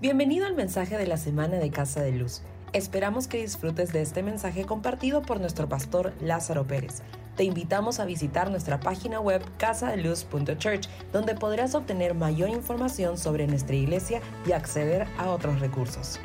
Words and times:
Bienvenido 0.00 0.46
al 0.46 0.54
mensaje 0.54 0.96
de 0.96 1.08
la 1.08 1.16
semana 1.16 1.56
de 1.56 1.72
Casa 1.72 2.00
de 2.00 2.12
Luz. 2.12 2.42
Esperamos 2.72 3.26
que 3.26 3.38
disfrutes 3.38 3.92
de 3.92 4.00
este 4.00 4.22
mensaje 4.22 4.64
compartido 4.64 5.22
por 5.22 5.40
nuestro 5.40 5.68
pastor 5.68 6.14
Lázaro 6.20 6.64
Pérez. 6.68 7.02
Te 7.36 7.42
invitamos 7.42 7.98
a 7.98 8.04
visitar 8.04 8.48
nuestra 8.48 8.78
página 8.78 9.18
web 9.18 9.42
casadeluz.church, 9.58 10.86
donde 11.12 11.34
podrás 11.34 11.74
obtener 11.74 12.14
mayor 12.14 12.48
información 12.48 13.18
sobre 13.18 13.48
nuestra 13.48 13.74
iglesia 13.74 14.20
y 14.46 14.52
acceder 14.52 15.08
a 15.18 15.30
otros 15.30 15.58
recursos. 15.58 16.20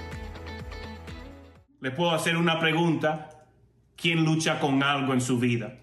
Le 1.79 1.89
puedo 1.89 2.11
hacer 2.11 2.37
una 2.37 2.59
pregunta. 2.59 3.47
¿Quién 3.95 4.23
lucha 4.23 4.59
con 4.59 4.83
algo 4.83 5.13
en 5.13 5.21
su 5.21 5.39
vida? 5.39 5.79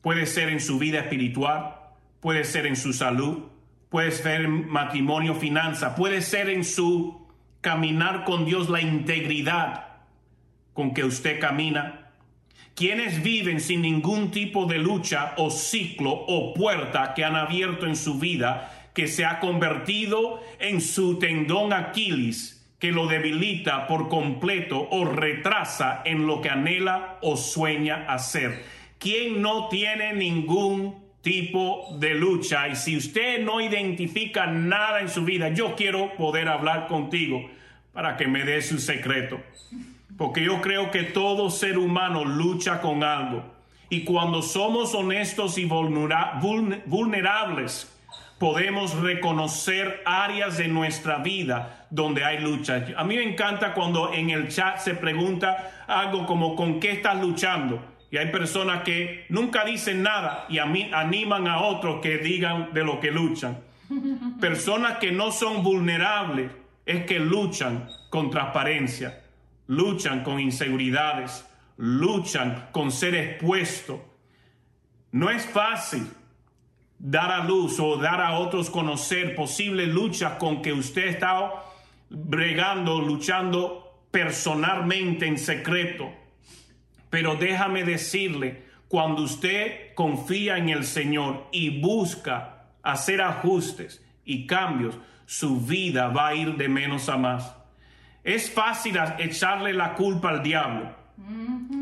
Puede 0.00 0.26
ser 0.26 0.48
en 0.48 0.58
su 0.58 0.80
vida 0.80 0.98
espiritual, 0.98 1.76
puede 2.18 2.42
ser 2.42 2.66
en 2.66 2.74
su 2.74 2.92
salud, 2.92 3.53
puede 3.94 4.10
ser 4.10 4.40
en 4.40 4.68
matrimonio, 4.68 5.36
finanza, 5.36 5.94
puede 5.94 6.20
ser 6.20 6.48
en 6.48 6.64
su 6.64 7.28
caminar 7.60 8.24
con 8.24 8.44
Dios, 8.44 8.68
la 8.68 8.80
integridad 8.80 9.86
con 10.72 10.94
que 10.94 11.04
usted 11.04 11.38
camina. 11.38 12.10
Quienes 12.74 13.22
viven 13.22 13.60
sin 13.60 13.82
ningún 13.82 14.32
tipo 14.32 14.66
de 14.66 14.78
lucha 14.78 15.34
o 15.36 15.48
ciclo 15.48 16.10
o 16.10 16.54
puerta 16.54 17.14
que 17.14 17.24
han 17.24 17.36
abierto 17.36 17.86
en 17.86 17.94
su 17.94 18.18
vida, 18.18 18.90
que 18.94 19.06
se 19.06 19.24
ha 19.24 19.38
convertido 19.38 20.42
en 20.58 20.80
su 20.80 21.20
tendón 21.20 21.72
Aquiles, 21.72 22.66
que 22.80 22.90
lo 22.90 23.06
debilita 23.06 23.86
por 23.86 24.08
completo 24.08 24.88
o 24.90 25.04
retrasa 25.04 26.02
en 26.04 26.26
lo 26.26 26.40
que 26.40 26.50
anhela 26.50 27.20
o 27.22 27.36
sueña 27.36 28.06
hacer. 28.08 28.64
¿Quién 28.98 29.40
no 29.40 29.68
tiene 29.68 30.14
ningún 30.14 31.03
tipo 31.24 31.96
de 31.98 32.14
lucha. 32.14 32.68
Y 32.68 32.76
si 32.76 32.96
usted 32.96 33.42
no 33.42 33.60
identifica 33.60 34.46
nada 34.46 35.00
en 35.00 35.08
su 35.08 35.24
vida, 35.24 35.48
yo 35.48 35.74
quiero 35.74 36.14
poder 36.14 36.48
hablar 36.48 36.86
contigo 36.86 37.50
para 37.92 38.16
que 38.16 38.28
me 38.28 38.44
dé 38.44 38.62
su 38.62 38.78
secreto. 38.78 39.40
Porque 40.16 40.44
yo 40.44 40.60
creo 40.60 40.92
que 40.92 41.02
todo 41.02 41.50
ser 41.50 41.78
humano 41.78 42.24
lucha 42.24 42.80
con 42.80 43.02
algo. 43.02 43.42
Y 43.90 44.04
cuando 44.04 44.40
somos 44.42 44.94
honestos 44.94 45.58
y 45.58 45.64
vulnerables, 45.64 47.90
podemos 48.38 48.94
reconocer 49.00 50.02
áreas 50.04 50.58
de 50.58 50.68
nuestra 50.68 51.18
vida 51.18 51.86
donde 51.90 52.24
hay 52.24 52.38
lucha. 52.38 52.86
A 52.96 53.02
mí 53.04 53.16
me 53.16 53.24
encanta 53.24 53.72
cuando 53.72 54.12
en 54.12 54.30
el 54.30 54.48
chat 54.48 54.78
se 54.78 54.94
pregunta 54.94 55.84
algo 55.86 56.26
como 56.26 56.54
¿con 56.54 56.80
qué 56.80 56.92
estás 56.92 57.20
luchando? 57.20 57.93
Y 58.14 58.16
hay 58.16 58.30
personas 58.30 58.84
que 58.84 59.26
nunca 59.28 59.64
dicen 59.64 60.04
nada 60.04 60.46
y 60.48 60.58
a 60.58 60.66
mí 60.66 60.88
animan 60.94 61.48
a 61.48 61.62
otros 61.62 62.00
que 62.00 62.18
digan 62.18 62.72
de 62.72 62.84
lo 62.84 63.00
que 63.00 63.10
luchan. 63.10 63.58
Personas 64.40 64.98
que 64.98 65.10
no 65.10 65.32
son 65.32 65.64
vulnerables 65.64 66.52
es 66.86 67.06
que 67.06 67.18
luchan 67.18 67.88
con 68.10 68.30
transparencia, 68.30 69.24
luchan 69.66 70.22
con 70.22 70.38
inseguridades, 70.38 71.44
luchan 71.76 72.68
con 72.70 72.92
ser 72.92 73.16
expuesto. 73.16 74.04
No 75.10 75.28
es 75.28 75.44
fácil 75.44 76.06
dar 76.96 77.32
a 77.32 77.42
luz 77.42 77.80
o 77.80 77.96
dar 77.96 78.20
a 78.20 78.38
otros 78.38 78.70
conocer 78.70 79.34
posibles 79.34 79.88
luchas 79.88 80.34
con 80.34 80.62
que 80.62 80.72
usted 80.72 81.08
está 81.08 81.50
bregando, 82.10 83.00
luchando 83.00 84.04
personalmente 84.12 85.26
en 85.26 85.36
secreto. 85.36 86.23
Pero 87.14 87.36
déjame 87.36 87.84
decirle, 87.84 88.64
cuando 88.88 89.22
usted 89.22 89.94
confía 89.94 90.58
en 90.58 90.68
el 90.68 90.82
Señor 90.82 91.46
y 91.52 91.80
busca 91.80 92.64
hacer 92.82 93.22
ajustes 93.22 94.04
y 94.24 94.48
cambios, 94.48 94.98
su 95.24 95.60
vida 95.60 96.08
va 96.08 96.26
a 96.26 96.34
ir 96.34 96.56
de 96.56 96.68
menos 96.68 97.08
a 97.08 97.16
más. 97.16 97.54
Es 98.24 98.50
fácil 98.50 98.98
echarle 99.18 99.72
la 99.72 99.94
culpa 99.94 100.30
al 100.30 100.42
diablo. 100.42 100.92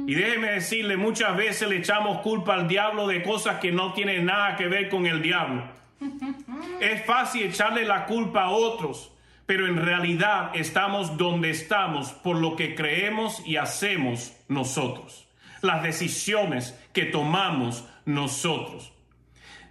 Y 0.07 0.13
déjeme 0.13 0.51
decirle, 0.51 0.99
muchas 0.99 1.35
veces 1.35 1.67
le 1.67 1.79
echamos 1.79 2.19
culpa 2.19 2.53
al 2.53 2.69
diablo 2.69 3.07
de 3.07 3.23
cosas 3.23 3.59
que 3.59 3.73
no 3.73 3.95
tienen 3.95 4.27
nada 4.27 4.55
que 4.57 4.69
ver 4.69 4.91
con 4.91 5.07
el 5.07 5.23
diablo. 5.23 5.63
Es 6.79 7.07
fácil 7.07 7.45
echarle 7.45 7.87
la 7.87 8.05
culpa 8.05 8.43
a 8.43 8.51
otros, 8.51 9.15
pero 9.53 9.67
en 9.67 9.77
realidad 9.77 10.53
estamos 10.55 11.19
donde 11.19 11.51
estamos 11.51 12.13
por 12.13 12.39
lo 12.39 12.57
que 12.57 12.75
creemos 12.75 13.43
y 13.45 13.59
hacemos 13.59 14.35
nosotros, 14.49 15.29
las 15.61 15.83
decisiones 15.83 16.75
que 16.95 17.05
tomamos 17.05 17.87
nosotros. 18.07 18.95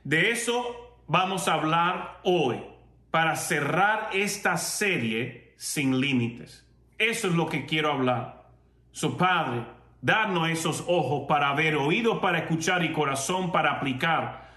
De 0.04 0.30
eso 0.30 1.00
vamos 1.08 1.48
a 1.48 1.56
hablar 1.56 2.20
hoy 2.22 2.60
para 3.10 3.36
cerrar 3.36 4.12
esta 4.14 4.56
serie 4.58 5.56
sin 5.58 6.00
límites. 6.00 6.64
Eso 7.00 7.30
es 7.30 7.34
lo 7.34 7.50
que 7.50 7.66
quiero 7.66 7.92
hablar. 7.92 8.52
Su 8.92 9.18
Padre, 9.18 9.64
danos 10.00 10.48
esos 10.48 10.84
ojos 10.88 11.26
para 11.28 11.56
ver, 11.56 11.76
oídos 11.76 12.20
para 12.20 12.38
escuchar 12.38 12.86
y 12.86 12.94
corazón 12.94 13.52
para 13.52 13.72
aplicar 13.72 14.48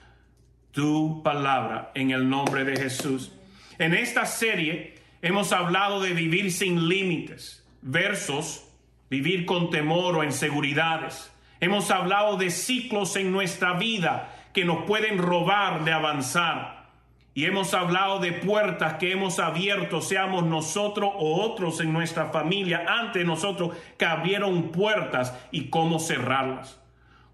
tu 0.71 1.23
palabra 1.23 1.93
en 1.95 2.11
el 2.11 2.29
nombre 2.29 2.63
de 2.65 2.77
Jesús. 2.77 3.33
En 3.79 3.95
esta 3.95 4.27
serie 4.27 4.94
hemos 5.25 5.53
hablado 5.53 6.03
de 6.03 6.13
vivir 6.13 6.53
sin 6.53 6.87
límites, 6.87 7.67
versos, 7.81 8.69
vivir 9.09 9.47
con 9.47 9.71
temor 9.71 10.19
o 10.19 10.23
inseguridades. 10.23 11.33
Hemos 11.61 11.91
hablado 11.91 12.37
de 12.37 12.51
ciclos 12.51 13.17
en 13.17 13.33
nuestra 13.33 13.73
vida 13.73 14.51
que 14.53 14.67
nos 14.67 14.85
pueden 14.85 15.17
robar 15.17 15.83
de 15.85 15.93
avanzar. 15.93 16.91
Y 17.33 17.47
hemos 17.47 17.73
hablado 17.73 18.19
de 18.19 18.33
puertas 18.33 18.95
que 18.99 19.13
hemos 19.13 19.39
abierto, 19.39 20.03
seamos 20.03 20.45
nosotros 20.45 21.11
o 21.17 21.41
otros 21.41 21.81
en 21.81 21.95
nuestra 21.95 22.27
familia, 22.27 22.85
ante 22.87 23.25
nosotros, 23.25 23.75
que 23.99 24.05
abrieron 24.05 24.73
puertas 24.73 25.35
y 25.51 25.71
cómo 25.71 26.01
cerrarlas. 26.01 26.84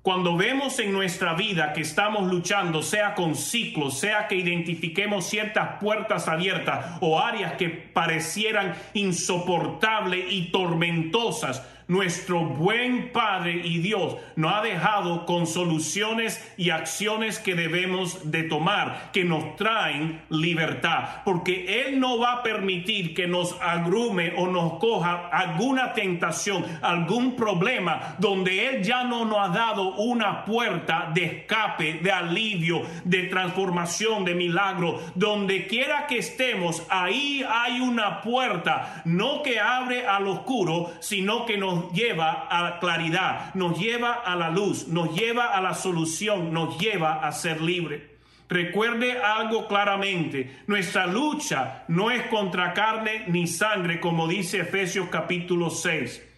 Cuando 0.03 0.35
vemos 0.35 0.79
en 0.79 0.93
nuestra 0.93 1.35
vida 1.35 1.75
que 1.75 1.83
estamos 1.83 2.33
luchando, 2.33 2.83
sea 2.83 3.15
con 3.15 3.35
ciclos, 3.35 3.99
sea 3.99 4.29
que 4.29 4.35
identifiquemos 4.35 5.27
ciertas 5.27 5.79
puertas 5.79 6.27
abiertas 6.27 6.97
o 7.03 7.21
áreas 7.21 7.53
que 7.59 7.69
parecieran 7.69 8.75
insoportables 8.95 10.25
y 10.31 10.51
tormentosas, 10.53 11.69
nuestro 11.91 12.45
buen 12.45 13.11
Padre 13.11 13.63
y 13.65 13.79
Dios 13.79 14.17
nos 14.37 14.55
ha 14.55 14.63
dejado 14.63 15.27
con 15.27 15.49
soluciones 15.49 16.41
y 16.57 16.71
acciones 16.71 17.41
que 17.41 17.57
debemos 17.57 18.31
de 18.31 18.45
tomar, 18.45 19.11
que 19.13 19.25
nos 19.25 19.57
traen 19.57 20.23
libertad, 20.29 21.23
porque 21.25 21.83
Él 21.83 21.99
no 21.99 22.19
va 22.19 22.35
a 22.35 22.43
permitir 22.45 23.13
que 23.13 23.27
nos 23.27 23.61
agrume 23.61 24.35
o 24.37 24.47
nos 24.47 24.79
coja 24.79 25.29
alguna 25.33 25.93
tentación, 25.93 26.65
algún 26.81 27.35
problema, 27.35 28.15
donde 28.19 28.69
Él 28.69 28.85
ya 28.85 29.03
no 29.03 29.25
nos 29.25 29.49
ha 29.49 29.53
dado 29.53 29.95
una 29.97 30.45
puerta 30.45 31.11
de 31.13 31.25
escape, 31.25 31.95
de 31.95 32.13
alivio, 32.13 32.83
de 33.03 33.25
transformación, 33.25 34.25
de 34.25 34.37
milagro. 34.37 35.01
Donde 35.17 35.67
quiera 35.67 36.07
que 36.07 36.19
estemos, 36.19 36.85
ahí 36.89 37.45
hay 37.49 37.81
una 37.81 38.21
puerta, 38.21 39.03
no 39.05 39.43
que 39.43 39.59
abre 39.59 40.07
al 40.07 40.29
oscuro, 40.29 40.93
sino 41.01 41.47
que 41.47 41.57
nos 41.57 41.80
lleva 41.93 42.47
a 42.51 42.63
la 42.63 42.79
claridad, 42.79 43.55
nos 43.55 43.79
lleva 43.79 44.13
a 44.13 44.37
la 44.37 44.51
luz, 44.51 44.89
nos 44.89 45.15
lleva 45.15 45.47
a 45.47 45.61
la 45.61 45.75
solución, 45.75 46.53
nos 46.53 46.79
lleva 46.79 47.27
a 47.27 47.33
ser 47.33 47.61
libre. 47.61 48.19
Recuerde 48.49 49.21
algo 49.23 49.69
claramente, 49.69 50.59
nuestra 50.67 51.07
lucha 51.07 51.85
no 51.89 52.11
es 52.11 52.25
contra 52.25 52.75
carne 52.75 53.25
ni 53.29 53.47
sangre, 53.47 54.01
como 54.01 54.27
dice 54.27 54.61
Efesios 54.61 55.09
capítulo 55.09 55.71
6. 55.71 56.31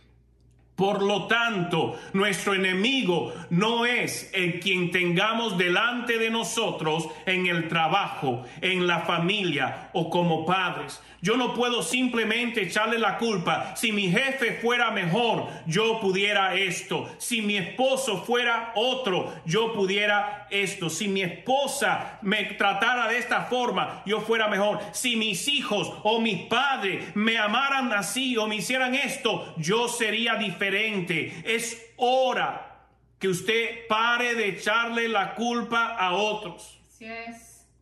Por 0.75 1.02
lo 1.02 1.26
tanto, 1.26 1.98
nuestro 2.12 2.54
enemigo 2.54 3.32
no 3.50 3.86
es 3.86 4.31
el 4.34 4.58
quien 4.58 4.91
tengamos 4.91 5.58
delante 5.58 6.19
de 6.19 6.28
nosotros 6.28 7.08
en 7.26 7.47
el 7.47 7.69
trabajo, 7.69 8.44
en 8.60 8.86
la 8.86 9.00
familia 9.00 9.91
o 9.92 10.10
como 10.10 10.44
padres. 10.44 11.00
Yo 11.22 11.37
no 11.37 11.55
puedo 11.55 11.85
simplemente 11.85 12.62
echarle 12.62 12.99
la 12.99 13.17
culpa. 13.17 13.76
Si 13.76 13.93
mi 13.93 14.11
jefe 14.11 14.58
fuera 14.61 14.91
mejor, 14.91 15.49
yo 15.67 16.00
pudiera 16.00 16.56
esto. 16.56 17.08
Si 17.19 17.41
mi 17.41 17.56
esposo 17.56 18.25
fuera 18.25 18.73
otro, 18.75 19.32
yo 19.46 19.73
pudiera 19.73 20.49
esto. 20.50 20.91
Si 20.91 21.06
mi 21.06 21.23
esposa 21.23 22.19
me 22.23 22.43
tratara 22.44 23.06
de 23.06 23.19
esta 23.19 23.43
forma, 23.44 24.02
yo 24.05 24.20
fuera 24.20 24.49
mejor. 24.49 24.81
Si 24.91 25.14
mis 25.14 25.46
hijos 25.46 25.93
o 26.02 26.20
mis 26.20 26.43
padres 26.46 27.14
me 27.14 27.38
amaran 27.38 27.93
así 27.93 28.37
o 28.37 28.49
me 28.49 28.56
hicieran 28.56 28.96
esto, 28.96 29.55
yo 29.56 29.87
sería 29.87 30.35
diferente. 30.35 31.41
Es 31.46 31.93
hora 31.99 32.88
que 33.20 33.29
usted 33.29 33.87
pare 33.87 34.35
de 34.35 34.49
echarle 34.49 35.06
la 35.06 35.37
culpa 35.37 35.94
a 35.96 36.14
otros. 36.14 36.81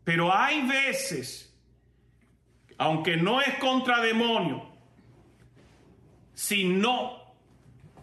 Pero 0.05 0.31
hay 0.31 0.61
veces 0.61 1.50
aunque 2.81 3.19
no 3.19 3.43
es 3.43 3.57
contra 3.57 4.01
demonio, 4.01 4.63
sino 6.33 7.13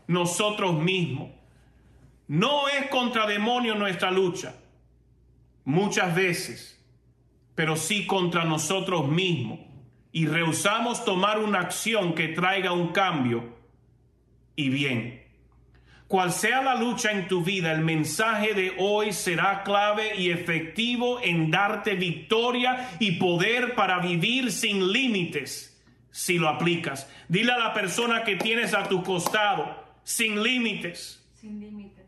nosotros 0.06 0.75
mismos. 0.79 1.31
No 2.27 2.68
es 2.68 2.88
contra 2.88 3.25
demonio 3.25 3.74
nuestra 3.74 4.12
lucha, 4.12 4.56
muchas 5.65 6.13
veces, 6.13 6.79
pero 7.56 7.75
sí 7.75 8.06
contra 8.06 8.45
nosotros 8.45 9.07
mismos. 9.07 9.59
y 10.12 10.25
rehusamos 10.25 11.06
tomar 11.06 11.38
una 11.38 11.59
acción 11.59 12.15
que 12.15 12.30
traiga 12.30 12.71
un 12.71 12.88
cambio 12.88 13.56
y 14.56 14.69
bien. 14.69 15.26
Cual 16.07 16.31
sea 16.31 16.62
la 16.62 16.75
lucha 16.75 17.12
en 17.12 17.27
tu 17.27 17.44
vida, 17.44 17.74
el 17.74 17.81
mensaje 17.81 18.54
de 18.54 18.75
hoy 18.77 19.12
será 19.12 19.63
clave 19.63 20.15
y 20.15 20.30
efectivo 20.30 21.19
en 21.21 21.51
darte 21.51 21.95
victoria 21.95 22.92
y 23.00 23.13
poder 23.13 23.75
para 23.75 24.00
vivir 24.00 24.51
sin 24.51 24.92
límites 24.94 25.77
si 26.09 26.38
lo 26.38 26.48
aplicas. 26.48 27.09
Dile 27.27 27.51
a 27.51 27.57
la 27.57 27.74
persona 27.74 28.24
que 28.24 28.38
tienes 28.38 28.74
a 28.74 28.88
tu 28.88 29.04
costado, 29.04 29.83
sin 30.04 30.42
límites. 30.42 31.21
Sin 31.36 31.59
límites. 31.59 32.06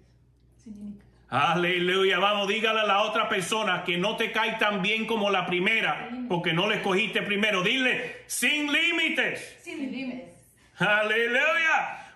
Sin 0.64 0.80
límites. 0.80 1.06
Aleluya, 1.28 2.20
vamos, 2.20 2.48
dígale 2.48 2.80
a 2.80 2.86
la 2.86 3.02
otra 3.02 3.28
persona 3.28 3.84
que 3.84 3.98
no 3.98 4.16
te 4.16 4.32
cae 4.32 4.54
tan 4.54 4.82
bien 4.82 5.06
como 5.06 5.30
la 5.30 5.46
primera, 5.46 6.10
porque 6.30 6.54
no 6.54 6.70
le 6.70 6.78
escogiste 6.78 7.22
primero. 7.22 7.62
Dile, 7.62 8.24
sin 8.28 8.72
límites. 8.72 9.58
Sin 9.62 9.92
límites. 9.92 10.30
Aleluya. 10.78 12.14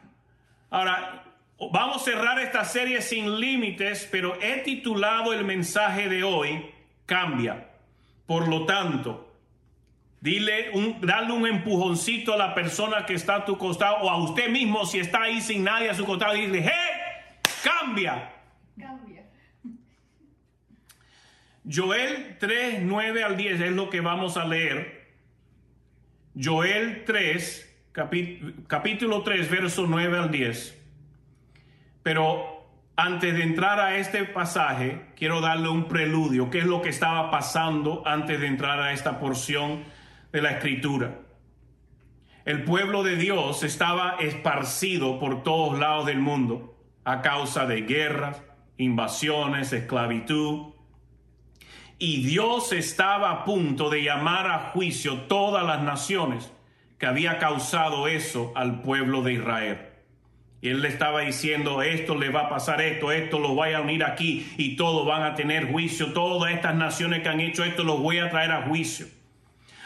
Ahora, 0.71 1.23
vamos 1.71 2.01
a 2.01 2.05
cerrar 2.05 2.39
esta 2.39 2.65
serie 2.65 3.01
sin 3.01 3.39
límites, 3.39 4.07
pero 4.11 4.37
he 4.41 4.59
titulado 4.59 5.33
el 5.33 5.45
mensaje 5.45 6.09
de 6.09 6.23
hoy, 6.23 6.71
Cambia. 7.05 7.69
Por 8.25 8.47
lo 8.47 8.65
tanto, 8.65 9.35
dile 10.21 10.71
un, 10.73 11.01
dale 11.01 11.33
un 11.33 11.45
empujoncito 11.45 12.33
a 12.33 12.37
la 12.37 12.55
persona 12.55 13.05
que 13.05 13.13
está 13.13 13.35
a 13.35 13.45
tu 13.45 13.57
costado 13.57 13.97
o 13.97 14.09
a 14.09 14.17
usted 14.23 14.49
mismo 14.49 14.85
si 14.85 14.99
está 14.99 15.23
ahí 15.23 15.41
sin 15.41 15.63
nadie 15.63 15.89
a 15.89 15.93
su 15.93 16.05
costado. 16.05 16.33
Dile, 16.33 16.61
¡hey! 16.61 17.41
Cambia. 17.63 18.31
Cambia. 18.79 19.23
Joel 21.69 22.37
3, 22.39 22.81
9 22.83 23.23
al 23.23 23.37
10 23.37 23.61
es 23.61 23.71
lo 23.71 23.89
que 23.89 24.01
vamos 24.01 24.37
a 24.37 24.45
leer. 24.45 25.03
Joel 26.41 27.03
3, 27.05 27.89
capítulo 28.67 29.21
3, 29.23 29.49
verso 29.49 29.85
9 29.87 30.17
al 30.17 30.31
10. 30.31 30.82
Pero 32.03 32.67
antes 32.95 33.33
de 33.33 33.41
entrar 33.41 33.79
a 33.79 33.97
este 33.97 34.25
pasaje, 34.25 35.07
quiero 35.15 35.41
darle 35.41 35.69
un 35.69 35.87
preludio, 35.87 36.49
qué 36.49 36.59
es 36.59 36.65
lo 36.65 36.81
que 36.81 36.89
estaba 36.89 37.31
pasando 37.31 38.03
antes 38.05 38.39
de 38.39 38.47
entrar 38.47 38.79
a 38.79 38.91
esta 38.91 39.19
porción 39.19 39.83
de 40.31 40.41
la 40.41 40.51
escritura. 40.51 41.19
El 42.45 42.63
pueblo 42.65 43.03
de 43.03 43.15
Dios 43.15 43.63
estaba 43.63 44.17
esparcido 44.19 45.17
por 45.17 45.43
todos 45.43 45.79
lados 45.79 46.05
del 46.05 46.19
mundo 46.19 46.77
a 47.05 47.21
causa 47.21 47.65
de 47.65 47.81
guerras, 47.81 48.43
invasiones, 48.77 49.71
esclavitud. 49.71 50.73
Y 51.97 52.23
Dios 52.25 52.73
estaba 52.73 53.31
a 53.31 53.45
punto 53.45 53.89
de 53.89 54.03
llamar 54.03 54.51
a 54.51 54.71
juicio 54.71 55.21
todas 55.21 55.65
las 55.65 55.81
naciones 55.81 56.51
que 56.99 57.05
había 57.05 57.39
causado 57.39 58.07
eso 58.07 58.51
al 58.55 58.81
pueblo 58.81 59.21
de 59.21 59.33
Israel. 59.33 59.92
Y 60.63 60.69
él 60.69 60.81
le 60.81 60.87
estaba 60.87 61.19
diciendo, 61.19 61.81
esto 61.81 62.15
le 62.15 62.29
va 62.29 62.43
a 62.43 62.49
pasar 62.49 62.81
esto, 62.81 63.11
esto 63.11 63.37
lo 63.37 63.49
voy 63.49 63.73
a 63.73 63.81
unir 63.81 64.01
aquí 64.05 64.47
y 64.55 64.77
todos 64.77 65.05
van 65.05 65.23
a 65.23 65.35
tener 65.35 65.69
juicio. 65.69 66.13
Todas 66.13 66.53
estas 66.53 66.73
naciones 66.73 67.21
que 67.21 67.27
han 67.27 67.41
hecho 67.41 67.65
esto 67.65 67.83
los 67.83 67.99
voy 67.99 68.19
a 68.19 68.29
traer 68.29 68.53
a 68.53 68.61
juicio. 68.61 69.07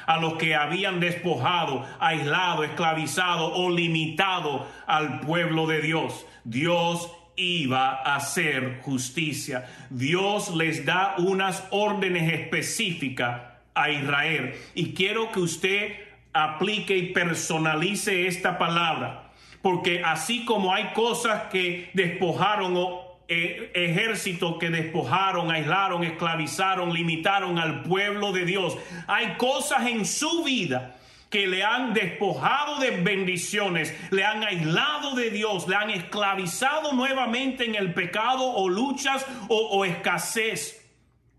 A 0.05 0.19
los 0.19 0.33
que 0.33 0.53
habían 0.53 0.99
despojado, 0.99 1.83
aislado, 1.99 2.63
esclavizado 2.63 3.55
o 3.55 3.71
limitado 3.71 4.67
al 4.85 5.21
pueblo 5.21 5.65
de 5.65 5.81
Dios. 5.81 6.27
Dios 6.43 7.11
iba 7.35 8.03
a 8.03 8.17
hacer 8.17 8.79
justicia. 8.83 9.65
Dios 9.89 10.53
les 10.53 10.85
da 10.85 11.15
unas 11.17 11.67
órdenes 11.71 12.31
específicas 12.31 13.41
a 13.73 13.89
Israel. 13.89 14.53
Y 14.75 14.93
quiero 14.93 15.31
que 15.31 15.39
usted 15.39 15.95
aplique 16.33 16.95
y 16.95 17.13
personalice 17.13 18.27
esta 18.27 18.59
palabra. 18.59 19.26
Porque 19.61 20.01
así 20.03 20.45
como 20.45 20.73
hay 20.73 20.93
cosas 20.93 21.43
que 21.51 21.89
despojaron 21.93 22.73
o 22.75 23.07
eh, 23.29 23.71
ejércitos 23.73 24.57
que 24.57 24.69
despojaron, 24.69 25.51
aislaron, 25.51 26.05
esclavizaron, 26.05 26.93
limitaron 26.93 27.59
al 27.59 27.83
pueblo 27.83 28.31
de 28.31 28.45
Dios, 28.45 28.77
hay 29.05 29.35
cosas 29.35 29.87
en 29.87 30.05
su 30.05 30.45
vida 30.45 30.95
que 31.29 31.45
le 31.45 31.61
han 31.61 31.93
despojado 31.93 32.79
de 32.79 32.91
bendiciones, 32.91 33.93
le 34.11 34.23
han 34.23 34.43
aislado 34.43 35.13
de 35.13 35.29
Dios, 35.29 35.67
le 35.67 35.75
han 35.75 35.89
esclavizado 35.89 36.93
nuevamente 36.93 37.65
en 37.65 37.75
el 37.75 37.93
pecado 37.93 38.45
o 38.45 38.69
luchas 38.69 39.25
o, 39.49 39.57
o 39.57 39.83
escasez, 39.83 40.89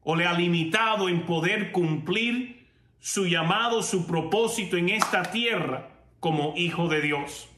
o 0.03 0.15
le 0.15 0.27
ha 0.27 0.35
limitado 0.35 1.09
en 1.09 1.23
poder 1.23 1.73
cumplir 1.73 2.67
su 3.01 3.27
llamado, 3.27 3.83
su 3.83 4.07
propósito 4.07 4.77
en 4.77 4.91
esta 4.91 5.23
tierra 5.23 5.89
como 6.21 6.53
hijo 6.55 6.89
de 6.89 7.01
Dios. 7.01 7.49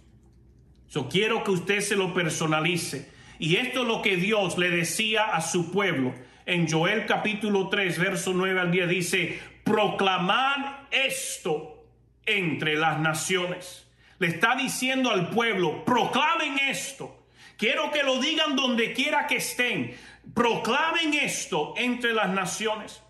Yo 0.91 1.09
quiero 1.09 1.45
que 1.45 1.53
usted 1.53 1.81
se 1.81 1.97
lo 1.97 2.13
personalice. 2.13 3.11
Y 3.39 3.57
esto 3.57 3.83
es 3.83 3.89
lo 3.89 4.03
que 4.03 4.17
Dios 4.17 4.59
le 4.59 4.71
decía 4.71 5.25
a 5.25 5.41
su 5.41 5.71
pueblo. 5.71 6.15
En 6.47 6.69
Joel 6.69 7.07
capítulo 7.07 7.69
3, 7.69 7.99
verso 7.99 8.33
9 8.35 8.61
al 8.61 8.71
10 8.73 8.89
dice, 8.89 9.41
proclamad 9.63 10.89
esto 10.91 11.87
entre 12.27 12.75
las 12.75 12.99
naciones. 12.99 13.87
Le 14.19 14.27
está 14.27 14.57
diciendo 14.57 15.11
al 15.11 15.31
pueblo, 15.31 15.85
proclamen 15.85 16.59
esto. 16.59 17.25
Quiero 17.57 17.91
que 17.93 18.03
lo 18.03 18.19
digan 18.21 18.57
donde 18.57 18.93
quiera 18.93 19.27
que 19.27 19.37
estén. 19.37 19.97
Proclamen 20.35 21.15
esto 21.15 21.75
entre 21.77 22.13
las 22.15 22.31
naciones. 22.31 23.01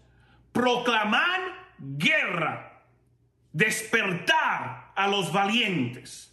Proclaman 0.52 1.40
guerra. 1.78 2.84
Despertar 3.52 4.92
a 4.94 5.08
los 5.08 5.32
valientes. 5.32 6.29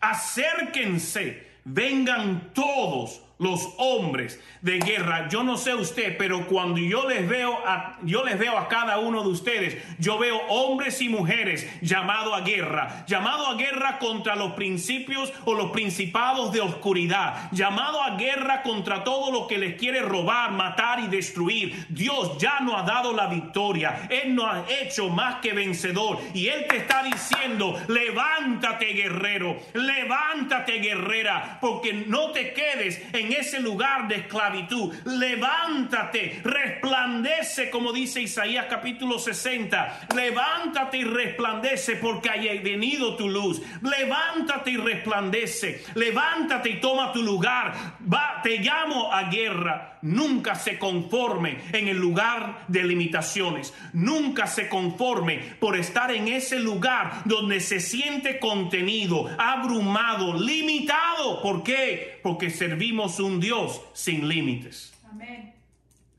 Acérquense. 0.00 1.46
Vengan 1.64 2.52
todos 2.54 3.20
los 3.40 3.74
hombres 3.78 4.38
de 4.60 4.78
guerra. 4.78 5.28
Yo 5.28 5.42
no 5.42 5.56
sé 5.56 5.74
usted, 5.74 6.16
pero 6.18 6.46
cuando 6.46 6.78
yo 6.78 7.08
les 7.08 7.26
veo 7.26 7.58
a, 7.66 7.98
yo 8.02 8.22
les 8.22 8.38
veo 8.38 8.56
a 8.56 8.68
cada 8.68 8.98
uno 8.98 9.22
de 9.22 9.30
ustedes, 9.30 9.82
yo 9.98 10.18
veo 10.18 10.38
hombres 10.48 11.00
y 11.00 11.08
mujeres 11.08 11.66
llamados 11.80 12.38
a 12.38 12.42
guerra, 12.42 13.04
llamado 13.06 13.46
a 13.46 13.54
guerra 13.54 13.98
contra 13.98 14.36
los 14.36 14.52
principios 14.52 15.32
o 15.46 15.54
los 15.54 15.70
principados 15.70 16.52
de 16.52 16.60
oscuridad, 16.60 17.50
llamado 17.52 18.02
a 18.02 18.16
guerra 18.16 18.62
contra 18.62 19.02
todo 19.04 19.32
lo 19.32 19.46
que 19.46 19.56
les 19.56 19.76
quiere 19.76 20.02
robar, 20.02 20.52
matar 20.52 21.00
y 21.00 21.08
destruir. 21.08 21.86
Dios 21.88 22.36
ya 22.38 22.60
no 22.60 22.76
ha 22.76 22.82
dado 22.82 23.14
la 23.14 23.26
victoria, 23.26 24.06
Él 24.10 24.34
no 24.34 24.46
ha 24.46 24.64
hecho 24.82 25.08
más 25.08 25.36
que 25.36 25.54
vencedor 25.54 26.18
y 26.34 26.48
Él 26.48 26.66
te 26.68 26.76
está 26.76 27.02
diciendo, 27.02 27.80
levántate 27.88 28.92
guerrero, 28.92 29.56
levántate 29.72 30.72
guerrera, 30.80 31.58
porque 31.62 31.94
no 32.06 32.32
te 32.32 32.52
quedes 32.52 33.02
en 33.14 33.29
ese 33.32 33.60
lugar 33.60 34.08
de 34.08 34.16
esclavitud. 34.16 34.94
Levántate, 35.04 36.40
resplandece, 36.44 37.70
como 37.70 37.92
dice 37.92 38.22
Isaías 38.22 38.66
capítulo 38.68 39.18
60. 39.18 40.08
Levántate 40.14 40.98
y 40.98 41.04
resplandece 41.04 41.96
porque 41.96 42.30
haya 42.30 42.52
venido 42.62 43.16
tu 43.16 43.28
luz. 43.28 43.62
Levántate 43.82 44.72
y 44.72 44.76
resplandece. 44.76 45.84
Levántate 45.94 46.70
y 46.70 46.80
toma 46.80 47.12
tu 47.12 47.22
lugar. 47.22 47.74
Va, 48.12 48.40
te 48.42 48.58
llamo 48.58 49.12
a 49.12 49.24
guerra. 49.24 49.98
Nunca 50.02 50.54
se 50.54 50.78
conforme 50.78 51.58
en 51.72 51.88
el 51.88 51.98
lugar 51.98 52.64
de 52.68 52.84
limitaciones. 52.84 53.74
Nunca 53.92 54.46
se 54.46 54.68
conforme 54.68 55.38
por 55.58 55.76
estar 55.76 56.10
en 56.10 56.28
ese 56.28 56.58
lugar 56.58 57.22
donde 57.26 57.60
se 57.60 57.80
siente 57.80 58.38
contenido, 58.38 59.28
abrumado, 59.38 60.34
limitado. 60.34 61.42
¿Por 61.42 61.62
qué? 61.62 62.18
Porque 62.22 62.50
servimos 62.50 63.19
un 63.20 63.40
Dios 63.40 63.80
sin 63.94 64.28
límites. 64.28 64.92
Amén. 65.10 65.54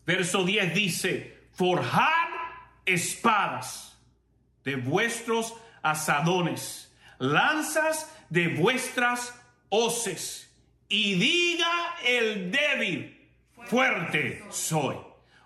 Verso 0.05 0.43
10 0.43 0.73
dice, 0.73 1.37
forjad 1.53 2.29
espadas 2.85 3.97
de 4.63 4.75
vuestros 4.75 5.53
asadones, 5.81 6.91
lanzas 7.19 8.11
de 8.29 8.49
vuestras 8.49 9.33
hoces, 9.69 10.51
y 10.89 11.15
diga 11.15 11.95
el 12.05 12.51
débil, 12.51 13.29
fuerte 13.67 14.43
soy. 14.49 14.97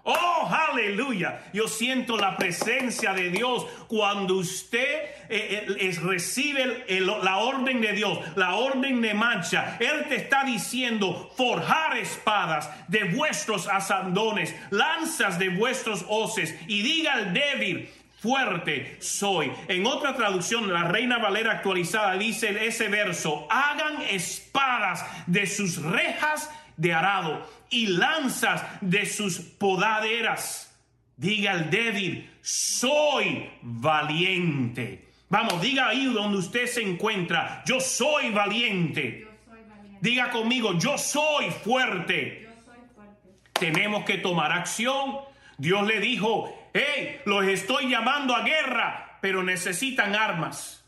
Oh, 0.07 0.47
aleluya. 0.47 1.41
Yo 1.51 1.67
siento 1.67 2.15
la 2.15 2.37
presencia 2.37 3.11
de 3.13 3.31
Dios 3.31 3.65
cuando 3.87 4.35
usted 4.35 5.03
eh, 5.29 5.65
eh, 5.79 5.99
recibe 5.99 6.85
la 7.23 7.37
orden 7.37 7.81
de 7.81 7.93
Dios, 7.93 8.19
la 8.35 8.53
orden 8.53 9.01
de 9.01 9.15
mancha. 9.15 9.77
Él 9.79 10.05
te 10.07 10.17
está 10.17 10.43
diciendo, 10.43 11.31
forjar 11.35 11.97
espadas 11.97 12.69
de 12.87 13.05
vuestros 13.05 13.67
asandones, 13.67 14.55
lanzas 14.69 15.39
de 15.39 15.49
vuestros 15.49 16.05
hoces, 16.07 16.55
y 16.67 16.83
diga 16.83 17.13
al 17.13 17.33
débil, 17.33 17.89
fuerte 18.19 18.97
soy. 18.99 19.51
En 19.67 19.87
otra 19.87 20.15
traducción, 20.15 20.71
la 20.71 20.83
Reina 20.83 21.17
Valera 21.17 21.53
actualizada 21.53 22.13
dice 22.13 22.67
ese 22.67 22.89
verso, 22.89 23.47
hagan 23.49 24.03
espadas 24.03 25.03
de 25.25 25.47
sus 25.47 25.81
rejas 25.81 26.51
de 26.77 26.93
arado 26.93 27.43
y 27.75 27.87
lanzas 27.87 28.63
de 28.79 29.05
sus 29.05 29.39
podaderas. 29.39 30.73
Diga 31.17 31.51
el 31.51 31.69
débil, 31.69 32.29
soy 32.41 33.49
valiente. 33.61 35.09
Vamos, 35.27 35.61
diga 35.61 35.89
ahí 35.89 36.05
donde 36.05 36.37
usted 36.37 36.67
se 36.67 36.81
encuentra, 36.81 37.63
yo 37.65 37.81
soy 37.81 38.31
valiente. 38.31 39.21
Yo 39.21 39.27
soy 39.45 39.63
valiente. 39.67 39.99
Diga 40.01 40.29
conmigo, 40.29 40.77
yo 40.77 40.97
soy 40.97 41.51
fuerte. 41.51 42.43
Yo 42.43 42.49
soy 42.65 42.79
fuerte. 42.93 43.29
Tenemos 43.53 44.05
que 44.05 44.19
tomar 44.19 44.53
acción. 44.53 45.17
Dios 45.57 45.85
le 45.85 45.99
dijo, 45.99 46.53
hey, 46.73 47.19
los 47.25 47.45
estoy 47.45 47.89
llamando 47.89 48.35
a 48.35 48.43
guerra, 48.43 49.17
pero 49.21 49.43
necesitan 49.43 50.15
armas. 50.15 50.84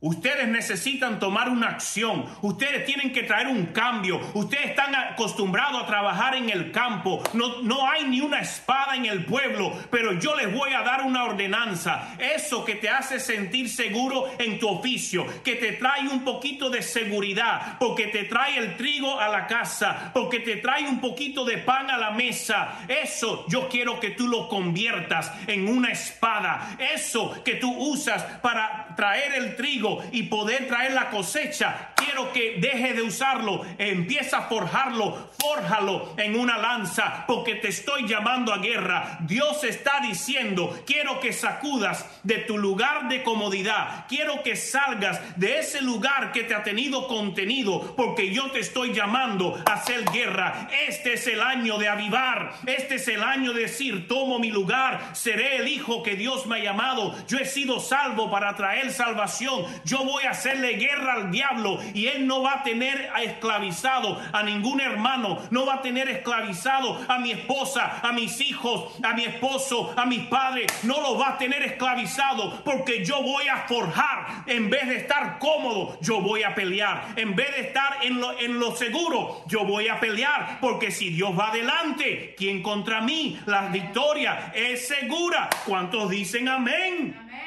Ustedes 0.00 0.46
necesitan 0.46 1.18
tomar 1.18 1.48
una 1.48 1.68
acción. 1.68 2.26
Ustedes 2.42 2.84
tienen 2.84 3.12
que 3.14 3.22
traer 3.22 3.46
un 3.46 3.66
cambio. 3.66 4.20
Ustedes 4.34 4.66
están 4.66 4.94
acostumbrados 4.94 5.82
a 5.82 5.86
trabajar 5.86 6.34
en 6.34 6.50
el 6.50 6.70
campo. 6.70 7.22
No, 7.32 7.62
no 7.62 7.88
hay 7.88 8.04
ni 8.04 8.20
una 8.20 8.40
espada 8.40 8.94
en 8.94 9.06
el 9.06 9.24
pueblo, 9.24 9.72
pero 9.90 10.12
yo 10.12 10.36
les 10.36 10.52
voy 10.52 10.74
a 10.74 10.82
dar 10.82 11.02
una 11.02 11.24
ordenanza. 11.24 12.14
Eso 12.18 12.62
que 12.62 12.74
te 12.74 12.90
hace 12.90 13.18
sentir 13.18 13.70
seguro 13.70 14.26
en 14.38 14.58
tu 14.58 14.68
oficio, 14.68 15.26
que 15.42 15.54
te 15.54 15.72
trae 15.72 16.06
un 16.06 16.24
poquito 16.24 16.68
de 16.68 16.82
seguridad, 16.82 17.78
porque 17.78 18.08
te 18.08 18.24
trae 18.24 18.58
el 18.58 18.76
trigo 18.76 19.18
a 19.18 19.28
la 19.28 19.46
casa, 19.46 20.10
porque 20.12 20.40
te 20.40 20.56
trae 20.56 20.86
un 20.86 21.00
poquito 21.00 21.46
de 21.46 21.56
pan 21.56 21.90
a 21.90 21.96
la 21.96 22.10
mesa. 22.10 22.80
Eso 22.86 23.46
yo 23.48 23.66
quiero 23.70 23.98
que 23.98 24.10
tú 24.10 24.28
lo 24.28 24.46
conviertas 24.48 25.32
en 25.46 25.68
una 25.68 25.90
espada. 25.90 26.76
Eso 26.78 27.42
que 27.42 27.54
tú 27.54 27.74
usas 27.74 28.22
para 28.42 28.85
traer 28.96 29.34
el 29.34 29.56
trigo 29.56 30.02
y 30.10 30.24
poder 30.24 30.66
traer 30.66 30.92
la 30.92 31.10
cosecha, 31.10 31.90
quiero 31.94 32.32
que 32.32 32.56
deje 32.60 32.94
de 32.94 33.02
usarlo, 33.02 33.64
empieza 33.78 34.38
a 34.38 34.42
forjarlo, 34.48 35.30
fórjalo 35.38 36.14
en 36.16 36.38
una 36.38 36.58
lanza, 36.58 37.24
porque 37.26 37.56
te 37.56 37.68
estoy 37.68 38.08
llamando 38.08 38.52
a 38.52 38.58
guerra. 38.58 39.18
Dios 39.20 39.64
está 39.64 40.00
diciendo, 40.00 40.82
quiero 40.86 41.20
que 41.20 41.32
sacudas 41.32 42.06
de 42.22 42.38
tu 42.38 42.58
lugar 42.58 43.08
de 43.08 43.22
comodidad, 43.22 44.06
quiero 44.08 44.42
que 44.42 44.56
salgas 44.56 45.20
de 45.38 45.58
ese 45.58 45.82
lugar 45.82 46.32
que 46.32 46.44
te 46.44 46.54
ha 46.54 46.62
tenido 46.62 47.06
contenido, 47.06 47.94
porque 47.96 48.32
yo 48.32 48.50
te 48.50 48.60
estoy 48.60 48.92
llamando 48.92 49.62
a 49.66 49.74
hacer 49.74 50.04
guerra. 50.12 50.68
Este 50.88 51.14
es 51.14 51.26
el 51.26 51.40
año 51.40 51.78
de 51.78 51.88
avivar, 51.88 52.54
este 52.66 52.96
es 52.96 53.08
el 53.08 53.22
año 53.22 53.52
de 53.52 53.62
decir, 53.62 54.08
tomo 54.08 54.38
mi 54.38 54.50
lugar, 54.50 55.10
seré 55.12 55.56
el 55.56 55.68
hijo 55.68 56.02
que 56.02 56.16
Dios 56.16 56.46
me 56.46 56.56
ha 56.56 56.64
llamado, 56.64 57.14
yo 57.26 57.38
he 57.38 57.44
sido 57.44 57.80
salvo 57.80 58.30
para 58.30 58.54
traer 58.54 58.85
salvación, 58.90 59.64
yo 59.84 60.04
voy 60.04 60.24
a 60.24 60.30
hacerle 60.30 60.74
guerra 60.74 61.14
al 61.14 61.30
diablo 61.30 61.78
y 61.94 62.06
él 62.06 62.26
no 62.26 62.42
va 62.42 62.54
a 62.54 62.62
tener 62.62 63.10
esclavizado 63.22 64.20
a 64.32 64.42
ningún 64.42 64.80
hermano, 64.80 65.38
no 65.50 65.66
va 65.66 65.74
a 65.74 65.82
tener 65.82 66.08
esclavizado 66.08 67.04
a 67.08 67.18
mi 67.18 67.32
esposa, 67.32 68.00
a 68.02 68.12
mis 68.12 68.40
hijos, 68.40 68.92
a 69.02 69.14
mi 69.14 69.24
esposo, 69.24 69.94
a 69.96 70.06
mis 70.06 70.26
padres, 70.26 70.66
no 70.84 71.00
lo 71.00 71.18
va 71.18 71.30
a 71.30 71.38
tener 71.38 71.62
esclavizado 71.62 72.62
porque 72.64 73.04
yo 73.04 73.22
voy 73.22 73.48
a 73.48 73.66
forjar, 73.68 74.44
en 74.46 74.70
vez 74.70 74.88
de 74.88 74.96
estar 74.96 75.38
cómodo, 75.38 75.98
yo 76.00 76.20
voy 76.20 76.42
a 76.42 76.54
pelear, 76.54 77.08
en 77.16 77.34
vez 77.34 77.54
de 77.54 77.60
estar 77.62 77.98
en 78.02 78.20
lo, 78.20 78.38
en 78.38 78.58
lo 78.58 78.74
seguro, 78.74 79.44
yo 79.46 79.64
voy 79.64 79.88
a 79.88 80.00
pelear, 80.00 80.58
porque 80.60 80.90
si 80.90 81.10
Dios 81.10 81.38
va 81.38 81.48
adelante, 81.48 82.34
¿quién 82.36 82.62
contra 82.62 83.00
mí? 83.00 83.38
La 83.46 83.68
victoria 83.68 84.52
es 84.54 84.88
segura. 84.88 85.48
¿Cuántos 85.64 86.10
dicen 86.10 86.48
amén? 86.48 87.16
Amén. 87.18 87.45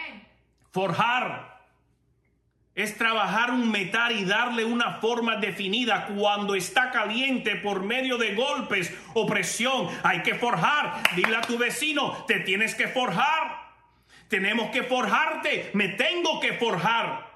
Forjar 0.72 1.60
es 2.76 2.98
trabajar 2.98 3.52
un 3.52 3.70
metal 3.70 4.14
y 4.14 4.24
darle 4.24 4.64
una 4.64 5.02
forma 5.02 5.36
definida 5.36 6.06
cuando 6.16 6.56
está 6.56 6.92
caliente 6.92 7.58
por 7.58 7.84
medio 7.84 8.18
de 8.18 8.36
golpes 8.36 8.94
o 9.14 9.28
presión. 9.28 9.90
Hay 10.04 10.24
que 10.24 10.36
forjar. 10.36 11.02
Dile 11.16 11.36
a 11.36 11.42
tu 11.42 11.58
vecino, 11.58 12.24
te 12.28 12.40
tienes 12.40 12.76
que 12.76 12.88
forjar. 12.88 13.70
Tenemos 14.30 14.70
que 14.70 14.84
forjarte. 14.84 15.72
Me 15.74 15.90
tengo 15.90 16.40
que 16.40 16.54
forjar. 16.54 17.29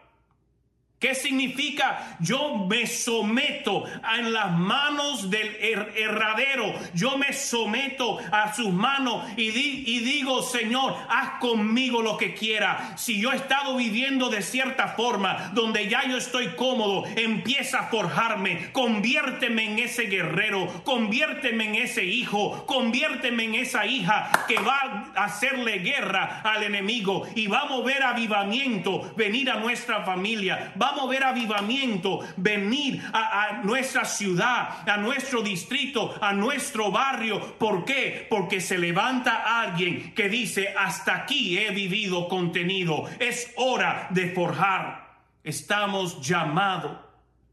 ¿Qué 1.04 1.16
significa? 1.16 2.16
Yo 2.22 2.66
me 2.66 2.88
someto 2.88 3.84
en 4.18 4.32
las 4.32 4.58
manos 4.58 5.30
del 5.30 5.54
herradero. 5.98 6.74
Yo 6.94 7.18
me 7.18 7.34
someto 7.34 8.20
a 8.32 8.54
sus 8.54 8.72
manos 8.72 9.26
y, 9.36 9.52
digo, 9.52 10.42
Señor, 10.44 10.96
haz 11.10 11.42
conmigo 11.42 12.02
lo 12.02 12.16
que 12.16 12.34
quiera. 12.34 12.94
Si 12.96 13.20
yo 13.20 13.34
he 13.34 13.36
estado 13.36 13.76
viviendo 13.76 14.30
de 14.30 14.42
cierta 14.42 14.88
forma, 14.96 15.52
donde 15.54 15.90
ya 15.90 16.08
yo 16.08 16.16
estoy 16.16 16.56
cómodo, 16.56 17.04
empieza 17.18 17.80
a 17.80 17.88
forjarme. 17.90 18.72
Conviérteme 18.72 19.66
en 19.66 19.80
ese 19.80 20.04
guerrero. 20.04 20.68
Conviérteme 20.86 21.66
en 21.66 21.76
ese 21.76 22.06
hijo. 22.06 22.66
Conviérteme 22.66 23.44
en 23.44 23.56
esa 23.56 23.86
hija 23.86 24.46
que 24.48 24.58
va 24.58 25.12
a 25.16 25.26
hacerle 25.26 25.80
guerra 25.80 26.40
al 26.46 26.64
enemigo. 26.64 27.28
Y 27.36 27.48
vamos 27.48 27.82
a 27.82 27.86
ver 27.88 28.04
avivamiento 28.04 29.14
venir 29.18 29.50
a 29.52 29.56
nuestra 29.56 30.06
familia. 30.06 30.72
Vamos 30.76 30.93
a 31.02 31.08
ver 31.08 31.24
avivamiento 31.24 32.20
venir 32.38 33.02
a, 33.14 33.44
a, 33.44 33.64
nuestra 33.64 34.06
ciudad, 34.06 34.88
a 34.90 34.98
nuestro 34.98 35.42
distrito, 35.42 36.16
a 36.22 36.34
nuestro 36.34 36.92
barrio. 36.92 37.58
¿Por 37.58 37.86
qué? 37.86 38.28
Porque 38.30 38.62
se 38.62 38.78
levanta 38.78 39.62
alguien 39.62 40.14
que 40.14 40.30
dice, 40.30 40.74
hasta 40.78 41.16
aquí 41.16 41.58
he 41.58 41.72
vivido 41.72 42.28
contenido. 42.28 43.06
Es 43.20 43.54
hora 43.58 44.08
de 44.12 44.32
forjar. 44.32 45.22
Estamos 45.44 46.22
llamados 46.22 46.98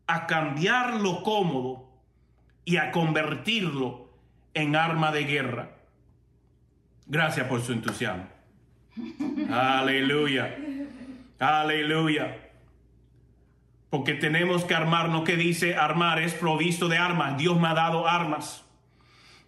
a 0.06 0.26
cambiar 0.26 0.94
lo 0.94 1.23
cómodo 1.23 1.88
y 2.64 2.76
a 2.76 2.90
convertirlo 2.90 4.11
en 4.54 4.76
arma 4.76 5.12
de 5.12 5.25
guerra. 5.25 5.70
Gracias 7.06 7.47
por 7.47 7.62
su 7.62 7.73
entusiasmo. 7.73 8.26
Aleluya. 9.50 10.56
Aleluya. 11.38 12.50
Porque 13.90 14.14
tenemos 14.14 14.64
que 14.64 14.75
armarnos, 14.75 15.25
que 15.25 15.37
dice 15.37 15.75
armar 15.75 16.20
es 16.20 16.32
provisto 16.32 16.88
de 16.88 16.99
armas. 16.99 17.37
Dios 17.37 17.61
me 17.61 17.68
ha 17.68 17.75
dado 17.75 18.06
armas. 18.06 18.64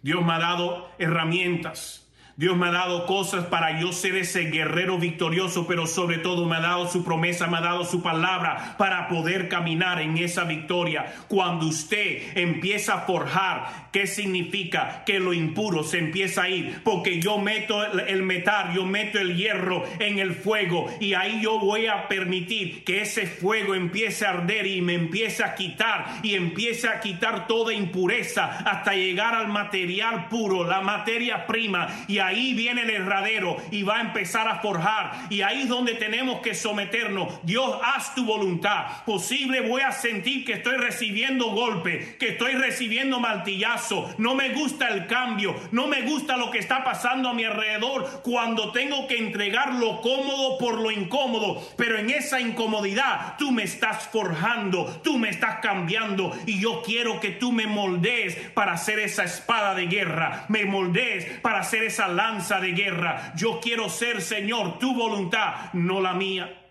Dios 0.01 0.23
me 0.23 0.33
ha 0.33 0.39
dado 0.39 0.89
herramientas. 0.99 2.02
Dios 2.35 2.57
me 2.57 2.65
ha 2.65 2.71
dado 2.71 3.05
cosas 3.05 3.45
para 3.45 3.79
yo 3.79 3.93
ser 3.93 4.15
ese 4.15 4.45
guerrero 4.45 4.97
victorioso, 4.97 5.67
pero 5.67 5.85
sobre 5.85 6.17
todo 6.17 6.47
me 6.47 6.55
ha 6.55 6.61
dado 6.61 6.89
su 6.89 7.03
promesa, 7.03 7.45
me 7.45 7.57
ha 7.57 7.61
dado 7.61 7.85
su 7.85 8.01
palabra 8.01 8.75
para 8.79 9.07
poder 9.07 9.49
caminar 9.49 10.01
en 10.01 10.17
esa 10.17 10.43
victoria. 10.43 11.13
Cuando 11.27 11.67
usted 11.67 12.35
empieza 12.35 12.95
a 12.95 13.01
forjar, 13.01 13.89
¿qué 13.91 14.07
significa? 14.07 15.03
Que 15.05 15.19
lo 15.19 15.31
impuro 15.31 15.83
se 15.83 15.99
empieza 15.99 16.43
a 16.43 16.49
ir, 16.49 16.81
porque 16.83 17.21
yo 17.21 17.37
meto 17.37 17.83
el 17.85 18.23
metal, 18.23 18.73
yo 18.73 18.83
meto 18.83 19.19
el 19.19 19.37
hierro 19.37 19.83
en 19.99 20.17
el 20.17 20.33
fuego 20.33 20.87
y 20.99 21.13
ahí 21.13 21.41
yo 21.43 21.59
voy 21.59 21.85
a 21.85 22.07
permitir 22.07 22.83
que 22.83 23.01
ese 23.01 23.27
fuego 23.27 23.75
empiece 23.75 24.25
a 24.25 24.31
arder 24.31 24.65
y 24.65 24.81
me 24.81 24.95
empiece 24.95 25.43
a 25.43 25.53
quitar 25.53 26.07
y 26.23 26.33
empiece 26.33 26.87
a 26.87 26.99
quitar 26.99 27.45
toda 27.45 27.75
impureza 27.75 28.45
hasta 28.65 28.95
llegar 28.95 29.35
al 29.35 29.49
material 29.49 30.29
puro, 30.29 30.63
la 30.63 30.81
materia 30.81 31.45
prima 31.45 31.87
y 32.07 32.22
ahí 32.27 32.53
viene 32.53 32.81
el 32.81 32.89
herradero 32.89 33.57
y 33.71 33.83
va 33.83 33.97
a 33.97 34.01
empezar 34.01 34.47
a 34.47 34.59
forjar. 34.59 35.11
Y 35.29 35.41
ahí 35.41 35.63
es 35.63 35.69
donde 35.69 35.95
tenemos 35.95 36.41
que 36.41 36.53
someternos. 36.53 37.33
Dios, 37.43 37.77
haz 37.83 38.15
tu 38.15 38.25
voluntad. 38.25 39.03
Posible 39.05 39.61
voy 39.61 39.81
a 39.81 39.91
sentir 39.91 40.45
que 40.45 40.53
estoy 40.53 40.77
recibiendo 40.77 41.51
golpe, 41.51 42.17
que 42.19 42.29
estoy 42.29 42.53
recibiendo 42.53 43.19
martillazo. 43.19 44.13
No 44.17 44.35
me 44.35 44.49
gusta 44.49 44.89
el 44.89 45.07
cambio, 45.07 45.55
no 45.71 45.87
me 45.87 46.01
gusta 46.01 46.37
lo 46.37 46.51
que 46.51 46.59
está 46.59 46.83
pasando 46.83 47.29
a 47.29 47.33
mi 47.33 47.43
alrededor 47.43 48.21
cuando 48.23 48.71
tengo 48.71 49.07
que 49.07 49.17
entregar 49.17 49.73
lo 49.75 50.01
cómodo 50.01 50.57
por 50.57 50.79
lo 50.79 50.91
incómodo. 50.91 51.61
Pero 51.77 51.97
en 51.97 52.09
esa 52.09 52.39
incomodidad 52.39 53.35
tú 53.37 53.51
me 53.51 53.63
estás 53.63 54.07
forjando, 54.07 54.85
tú 55.03 55.17
me 55.17 55.29
estás 55.29 55.59
cambiando 55.61 56.35
y 56.45 56.59
yo 56.59 56.81
quiero 56.83 57.19
que 57.19 57.31
tú 57.31 57.51
me 57.51 57.67
moldees 57.67 58.35
para 58.53 58.73
hacer 58.73 58.99
esa 58.99 59.23
espada 59.23 59.75
de 59.75 59.87
guerra, 59.87 60.45
me 60.47 60.65
moldees 60.65 61.39
para 61.39 61.59
hacer 61.59 61.83
esa 61.83 62.07
lanza 62.13 62.61
de 62.61 62.71
guerra. 62.71 63.33
Yo 63.35 63.59
quiero 63.59 63.89
ser, 63.89 64.21
Señor, 64.21 64.79
tu 64.79 64.95
voluntad, 64.95 65.73
no 65.73 65.99
la 65.99 66.13
mía. 66.13 66.63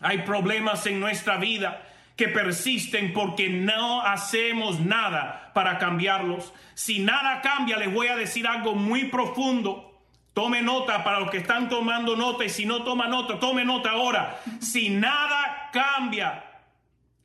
Hay 0.00 0.18
problemas 0.18 0.86
en 0.86 1.00
nuestra 1.00 1.38
vida 1.38 1.82
que 2.16 2.28
persisten 2.28 3.12
porque 3.12 3.48
no 3.48 4.02
hacemos 4.02 4.80
nada 4.80 5.50
para 5.54 5.78
cambiarlos. 5.78 6.52
Si 6.74 6.98
nada 6.98 7.40
cambia, 7.40 7.76
les 7.76 7.92
voy 7.92 8.08
a 8.08 8.16
decir 8.16 8.46
algo 8.46 8.74
muy 8.74 9.04
profundo. 9.04 9.84
Tome 10.34 10.62
nota 10.62 11.02
para 11.02 11.20
los 11.20 11.30
que 11.30 11.38
están 11.38 11.68
tomando 11.68 12.14
nota 12.14 12.44
y 12.44 12.48
si 12.48 12.64
no 12.64 12.84
toma 12.84 13.08
nota, 13.08 13.40
tome 13.40 13.64
nota 13.64 13.90
ahora. 13.90 14.40
Si 14.60 14.88
nada 14.88 15.70
cambia, 15.72 16.44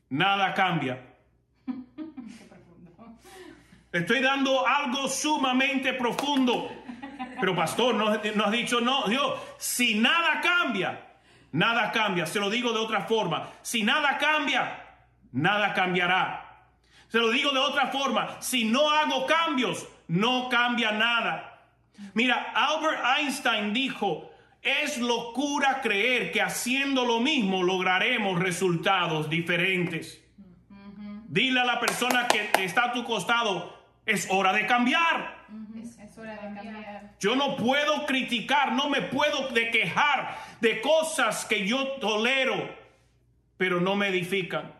nada 0.09 0.53
cambia. 0.53 0.99
Estoy 3.91 4.19
dando 4.19 4.65
algo 4.65 5.07
sumamente 5.07 5.93
profundo. 5.93 6.71
Pero 7.43 7.57
pastor, 7.57 7.93
nos, 7.95 8.23
nos 8.37 8.47
ha 8.47 8.51
dicho, 8.51 8.79
no, 8.79 9.03
Dios, 9.05 9.37
si 9.57 9.95
nada 9.95 10.39
cambia, 10.39 10.97
nada 11.51 11.91
cambia. 11.91 12.25
Se 12.25 12.39
lo 12.39 12.49
digo 12.49 12.71
de 12.71 12.79
otra 12.79 13.01
forma. 13.01 13.49
Si 13.61 13.83
nada 13.83 14.17
cambia, 14.17 14.81
nada 15.33 15.73
cambiará. 15.73 16.69
Se 17.09 17.17
lo 17.17 17.29
digo 17.31 17.51
de 17.51 17.59
otra 17.59 17.87
forma. 17.87 18.37
Si 18.39 18.63
no 18.63 18.89
hago 18.89 19.25
cambios, 19.25 19.85
no 20.07 20.47
cambia 20.47 20.93
nada. 20.93 21.59
Mira, 22.13 22.53
Albert 22.55 23.03
Einstein 23.17 23.73
dijo, 23.73 24.31
Es 24.61 24.97
locura 24.99 25.81
creer 25.81 26.31
que 26.31 26.41
haciendo 26.41 27.03
lo 27.03 27.19
mismo 27.19 27.61
lograremos 27.61 28.39
resultados 28.39 29.29
diferentes. 29.29 30.23
Dile 31.27 31.59
a 31.59 31.65
la 31.65 31.81
persona 31.81 32.25
que 32.25 32.63
está 32.63 32.85
a 32.85 32.93
tu 32.93 33.03
costado, 33.03 33.83
es 34.05 34.29
hora 34.31 34.53
de 34.53 34.65
cambiar. 34.65 35.43
Es 36.13 36.17
hora 36.17 36.33
de 36.33 36.55
cambiar. 36.55 36.82
Yo 37.23 37.37
no 37.37 37.55
puedo 37.55 38.05
criticar, 38.05 38.73
no 38.73 38.89
me 38.89 39.01
puedo 39.01 39.47
quejar 39.53 40.37
de 40.59 40.81
cosas 40.81 41.45
que 41.45 41.65
yo 41.65 41.93
tolero, 41.93 42.75
pero 43.55 43.79
no 43.79 43.95
me 43.95 44.09
edifican. 44.09 44.73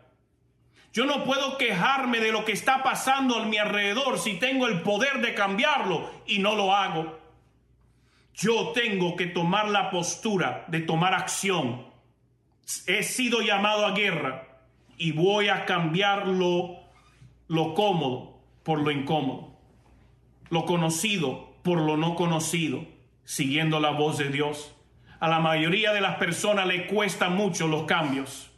Yo 0.92 1.06
no 1.06 1.24
puedo 1.24 1.56
quejarme 1.56 2.20
de 2.20 2.32
lo 2.32 2.44
que 2.44 2.52
está 2.52 2.82
pasando 2.82 3.36
a 3.38 3.46
mi 3.46 3.56
alrededor 3.56 4.18
si 4.18 4.34
tengo 4.34 4.66
el 4.66 4.82
poder 4.82 5.22
de 5.22 5.32
cambiarlo 5.32 6.10
y 6.26 6.38
no 6.40 6.54
lo 6.54 6.76
hago. 6.76 7.18
Yo 8.34 8.72
tengo 8.72 9.16
que 9.16 9.24
tomar 9.24 9.70
la 9.70 9.88
postura 9.88 10.66
de 10.68 10.80
tomar 10.80 11.14
acción. 11.14 11.86
He 12.86 13.04
sido 13.04 13.40
llamado 13.40 13.86
a 13.86 13.92
guerra 13.92 14.60
y 14.98 15.12
voy 15.12 15.48
a 15.48 15.64
cambiar 15.64 16.26
lo, 16.26 16.76
lo 17.48 17.72
cómodo 17.72 18.38
por 18.62 18.80
lo 18.80 18.90
incómodo, 18.90 19.58
lo 20.50 20.66
conocido 20.66 21.43
por 21.64 21.80
lo 21.80 21.96
no 21.96 22.14
conocido, 22.14 22.84
siguiendo 23.24 23.80
la 23.80 23.90
voz 23.90 24.18
de 24.18 24.28
Dios. 24.28 24.76
A 25.18 25.28
la 25.28 25.40
mayoría 25.40 25.92
de 25.94 26.02
las 26.02 26.16
personas 26.16 26.66
le 26.66 26.86
cuesta 26.86 27.30
mucho 27.30 27.66
los 27.66 27.84
cambios, 27.84 28.50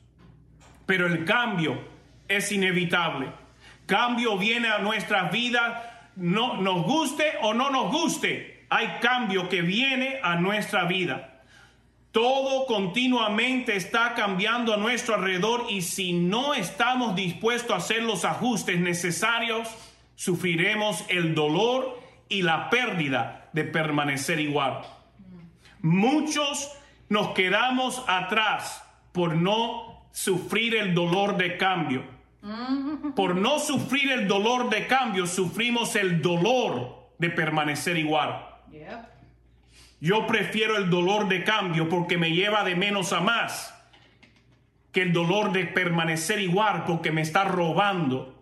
pero 0.85 1.07
el 1.07 1.25
cambio 1.25 1.81
es 2.27 2.51
inevitable. 2.51 3.29
Cambio 3.87 4.37
viene 4.37 4.69
a 4.69 4.81
nuestras 4.81 5.31
vidas, 5.31 5.85
no 6.17 6.61
nos 6.61 6.83
guste 6.83 7.35
o 7.43 7.55
no 7.55 7.71
nos 7.71 7.93
guste, 7.93 8.67
hay 8.69 8.99
cambio 9.01 9.49
que 9.49 9.63
viene 9.63 10.19
a 10.25 10.35
nuestra 10.35 10.85
vida. 10.85 11.45
Todo 12.11 12.67
continuamente 12.67 13.77
está 13.77 14.15
cambiando 14.15 14.75
a 14.75 14.79
nuestro 14.79 15.15
alrededor 15.15 15.67
y 15.69 15.83
si 15.83 16.13
no 16.13 16.55
estamos 16.55 17.15
dispuestos 17.15 17.71
a 17.71 17.77
hacer 17.77 18.03
los 18.03 18.25
ajustes 18.25 18.81
necesarios, 18.81 19.69
sufriremos 20.17 21.05
el 21.09 21.37
dolor 21.37 22.06
y 22.29 22.43
la 22.43 22.71
pérdida 22.71 23.49
de 23.53 23.65
permanecer 23.65 24.41
igual. 24.41 24.83
Muchos 25.81 26.73
nos 27.09 27.29
quedamos 27.29 28.03
atrás 28.09 28.83
por 29.13 29.37
no 29.37 30.07
sufrir 30.13 30.77
el 30.77 30.95
dolor 30.95 31.37
de 31.37 31.57
cambio. 31.57 32.05
Por 33.15 33.35
no 33.37 33.59
sufrir 33.59 34.13
el 34.13 34.29
dolor 34.29 34.71
de 34.71 34.87
cambio, 34.87 35.27
sufrimos 35.27 35.97
el 35.97 36.23
dolor 36.23 37.11
de 37.19 37.31
permanecer 37.31 37.97
igual. 37.97 38.47
Yo 40.01 40.27
prefiero 40.27 40.77
el 40.77 40.91
dolor 40.91 41.29
de 41.29 41.43
cambio 41.43 41.89
porque 41.89 42.19
me 42.19 42.31
lleva 42.31 42.63
de 42.63 42.77
menos 42.77 43.13
a 43.13 43.21
más 43.21 43.73
que 44.93 45.03
el 45.03 45.13
dolor 45.13 45.53
de 45.53 45.65
permanecer 45.67 46.41
igual 46.41 46.85
porque 46.85 47.13
me 47.13 47.23
está 47.23 47.45
robando 47.45 48.36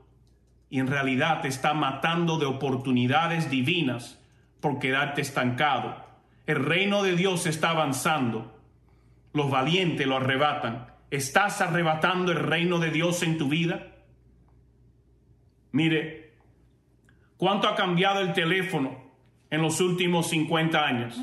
y 0.71 0.81
en 0.81 0.87
realidad 0.87 1.43
te 1.43 1.49
está 1.49 1.75
matando 1.75 2.39
de 2.39 2.47
oportunidades 2.47 3.51
divinas 3.51 4.21
por 4.61 4.79
quedarte 4.79 5.21
estancado. 5.21 6.05
El 6.47 6.65
reino 6.65 7.03
de 7.03 7.17
Dios 7.17 7.47
está 7.47 7.71
avanzando. 7.71 8.59
Los 9.33 9.51
valientes 9.51 10.07
lo 10.07 10.17
arrebatan. 10.17 10.87
¿Estás 11.11 11.61
arrebatando 11.61 12.33
el 12.33 12.39
reino 12.39 12.79
de 12.79 12.91
Dios 12.91 13.23
en 13.23 13.39
tu 13.39 13.49
vida? 13.49 13.93
Mire, 15.73 16.35
¿cuánto 17.37 17.69
ha 17.69 17.75
cambiado 17.75 18.21
el 18.21 18.33
teléfono 18.33 18.97
en 19.51 19.63
los 19.63 19.81
últimos 19.81 20.29
50 20.29 20.85
años? 20.85 21.21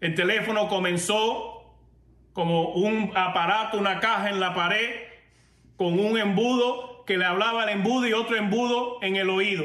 El 0.00 0.14
teléfono 0.14 0.68
comenzó 0.68 1.76
como 2.32 2.70
un 2.70 3.12
aparato, 3.14 3.78
una 3.78 4.00
caja 4.00 4.30
en 4.30 4.40
la 4.40 4.54
pared, 4.54 4.90
con 5.76 5.98
un 5.98 6.18
embudo 6.18 6.91
que 7.06 7.16
le 7.16 7.24
hablaba 7.24 7.62
al 7.62 7.68
embudo 7.70 8.06
y 8.06 8.12
otro 8.12 8.36
embudo 8.36 8.98
en 9.02 9.16
el 9.16 9.30
oído. 9.30 9.64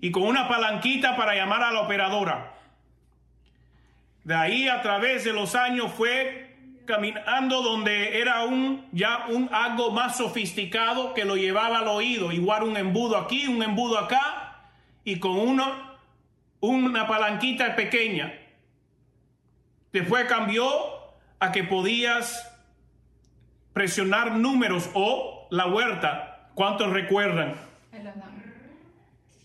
Y 0.00 0.10
con 0.10 0.24
una 0.24 0.48
palanquita 0.48 1.16
para 1.16 1.34
llamar 1.34 1.62
a 1.62 1.72
la 1.72 1.80
operadora. 1.80 2.54
De 4.24 4.34
ahí 4.34 4.68
a 4.68 4.82
través 4.82 5.24
de 5.24 5.32
los 5.32 5.54
años 5.54 5.92
fue 5.92 6.56
caminando 6.84 7.62
donde 7.62 8.20
era 8.20 8.44
un 8.44 8.88
ya 8.92 9.26
un 9.28 9.48
algo 9.52 9.92
más 9.92 10.16
sofisticado 10.16 11.14
que 11.14 11.24
lo 11.24 11.36
llevaba 11.36 11.78
al 11.78 11.88
oído, 11.88 12.32
igual 12.32 12.64
un 12.64 12.76
embudo 12.76 13.16
aquí, 13.16 13.46
un 13.46 13.62
embudo 13.62 13.98
acá 13.98 14.70
y 15.04 15.18
con 15.18 15.38
uno 15.38 15.92
una 16.60 17.06
palanquita 17.06 17.74
pequeña. 17.74 18.32
Después 19.92 20.24
cambió 20.26 20.66
a 21.40 21.50
que 21.50 21.64
podías 21.64 22.51
presionar 23.72 24.36
números 24.36 24.90
o 24.94 25.46
la 25.50 25.66
huerta. 25.66 26.48
¿Cuántos 26.54 26.90
recuerdan? 26.92 27.54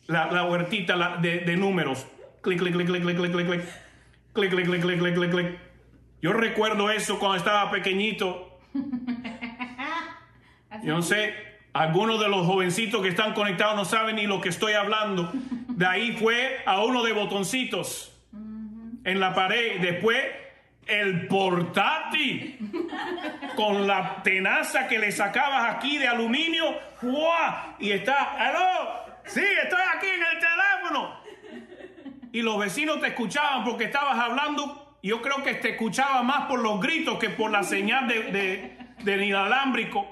La, 0.07 0.31
la 0.31 0.43
huertita 0.45 0.95
la- 0.95 1.17
de, 1.17 1.39
de 1.39 1.57
números. 1.57 2.05
Clic, 2.41 2.59
clic, 2.59 2.73
clic, 2.73 2.87
clic, 2.87 3.01
clic, 3.03 3.17
clic, 3.17 3.31
clic, 3.31 3.47
clic. 3.47 3.61
Clic, 4.33 4.49
clic, 4.51 4.65
clic, 4.65 4.81
clic, 4.81 4.99
clic, 4.99 5.15
clic, 5.15 5.31
clic. 5.31 5.59
Yo 6.21 6.33
recuerdo 6.33 6.89
eso 6.91 7.19
cuando 7.19 7.37
estaba 7.37 7.69
pequeñito. 7.71 8.59
Yo 10.83 10.95
no 10.95 11.01
sé, 11.01 11.33
algunos 11.73 12.19
de 12.19 12.27
los 12.29 12.45
jovencitos 12.45 13.01
que 13.01 13.09
están 13.09 13.33
conectados 13.33 13.75
no 13.75 13.85
saben 13.85 14.15
ni 14.17 14.27
lo 14.27 14.41
que 14.41 14.49
estoy 14.49 14.73
hablando. 14.73 15.31
De 15.69 15.85
ahí 15.85 16.13
fue 16.17 16.59
a 16.65 16.83
uno 16.83 17.03
de 17.03 17.13
botoncitos 17.13 18.13
en 19.03 19.19
la 19.19 19.33
pared. 19.33 19.79
Después 19.81 20.17
el 20.87 21.27
portátil 21.27 22.57
con 23.55 23.87
la 23.87 24.21
tenaza 24.23 24.87
que 24.87 24.99
le 24.99 25.11
sacabas 25.11 25.75
aquí 25.75 25.97
de 25.97 26.07
aluminio. 26.07 26.77
¡Fua! 26.99 27.75
Y 27.79 27.91
está, 27.91 28.35
¡aló! 28.37 29.05
Sí, 29.25 29.43
estoy 29.63 29.81
aquí 29.95 30.07
en 30.07 30.21
el 30.21 30.39
teléfono. 30.39 31.21
Y 32.31 32.41
los 32.41 32.57
vecinos 32.59 32.99
te 33.01 33.07
escuchaban 33.07 33.63
porque 33.63 33.85
estabas 33.85 34.17
hablando. 34.17 34.97
Yo 35.03 35.21
creo 35.21 35.43
que 35.43 35.55
te 35.55 35.71
escuchaba 35.71 36.23
más 36.23 36.47
por 36.47 36.59
los 36.59 36.79
gritos 36.79 37.19
que 37.19 37.29
por 37.29 37.51
la 37.51 37.63
señal 37.63 38.07
de, 38.07 38.23
de, 38.23 38.77
del 39.03 39.23
inalámbrico. 39.23 40.07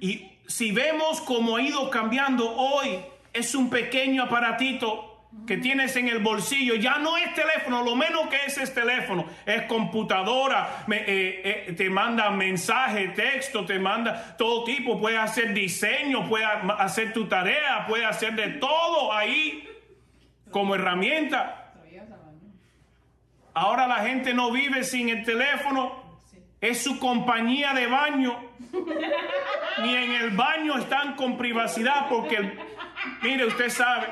Y 0.00 0.32
si 0.46 0.72
vemos 0.72 1.20
cómo 1.20 1.56
ha 1.56 1.62
ido 1.62 1.90
cambiando 1.90 2.50
hoy, 2.50 3.00
es 3.32 3.54
un 3.54 3.70
pequeño 3.70 4.24
aparatito 4.24 5.13
que 5.46 5.58
tienes 5.58 5.94
en 5.96 6.08
el 6.08 6.20
bolsillo. 6.20 6.74
Ya 6.76 6.98
no 6.98 7.16
es 7.18 7.34
teléfono, 7.34 7.82
lo 7.82 7.94
menos 7.96 8.28
que 8.28 8.36
es 8.46 8.56
es 8.58 8.72
teléfono. 8.72 9.26
Es 9.44 9.62
computadora, 9.62 10.84
eh, 10.90 11.66
eh, 11.68 11.72
te 11.76 11.90
manda 11.90 12.30
mensaje, 12.30 13.08
texto, 13.08 13.64
te 13.66 13.78
manda 13.78 14.36
todo 14.38 14.64
tipo. 14.64 14.98
Puedes 14.98 15.18
hacer 15.18 15.52
diseño, 15.52 16.26
puedes 16.28 16.46
ha- 16.46 16.76
hacer 16.82 17.12
tu 17.12 17.26
tarea, 17.26 17.84
puedes 17.86 18.06
hacer 18.06 18.34
de 18.34 18.48
todo 18.58 19.12
ahí 19.12 19.68
como 20.50 20.74
herramienta. 20.74 21.60
Ahora 23.52 23.86
la 23.86 23.96
gente 23.96 24.34
no 24.34 24.50
vive 24.50 24.82
sin 24.82 25.08
el 25.10 25.24
teléfono. 25.24 26.02
Es 26.60 26.82
su 26.82 26.98
compañía 26.98 27.74
de 27.74 27.86
baño. 27.86 28.40
Ni 29.82 29.94
en 29.94 30.12
el 30.12 30.30
baño 30.30 30.78
están 30.78 31.14
con 31.14 31.36
privacidad 31.36 32.08
porque, 32.08 32.56
mire, 33.22 33.44
usted 33.44 33.68
sabe, 33.68 34.06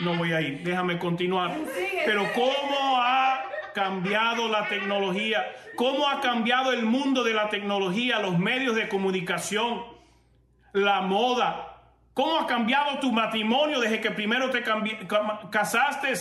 no 0.00 0.16
voy 0.16 0.32
a 0.32 0.40
ir, 0.40 0.62
déjame 0.62 0.98
continuar. 0.98 1.56
Pero 2.04 2.32
cómo 2.34 2.96
ha 2.96 3.42
cambiado 3.74 4.48
la 4.48 4.68
tecnología, 4.68 5.44
cómo 5.76 6.08
ha 6.08 6.20
cambiado 6.20 6.72
el 6.72 6.84
mundo 6.84 7.24
de 7.24 7.34
la 7.34 7.48
tecnología, 7.48 8.18
los 8.20 8.38
medios 8.38 8.74
de 8.76 8.88
comunicación, 8.88 9.82
la 10.72 11.00
moda, 11.00 11.80
cómo 12.14 12.38
ha 12.38 12.46
cambiado 12.46 12.98
tu 12.98 13.12
matrimonio 13.12 13.80
desde 13.80 14.00
que 14.00 14.10
primero 14.10 14.50
te 14.50 14.62
casaste, 15.50 16.12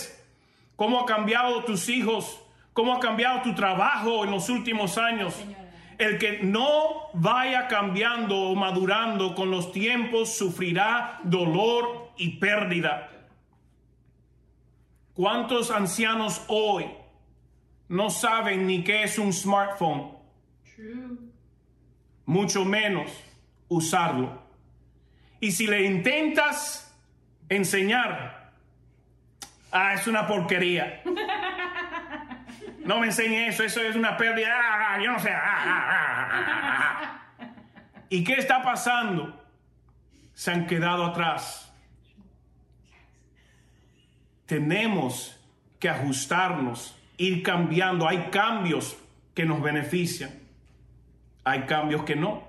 cómo 0.75 1.01
ha 1.01 1.05
cambiado 1.05 1.63
tus 1.63 1.89
hijos, 1.89 2.41
cómo 2.73 2.95
ha 2.95 2.99
cambiado 2.99 3.41
tu 3.41 3.53
trabajo 3.53 4.23
en 4.23 4.31
los 4.31 4.49
últimos 4.49 4.97
años. 4.97 5.35
El 5.97 6.17
que 6.17 6.39
no 6.41 7.09
vaya 7.13 7.67
cambiando 7.67 8.35
o 8.35 8.55
madurando 8.55 9.35
con 9.35 9.51
los 9.51 9.71
tiempos 9.71 10.35
sufrirá 10.35 11.19
dolor 11.23 12.11
y 12.17 12.39
pérdida. 12.39 13.09
¿Cuántos 15.13 15.71
ancianos 15.71 16.43
hoy 16.47 16.85
no 17.89 18.09
saben 18.09 18.65
ni 18.67 18.83
qué 18.83 19.03
es 19.03 19.17
un 19.19 19.33
smartphone? 19.33 20.17
True. 20.75 21.17
Mucho 22.25 22.63
menos 22.63 23.11
usarlo. 23.67 24.41
Y 25.39 25.51
si 25.51 25.67
le 25.67 25.83
intentas 25.83 26.95
enseñar, 27.49 28.53
ah, 29.71 29.93
es 29.93 30.07
una 30.07 30.27
porquería. 30.27 31.01
No 32.85 32.99
me 32.99 33.07
enseñe 33.07 33.47
eso, 33.47 33.63
eso 33.63 33.81
es 33.81 33.95
una 33.95 34.17
pérdida. 34.17 34.49
Ah, 34.53 34.99
yo 35.01 35.11
no 35.11 35.19
sé. 35.19 35.29
Ah, 35.29 35.39
ah, 35.43 35.87
ah, 35.89 36.29
ah, 36.31 36.99
ah. 37.39 37.45
¿Y 38.09 38.23
qué 38.23 38.33
está 38.33 38.63
pasando? 38.63 39.39
Se 40.33 40.51
han 40.51 40.65
quedado 40.65 41.05
atrás. 41.05 41.70
Tenemos 44.51 45.39
que 45.79 45.87
ajustarnos, 45.87 46.99
ir 47.15 47.41
cambiando. 47.41 48.05
Hay 48.05 48.27
cambios 48.31 48.97
que 49.33 49.45
nos 49.45 49.61
benefician, 49.61 50.29
hay 51.45 51.61
cambios 51.61 52.03
que 52.03 52.17
no. 52.17 52.43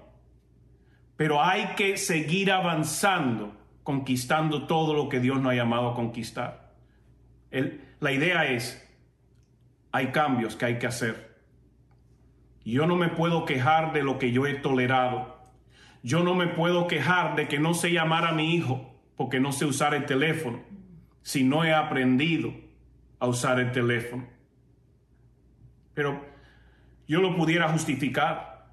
Pero 1.17 1.41
hay 1.41 1.77
que 1.77 1.97
seguir 1.97 2.51
avanzando, 2.51 3.55
conquistando 3.85 4.67
todo 4.67 4.95
lo 4.95 5.09
que 5.09 5.21
Dios 5.21 5.41
nos 5.41 5.53
ha 5.53 5.55
llamado 5.55 5.91
a 5.91 5.95
conquistar. 5.95 6.73
La 8.01 8.11
idea 8.11 8.47
es, 8.47 8.85
hay 9.93 10.09
cambios 10.09 10.57
que 10.57 10.65
hay 10.65 10.79
que 10.81 10.89
hacer. 10.89 11.39
Yo 12.65 12.89
no 12.89 12.97
me 12.97 13.11
puedo 13.11 13.45
quejar 13.45 13.93
de 13.93 14.03
lo 14.03 14.19
que 14.19 14.33
yo 14.33 14.49
he 14.49 14.55
tolerado. 14.55 15.39
Yo 16.03 16.25
no 16.25 16.35
me 16.35 16.49
puedo 16.49 16.89
quejar 16.89 17.37
de 17.37 17.47
que 17.47 17.61
no 17.61 17.75
sé 17.75 17.93
llamar 17.93 18.27
a 18.27 18.33
mi 18.33 18.57
hijo 18.57 18.93
porque 19.15 19.39
no 19.39 19.53
sé 19.53 19.67
usar 19.67 19.95
el 19.95 20.05
teléfono 20.05 20.72
si 21.23 21.45
no 21.45 21.65
he 21.65 21.73
aprendido 21.73 22.53
a 23.19 23.27
usar 23.27 23.61
el 23.61 23.73
teléfono. 23.73 24.27
Pero 25.95 26.25
yo 27.07 27.21
lo 27.21 27.37
pudiera 27.37 27.69
justificar. 27.69 28.67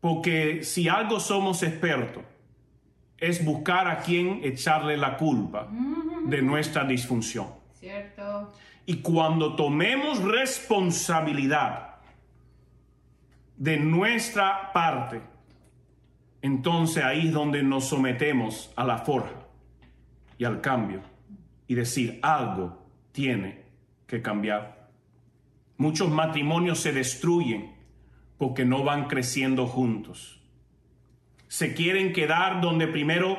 Porque 0.00 0.64
si 0.64 0.88
algo 0.88 1.20
somos 1.20 1.62
expertos, 1.62 2.24
es 3.16 3.44
buscar 3.44 3.86
a 3.86 3.98
quien 3.98 4.40
echarle 4.42 4.96
la 4.96 5.16
culpa 5.16 5.68
de 6.24 6.42
nuestra 6.42 6.84
disfunción. 6.84 7.46
Cierto. 7.72 8.52
Y 8.84 8.96
cuando 8.96 9.54
tomemos 9.54 10.20
responsabilidad 10.20 11.96
de 13.56 13.78
nuestra 13.78 14.72
parte, 14.72 15.22
entonces 16.42 17.04
ahí 17.04 17.28
es 17.28 17.32
donde 17.32 17.62
nos 17.62 17.88
sometemos 17.88 18.72
a 18.74 18.82
la 18.82 18.98
forja 18.98 19.46
y 20.36 20.44
al 20.44 20.60
cambio 20.60 21.11
y 21.72 21.74
decir 21.74 22.18
algo 22.20 22.86
tiene 23.12 23.64
que 24.06 24.20
cambiar. 24.20 24.90
Muchos 25.78 26.10
matrimonios 26.10 26.80
se 26.80 26.92
destruyen 26.92 27.74
porque 28.36 28.66
no 28.66 28.84
van 28.84 29.08
creciendo 29.08 29.66
juntos. 29.66 30.38
Se 31.48 31.72
quieren 31.72 32.12
quedar 32.12 32.60
donde 32.60 32.88
primero 32.88 33.38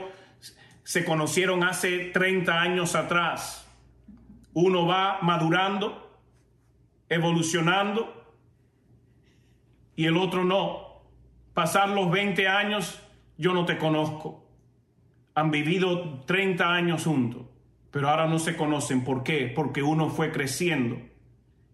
se 0.81 1.05
conocieron 1.05 1.63
hace 1.63 2.05
30 2.05 2.59
años 2.59 2.95
atrás. 2.95 3.71
Uno 4.53 4.87
va 4.87 5.19
madurando, 5.21 6.19
evolucionando 7.09 8.33
y 9.95 10.05
el 10.05 10.17
otro 10.17 10.43
no. 10.43 11.03
Pasar 11.53 11.89
los 11.89 12.09
20 12.09 12.47
años, 12.47 12.99
yo 13.37 13.53
no 13.53 13.65
te 13.65 13.77
conozco. 13.77 14.49
Han 15.35 15.51
vivido 15.51 16.21
30 16.21 16.67
años 16.67 17.03
juntos, 17.03 17.52
pero 17.93 18.09
ahora 18.09 18.25
no 18.25 18.39
se 18.39 18.57
conocen. 18.57 19.03
¿Por 19.03 19.21
qué? 19.21 19.53
Porque 19.55 19.83
uno 19.83 20.09
fue 20.09 20.31
creciendo 20.31 20.97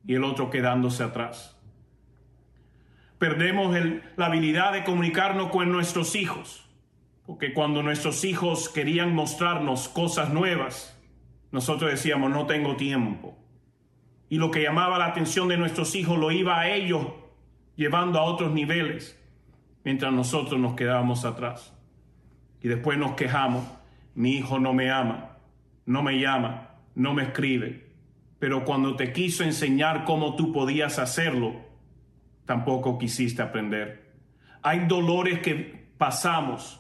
y 0.06 0.16
el 0.16 0.26
otro 0.26 0.50
quedándose 0.50 1.02
atrás. 1.02 1.58
Perdemos 3.18 3.74
la 4.18 4.26
habilidad 4.26 4.74
de 4.74 4.84
comunicarnos 4.84 5.50
con 5.50 5.72
nuestros 5.72 6.18
hijos, 6.18 6.70
porque 7.26 7.54
cuando 7.54 7.84
nuestros 7.84 8.26
hijos 8.26 8.68
querían 8.68 9.16
mostrarnos 9.16 9.88
cosas 9.88 10.34
nuevas, 10.34 11.02
nosotros 11.54 11.90
decíamos, 11.90 12.32
no 12.32 12.48
tengo 12.48 12.76
tiempo. 12.76 13.38
Y 14.28 14.40
lo 14.40 14.52
que 14.52 14.62
llamaba 14.62 15.00
la 15.00 15.06
atención 15.06 15.48
de 15.48 15.56
nuestros 15.56 15.96
hijos 15.96 16.20
lo 16.20 16.32
iba 16.32 16.60
a 16.60 16.70
ellos 16.70 17.08
llevando 17.78 18.20
a 18.20 18.24
otros 18.24 18.52
niveles, 18.52 19.18
mientras 19.86 20.12
nosotros 20.12 20.60
nos 20.60 20.74
quedábamos 20.74 21.24
atrás. 21.24 21.74
Y 22.62 22.68
después 22.68 22.98
nos 22.98 23.14
quejamos, 23.14 23.64
mi 24.16 24.34
hijo 24.34 24.60
no 24.60 24.74
me 24.74 24.92
ama, 24.92 25.29
no 25.90 26.04
me 26.04 26.20
llama, 26.20 26.70
no 26.94 27.16
me 27.16 27.24
escribe. 27.24 27.88
Pero 28.38 28.64
cuando 28.64 28.96
te 28.96 29.12
quiso 29.12 29.44
enseñar 29.44 30.06
cómo 30.06 30.36
tú 30.36 30.54
podías 30.54 31.00
hacerlo, 31.00 31.56
tampoco 32.46 33.00
quisiste 33.00 33.42
aprender. 33.42 34.14
Hay 34.62 34.86
dolores 34.86 35.40
que 35.40 35.90
pasamos 35.98 36.80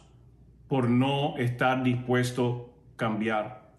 por 0.67 0.91
no 0.91 1.37
estar 1.37 1.81
dispuesto 1.81 2.71
a 2.93 2.97
cambiar. 2.97 3.71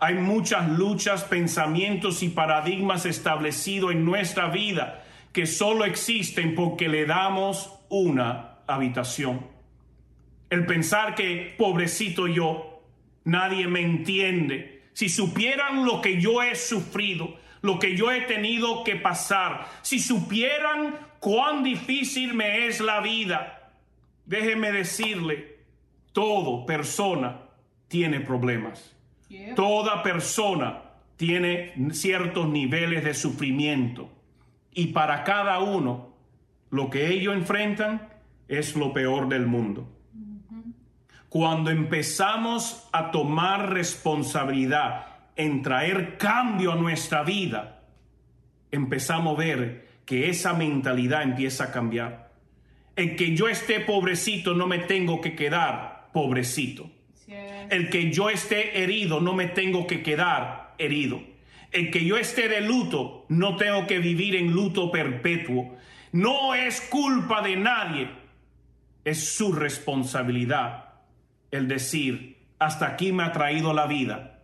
Hay 0.00 0.14
muchas 0.14 0.68
luchas, 0.68 1.22
pensamientos 1.22 2.24
y 2.24 2.30
paradigmas 2.30 3.06
establecidos 3.06 3.92
en 3.92 4.04
nuestra 4.04 4.48
vida 4.48 5.04
que 5.32 5.46
solo 5.46 5.84
existen 5.84 6.56
porque 6.56 6.88
le 6.88 7.06
damos 7.06 7.72
una 7.88 8.58
habitación. 8.66 9.46
El 10.50 10.66
pensar 10.66 11.14
que, 11.14 11.54
pobrecito 11.56 12.26
yo, 12.26 12.75
nadie 13.26 13.66
me 13.68 13.82
entiende. 13.82 14.84
Si 14.94 15.10
supieran 15.10 15.84
lo 15.84 16.00
que 16.00 16.18
yo 16.18 16.42
he 16.42 16.54
sufrido, 16.54 17.36
lo 17.60 17.78
que 17.78 17.94
yo 17.94 18.10
he 18.10 18.22
tenido 18.22 18.82
que 18.84 18.96
pasar, 18.96 19.68
si 19.82 19.98
supieran 19.98 20.94
cuán 21.20 21.62
difícil 21.62 22.32
me 22.32 22.66
es 22.66 22.80
la 22.80 23.00
vida, 23.00 23.72
déjeme 24.24 24.72
decirle, 24.72 25.56
todo 26.12 26.64
persona 26.64 27.42
tiene 27.88 28.20
problemas. 28.20 28.96
Yeah. 29.28 29.54
Toda 29.54 30.02
persona 30.02 30.82
tiene 31.16 31.74
ciertos 31.92 32.48
niveles 32.48 33.04
de 33.04 33.12
sufrimiento 33.12 34.08
y 34.72 34.88
para 34.88 35.24
cada 35.24 35.58
uno 35.58 36.14
lo 36.70 36.90
que 36.90 37.08
ellos 37.08 37.34
enfrentan 37.34 38.08
es 38.46 38.76
lo 38.76 38.92
peor 38.92 39.28
del 39.28 39.46
mundo. 39.46 39.95
Cuando 41.28 41.70
empezamos 41.70 42.88
a 42.92 43.10
tomar 43.10 43.72
responsabilidad 43.72 45.06
en 45.34 45.62
traer 45.62 46.16
cambio 46.16 46.72
a 46.72 46.76
nuestra 46.76 47.24
vida, 47.24 47.82
empezamos 48.70 49.34
a 49.34 49.38
ver 49.38 49.88
que 50.04 50.28
esa 50.30 50.54
mentalidad 50.54 51.22
empieza 51.22 51.64
a 51.64 51.72
cambiar. 51.72 52.30
En 52.94 53.16
que 53.16 53.34
yo 53.34 53.48
esté 53.48 53.80
pobrecito 53.80 54.54
no 54.54 54.66
me 54.66 54.78
tengo 54.78 55.20
que 55.20 55.34
quedar 55.34 56.10
pobrecito. 56.12 56.88
El 57.68 57.90
que 57.90 58.12
yo 58.12 58.30
esté 58.30 58.82
herido, 58.82 59.20
no 59.20 59.34
me 59.34 59.46
tengo 59.48 59.86
que 59.88 60.02
quedar 60.02 60.74
herido. 60.78 61.20
El 61.72 61.90
que 61.90 62.04
yo 62.04 62.16
esté 62.16 62.48
de 62.48 62.60
luto, 62.60 63.26
no 63.28 63.56
tengo 63.56 63.86
que 63.88 63.98
vivir 63.98 64.36
en 64.36 64.52
luto 64.52 64.92
perpetuo. 64.92 65.76
No 66.12 66.54
es 66.54 66.80
culpa 66.80 67.42
de 67.42 67.56
nadie, 67.56 68.08
es 69.04 69.34
su 69.34 69.52
responsabilidad 69.52 70.85
el 71.50 71.68
decir, 71.68 72.38
hasta 72.58 72.86
aquí 72.86 73.12
me 73.12 73.22
ha 73.22 73.32
traído 73.32 73.72
la 73.72 73.86
vida. 73.86 74.40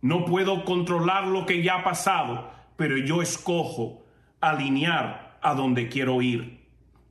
No 0.00 0.24
puedo 0.24 0.64
controlar 0.64 1.26
lo 1.26 1.46
que 1.46 1.62
ya 1.62 1.76
ha 1.76 1.84
pasado, 1.84 2.50
pero 2.76 2.96
yo 2.96 3.22
escojo 3.22 4.04
alinear 4.40 5.38
a 5.40 5.54
donde 5.54 5.88
quiero 5.88 6.22
ir. 6.22 6.60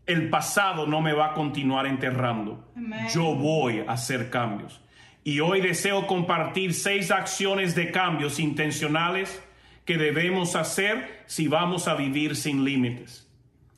El 0.06 0.30
pasado 0.30 0.88
no 0.88 1.02
me 1.02 1.14
va 1.14 1.28
a 1.28 1.34
continuar 1.34 1.86
enterrando. 1.86 2.68
Yo 3.14 3.36
voy 3.36 3.80
a 3.80 3.94
hacer 3.94 4.30
cambios. 4.30 4.82
Y 5.24 5.40
hoy 5.40 5.62
deseo 5.62 6.08
compartir 6.08 6.74
seis 6.74 7.12
acciones 7.12 7.76
de 7.76 7.92
cambios 7.92 8.40
intencionales 8.40 9.42
que 9.86 9.98
debemos 9.98 10.56
hacer 10.56 11.24
si 11.28 11.48
vamos 11.48 11.88
a 11.88 11.96
vivir 11.96 12.36
sin 12.36 12.66
límites. 12.66 13.30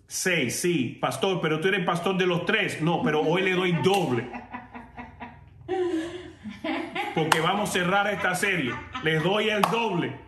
Seis, 0.07 0.59
sí, 0.59 0.97
pastor, 1.01 1.41
pero 1.41 1.59
tú 1.59 1.67
eres 1.67 1.85
pastor 1.85 2.17
de 2.17 2.25
los 2.25 2.45
tres. 2.45 2.81
No, 2.81 3.01
pero 3.03 3.21
hoy 3.21 3.41
le 3.41 3.53
doy 3.53 3.71
doble. 3.83 4.29
Porque 7.13 7.39
vamos 7.39 7.69
a 7.69 7.73
cerrar 7.73 8.07
esta 8.07 8.35
serie. 8.35 8.73
Les 9.03 9.21
doy 9.21 9.49
el 9.49 9.61
doble. 9.61 10.19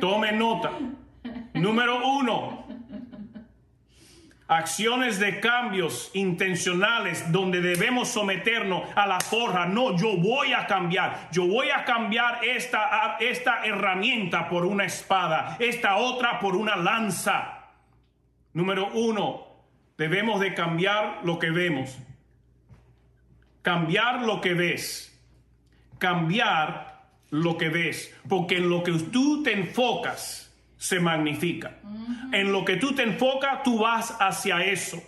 Tome 0.00 0.32
nota. 0.32 0.70
Número 1.54 2.04
uno, 2.06 2.66
acciones 4.46 5.18
de 5.18 5.40
cambios 5.40 6.10
intencionales 6.14 7.30
donde 7.32 7.60
debemos 7.60 8.08
someternos 8.08 8.82
a 8.94 9.06
la 9.06 9.20
forja. 9.20 9.66
No, 9.66 9.96
yo 9.96 10.16
voy 10.16 10.52
a 10.52 10.66
cambiar. 10.66 11.28
Yo 11.32 11.46
voy 11.46 11.70
a 11.70 11.84
cambiar 11.84 12.44
esta, 12.44 13.16
esta 13.20 13.64
herramienta 13.64 14.48
por 14.48 14.64
una 14.64 14.84
espada, 14.84 15.56
esta 15.58 15.96
otra 15.96 16.38
por 16.40 16.56
una 16.56 16.76
lanza. 16.76 17.70
Número 18.52 18.88
uno, 18.92 19.46
debemos 19.96 20.40
de 20.40 20.54
cambiar 20.54 21.20
lo 21.24 21.38
que 21.38 21.50
vemos. 21.50 21.98
Cambiar 23.62 24.22
lo 24.22 24.40
que 24.40 24.54
ves. 24.54 25.13
Cambiar 26.04 27.00
lo 27.30 27.56
que 27.56 27.70
ves. 27.70 28.14
Porque 28.28 28.58
en 28.58 28.68
lo 28.68 28.82
que 28.82 28.92
tú 28.92 29.42
te 29.42 29.52
enfocas, 29.52 30.52
se 30.76 31.00
magnifica. 31.00 31.78
En 32.30 32.52
lo 32.52 32.62
que 32.62 32.76
tú 32.76 32.94
te 32.94 33.04
enfocas, 33.04 33.62
tú 33.62 33.78
vas 33.78 34.14
hacia 34.20 34.62
eso. 34.62 35.02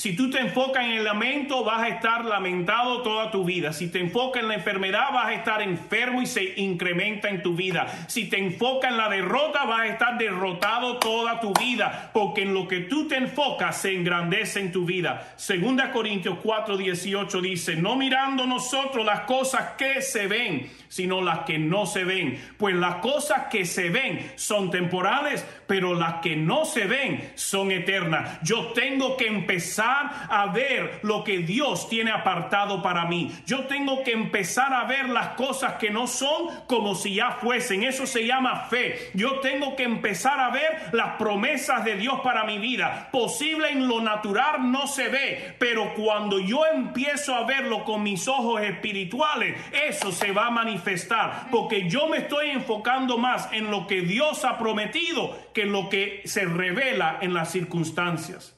Si 0.00 0.16
tú 0.16 0.30
te 0.30 0.40
enfocas 0.40 0.86
en 0.86 0.92
el 0.92 1.04
lamento, 1.04 1.62
vas 1.62 1.82
a 1.82 1.88
estar 1.88 2.24
lamentado 2.24 3.02
toda 3.02 3.30
tu 3.30 3.44
vida. 3.44 3.74
Si 3.74 3.88
te 3.88 4.00
enfocas 4.00 4.42
en 4.42 4.48
la 4.48 4.54
enfermedad, 4.54 5.12
vas 5.12 5.26
a 5.26 5.34
estar 5.34 5.60
enfermo 5.60 6.22
y 6.22 6.26
se 6.26 6.54
incrementa 6.56 7.28
en 7.28 7.42
tu 7.42 7.54
vida. 7.54 8.06
Si 8.08 8.24
te 8.24 8.38
enfocas 8.38 8.92
en 8.92 8.96
la 8.96 9.10
derrota, 9.10 9.66
vas 9.66 9.80
a 9.80 9.86
estar 9.88 10.16
derrotado 10.16 10.96
toda 10.96 11.38
tu 11.38 11.52
vida. 11.52 12.08
Porque 12.14 12.44
en 12.44 12.54
lo 12.54 12.66
que 12.66 12.80
tú 12.80 13.08
te 13.08 13.16
enfocas 13.18 13.82
se 13.82 13.94
engrandece 13.94 14.60
en 14.60 14.72
tu 14.72 14.86
vida. 14.86 15.34
Segunda 15.36 15.92
Corintios 15.92 16.38
4, 16.42 16.78
18 16.78 17.40
dice, 17.42 17.76
no 17.76 17.94
mirando 17.94 18.46
nosotros 18.46 19.04
las 19.04 19.20
cosas 19.24 19.72
que 19.76 20.00
se 20.00 20.26
ven, 20.26 20.70
sino 20.88 21.20
las 21.20 21.40
que 21.40 21.58
no 21.58 21.84
se 21.84 22.04
ven. 22.04 22.42
Pues 22.56 22.74
las 22.74 22.96
cosas 22.96 23.48
que 23.50 23.66
se 23.66 23.90
ven 23.90 24.32
son 24.36 24.70
temporales, 24.70 25.46
pero 25.70 25.94
las 25.94 26.14
que 26.14 26.34
no 26.34 26.64
se 26.64 26.86
ven 26.86 27.30
son 27.36 27.70
eternas. 27.70 28.40
Yo 28.42 28.72
tengo 28.72 29.16
que 29.16 29.28
empezar 29.28 30.26
a 30.28 30.46
ver 30.46 30.98
lo 31.02 31.22
que 31.22 31.38
Dios 31.38 31.88
tiene 31.88 32.10
apartado 32.10 32.82
para 32.82 33.04
mí. 33.04 33.30
Yo 33.46 33.66
tengo 33.66 34.02
que 34.02 34.10
empezar 34.10 34.74
a 34.74 34.82
ver 34.86 35.08
las 35.08 35.28
cosas 35.36 35.74
que 35.74 35.90
no 35.90 36.08
son 36.08 36.48
como 36.66 36.96
si 36.96 37.14
ya 37.14 37.30
fuesen. 37.30 37.84
Eso 37.84 38.04
se 38.04 38.26
llama 38.26 38.66
fe. 38.68 39.12
Yo 39.14 39.38
tengo 39.38 39.76
que 39.76 39.84
empezar 39.84 40.40
a 40.40 40.50
ver 40.50 40.88
las 40.90 41.14
promesas 41.18 41.84
de 41.84 41.94
Dios 41.94 42.18
para 42.24 42.42
mi 42.42 42.58
vida. 42.58 43.08
Posible 43.12 43.70
en 43.70 43.86
lo 43.86 44.00
natural 44.00 44.72
no 44.72 44.88
se 44.88 45.06
ve, 45.06 45.54
pero 45.60 45.94
cuando 45.94 46.40
yo 46.40 46.66
empiezo 46.66 47.32
a 47.32 47.44
verlo 47.44 47.84
con 47.84 48.02
mis 48.02 48.26
ojos 48.26 48.60
espirituales, 48.62 49.56
eso 49.72 50.10
se 50.10 50.32
va 50.32 50.48
a 50.48 50.50
manifestar. 50.50 51.46
Porque 51.52 51.88
yo 51.88 52.08
me 52.08 52.16
estoy 52.16 52.50
enfocando 52.50 53.18
más 53.18 53.48
en 53.52 53.70
lo 53.70 53.86
que 53.86 54.00
Dios 54.00 54.44
ha 54.44 54.58
prometido 54.58 55.38
que 55.52 55.66
lo 55.66 55.88
que 55.88 56.22
se 56.24 56.44
revela 56.44 57.18
en 57.20 57.34
las 57.34 57.50
circunstancias. 57.50 58.56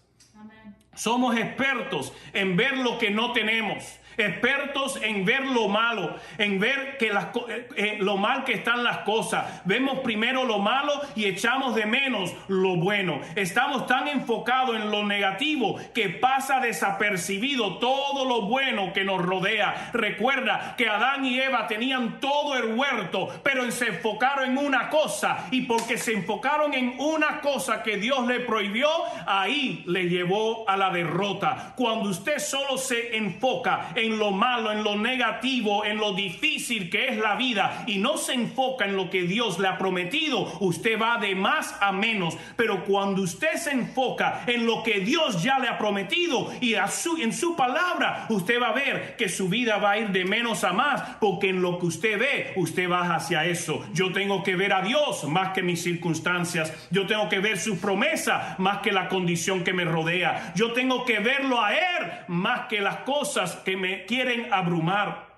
Somos 0.94 1.36
expertos 1.36 2.12
en 2.32 2.56
ver 2.56 2.76
lo 2.78 2.98
que 2.98 3.10
no 3.10 3.32
tenemos. 3.32 3.98
Expertos 4.16 4.98
en 5.02 5.24
ver 5.24 5.44
lo 5.46 5.68
malo, 5.68 6.16
en 6.38 6.58
ver 6.58 6.96
que 6.98 7.08
eh, 7.08 7.68
eh, 7.76 7.96
lo 8.00 8.16
mal 8.16 8.44
que 8.44 8.52
están 8.54 8.84
las 8.84 8.98
cosas. 8.98 9.62
Vemos 9.64 10.00
primero 10.00 10.44
lo 10.44 10.58
malo 10.58 10.92
y 11.14 11.26
echamos 11.26 11.74
de 11.74 11.86
menos 11.86 12.32
lo 12.48 12.76
bueno. 12.76 13.20
Estamos 13.36 13.86
tan 13.86 14.08
enfocados 14.08 14.76
en 14.76 14.90
lo 14.90 15.04
negativo 15.04 15.78
que 15.94 16.08
pasa 16.08 16.60
desapercibido 16.60 17.78
todo 17.78 18.24
lo 18.24 18.42
bueno 18.42 18.92
que 18.92 19.04
nos 19.04 19.22
rodea. 19.22 19.90
Recuerda 19.92 20.74
que 20.76 20.88
Adán 20.88 21.24
y 21.24 21.40
Eva 21.40 21.66
tenían 21.66 22.20
todo 22.20 22.56
el 22.56 22.74
huerto, 22.74 23.28
pero 23.42 23.70
se 23.70 23.88
enfocaron 23.88 24.50
en 24.50 24.58
una 24.58 24.88
cosa 24.88 25.46
y 25.50 25.62
porque 25.62 25.98
se 25.98 26.12
enfocaron 26.12 26.74
en 26.74 26.94
una 26.98 27.40
cosa 27.40 27.82
que 27.82 27.96
Dios 27.96 28.26
le 28.26 28.40
prohibió, 28.40 28.88
ahí 29.26 29.84
le 29.86 30.08
llevó 30.08 30.68
a 30.68 30.76
la 30.76 30.90
derrota. 30.90 31.72
Cuando 31.76 32.10
usted 32.10 32.38
solo 32.38 32.76
se 32.76 33.16
enfoca 33.16 33.90
en 33.94 34.01
lo 34.10 34.30
malo, 34.30 34.72
en 34.72 34.84
lo 34.84 34.96
negativo, 34.96 35.84
en 35.84 35.98
lo 35.98 36.12
difícil 36.12 36.90
que 36.90 37.08
es 37.08 37.18
la 37.18 37.36
vida 37.36 37.84
y 37.86 37.98
no 37.98 38.16
se 38.16 38.34
enfoca 38.34 38.84
en 38.84 38.96
lo 38.96 39.10
que 39.10 39.22
Dios 39.22 39.58
le 39.58 39.68
ha 39.68 39.78
prometido, 39.78 40.52
usted 40.60 41.00
va 41.00 41.18
de 41.18 41.34
más 41.34 41.76
a 41.80 41.92
menos. 41.92 42.36
Pero 42.56 42.84
cuando 42.84 43.22
usted 43.22 43.54
se 43.54 43.70
enfoca 43.70 44.44
en 44.46 44.66
lo 44.66 44.82
que 44.82 45.00
Dios 45.00 45.42
ya 45.42 45.58
le 45.58 45.68
ha 45.68 45.78
prometido 45.78 46.52
y 46.60 46.74
en 46.74 47.32
su 47.32 47.56
palabra, 47.56 48.26
usted 48.28 48.60
va 48.60 48.68
a 48.68 48.72
ver 48.72 49.16
que 49.16 49.28
su 49.28 49.48
vida 49.48 49.78
va 49.78 49.92
a 49.92 49.98
ir 49.98 50.08
de 50.08 50.24
menos 50.24 50.64
a 50.64 50.72
más, 50.72 51.02
porque 51.20 51.48
en 51.48 51.62
lo 51.62 51.78
que 51.78 51.86
usted 51.86 52.18
ve, 52.18 52.52
usted 52.56 52.90
va 52.90 53.14
hacia 53.14 53.44
eso. 53.44 53.84
Yo 53.92 54.12
tengo 54.12 54.42
que 54.42 54.56
ver 54.56 54.72
a 54.72 54.82
Dios 54.82 55.24
más 55.24 55.52
que 55.52 55.62
mis 55.62 55.82
circunstancias. 55.82 56.72
Yo 56.90 57.06
tengo 57.06 57.28
que 57.28 57.40
ver 57.40 57.58
su 57.58 57.78
promesa 57.78 58.56
más 58.58 58.78
que 58.78 58.92
la 58.92 59.08
condición 59.08 59.64
que 59.64 59.72
me 59.72 59.84
rodea. 59.84 60.52
Yo 60.54 60.72
tengo 60.72 61.04
que 61.04 61.20
verlo 61.20 61.62
a 61.62 61.72
Él 61.72 61.82
más 62.28 62.66
que 62.68 62.80
las 62.80 62.96
cosas 62.98 63.56
que 63.56 63.76
me 63.76 63.91
quieren 64.06 64.52
abrumar. 64.52 65.32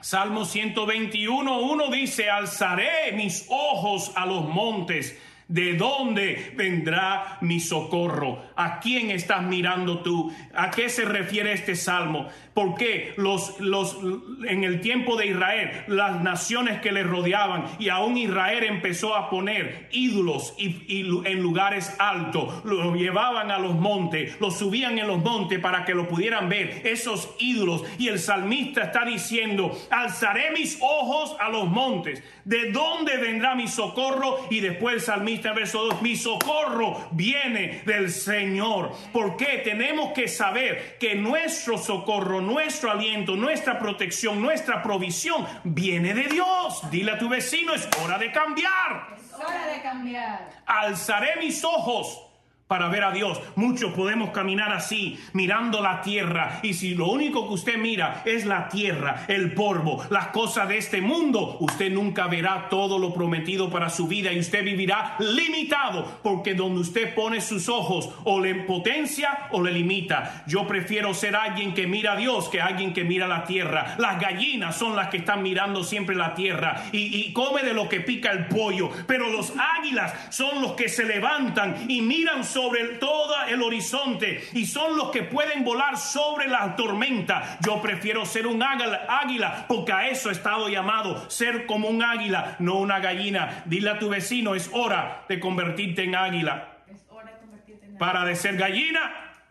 Salmo 0.00 0.44
121, 0.44 1.60
1 1.60 1.90
dice, 1.90 2.30
alzaré 2.30 3.12
mis 3.12 3.46
ojos 3.50 4.12
a 4.14 4.24
los 4.26 4.44
montes. 4.44 5.18
¿De 5.50 5.74
dónde 5.74 6.52
vendrá 6.56 7.38
mi 7.40 7.58
socorro? 7.58 8.40
¿A 8.54 8.78
quién 8.78 9.10
estás 9.10 9.42
mirando 9.42 9.98
tú? 9.98 10.32
¿A 10.54 10.70
qué 10.70 10.88
se 10.88 11.04
refiere 11.04 11.52
este 11.52 11.74
salmo? 11.74 12.28
Porque 12.54 13.14
los, 13.16 13.58
los, 13.58 13.98
en 14.46 14.62
el 14.62 14.80
tiempo 14.80 15.16
de 15.16 15.26
Israel, 15.26 15.72
las 15.88 16.22
naciones 16.22 16.80
que 16.80 16.92
le 16.92 17.02
rodeaban 17.02 17.64
y 17.80 17.88
aún 17.88 18.16
Israel 18.16 18.62
empezó 18.62 19.16
a 19.16 19.28
poner 19.28 19.88
ídolos 19.90 20.54
y, 20.56 20.84
y 20.86 21.00
en 21.24 21.42
lugares 21.42 21.96
altos, 21.98 22.64
lo 22.64 22.94
llevaban 22.94 23.50
a 23.50 23.58
los 23.58 23.74
montes, 23.74 24.40
lo 24.40 24.52
subían 24.52 25.00
en 25.00 25.08
los 25.08 25.18
montes 25.18 25.58
para 25.58 25.84
que 25.84 25.94
lo 25.94 26.06
pudieran 26.06 26.48
ver, 26.48 26.82
esos 26.84 27.34
ídolos. 27.40 27.82
Y 27.98 28.06
el 28.06 28.20
salmista 28.20 28.84
está 28.84 29.04
diciendo, 29.04 29.76
alzaré 29.90 30.52
mis 30.52 30.78
ojos 30.80 31.34
a 31.40 31.48
los 31.48 31.66
montes. 31.66 32.22
¿De 32.44 32.70
dónde 32.70 33.16
vendrá 33.16 33.56
mi 33.56 33.66
socorro? 33.66 34.46
Y 34.48 34.60
después 34.60 34.94
el 34.94 35.00
salmista 35.00 35.39
verso 35.42 35.86
2, 35.86 36.02
mi 36.02 36.16
socorro 36.16 37.08
viene 37.12 37.82
del 37.86 38.10
Señor. 38.10 38.92
Porque 39.12 39.62
tenemos 39.64 40.12
que 40.12 40.28
saber 40.28 40.98
que 40.98 41.14
nuestro 41.14 41.78
socorro, 41.78 42.40
nuestro 42.40 42.90
aliento, 42.90 43.36
nuestra 43.36 43.78
protección, 43.78 44.40
nuestra 44.42 44.82
provisión 44.82 45.46
viene 45.64 46.12
de 46.12 46.24
Dios. 46.24 46.82
Dile 46.90 47.12
a 47.12 47.18
tu 47.18 47.28
vecino, 47.28 47.74
es 47.74 47.88
hora 48.02 48.18
de 48.18 48.30
cambiar. 48.30 49.16
Es 49.16 49.32
hora 49.32 49.66
de 49.66 49.80
cambiar. 49.80 50.50
Alzaré 50.66 51.36
mis 51.40 51.64
ojos 51.64 52.29
para 52.70 52.86
ver 52.86 53.02
a 53.02 53.10
Dios. 53.10 53.40
Muchos 53.56 53.92
podemos 53.94 54.30
caminar 54.30 54.72
así, 54.72 55.18
mirando 55.32 55.82
la 55.82 56.02
tierra. 56.02 56.60
Y 56.62 56.74
si 56.74 56.94
lo 56.94 57.08
único 57.08 57.48
que 57.48 57.54
usted 57.54 57.78
mira 57.78 58.22
es 58.24 58.46
la 58.46 58.68
tierra, 58.68 59.24
el 59.26 59.54
polvo, 59.54 60.04
las 60.08 60.28
cosas 60.28 60.68
de 60.68 60.78
este 60.78 61.00
mundo, 61.00 61.56
usted 61.58 61.90
nunca 61.90 62.28
verá 62.28 62.68
todo 62.70 63.00
lo 63.00 63.12
prometido 63.12 63.70
para 63.70 63.90
su 63.90 64.06
vida 64.06 64.32
y 64.32 64.38
usted 64.38 64.62
vivirá 64.62 65.16
limitado. 65.18 66.20
Porque 66.22 66.54
donde 66.54 66.82
usted 66.82 67.12
pone 67.12 67.40
sus 67.40 67.68
ojos, 67.68 68.08
o 68.22 68.38
le 68.38 68.54
potencia 68.54 69.48
o 69.50 69.60
le 69.60 69.72
limita. 69.72 70.44
Yo 70.46 70.68
prefiero 70.68 71.12
ser 71.12 71.34
alguien 71.34 71.74
que 71.74 71.88
mira 71.88 72.12
a 72.12 72.16
Dios 72.16 72.48
que 72.50 72.60
alguien 72.60 72.92
que 72.92 73.02
mira 73.02 73.26
la 73.26 73.46
tierra. 73.46 73.96
Las 73.98 74.20
gallinas 74.20 74.76
son 74.76 74.94
las 74.94 75.08
que 75.08 75.16
están 75.16 75.42
mirando 75.42 75.82
siempre 75.82 76.14
la 76.14 76.34
tierra 76.34 76.84
y, 76.92 77.16
y 77.16 77.32
come 77.32 77.64
de 77.64 77.74
lo 77.74 77.88
que 77.88 78.00
pica 78.00 78.30
el 78.30 78.46
pollo. 78.46 78.90
Pero 79.08 79.28
los 79.28 79.54
águilas 79.58 80.14
son 80.32 80.62
los 80.62 80.74
que 80.74 80.88
se 80.88 81.04
levantan 81.04 81.86
y 81.88 82.00
miran 82.00 82.44
sobre 82.44 82.59
el- 82.74 82.98
todo 82.98 83.34
el 83.48 83.62
horizonte 83.62 84.42
y 84.52 84.66
son 84.66 84.96
los 84.96 85.10
que 85.10 85.22
pueden 85.22 85.64
volar 85.64 85.96
sobre 85.96 86.48
la 86.48 86.76
tormenta. 86.76 87.58
Yo 87.64 87.80
prefiero 87.82 88.24
ser 88.26 88.46
un 88.46 88.62
águila, 88.62 89.06
águila 89.08 89.64
porque 89.68 89.92
a 89.92 90.08
eso 90.08 90.28
he 90.28 90.32
estado 90.32 90.68
llamado, 90.68 91.28
ser 91.30 91.66
como 91.66 91.88
un 91.88 92.02
águila, 92.02 92.56
no 92.58 92.76
una 92.78 92.98
gallina. 93.00 93.62
Dile 93.66 93.90
a 93.90 93.98
tu 93.98 94.08
vecino, 94.08 94.54
es 94.54 94.70
hora 94.72 95.24
de 95.28 95.40
convertirte 95.40 96.04
en 96.04 96.14
águila. 96.14 96.76
Es 96.86 97.04
hora 97.08 97.32
de 97.32 97.38
convertirte 97.38 97.86
en 97.86 97.98
Para 97.98 98.24
de 98.24 98.36
ser 98.36 98.56
gallina. 98.56 99.00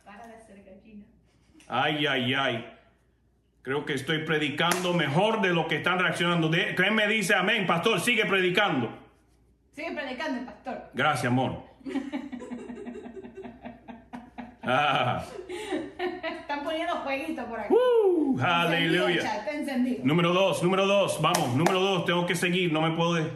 Para 0.05 0.27
de 0.27 0.39
ser 0.41 0.63
gallina. 0.63 1.05
Ay, 1.67 2.05
ay, 2.07 2.33
ay. 2.33 2.73
Creo 3.61 3.85
que 3.85 3.93
estoy 3.93 4.19
predicando 4.19 4.93
mejor 4.93 5.41
de 5.41 5.49
lo 5.53 5.67
que 5.67 5.75
están 5.75 5.99
reaccionando. 5.99 6.49
¿Quién 6.49 6.95
me 6.95 7.07
dice 7.07 7.35
amén? 7.35 7.67
Pastor, 7.67 7.99
sigue 7.99 8.25
predicando. 8.25 8.89
Sigue 9.73 9.91
predicando, 9.91 10.45
pastor. 10.45 10.89
Gracias, 10.93 11.25
amor. 11.25 11.63
Ah, 14.71 15.23
Están 16.41 16.63
poniendo 16.63 16.95
jueguito 16.97 17.43
por 17.45 17.59
aquí. 17.59 17.73
uh, 17.73 18.39
aleluya. 18.39 19.45
Número 20.03 20.31
dos, 20.33 20.61
número 20.61 20.85
dos, 20.85 21.19
vamos, 21.21 21.55
número 21.55 21.79
dos, 21.79 22.05
tengo 22.05 22.25
que 22.25 22.35
seguir, 22.35 22.71
no 22.71 22.81
me 22.81 22.91
puedo 22.95 23.27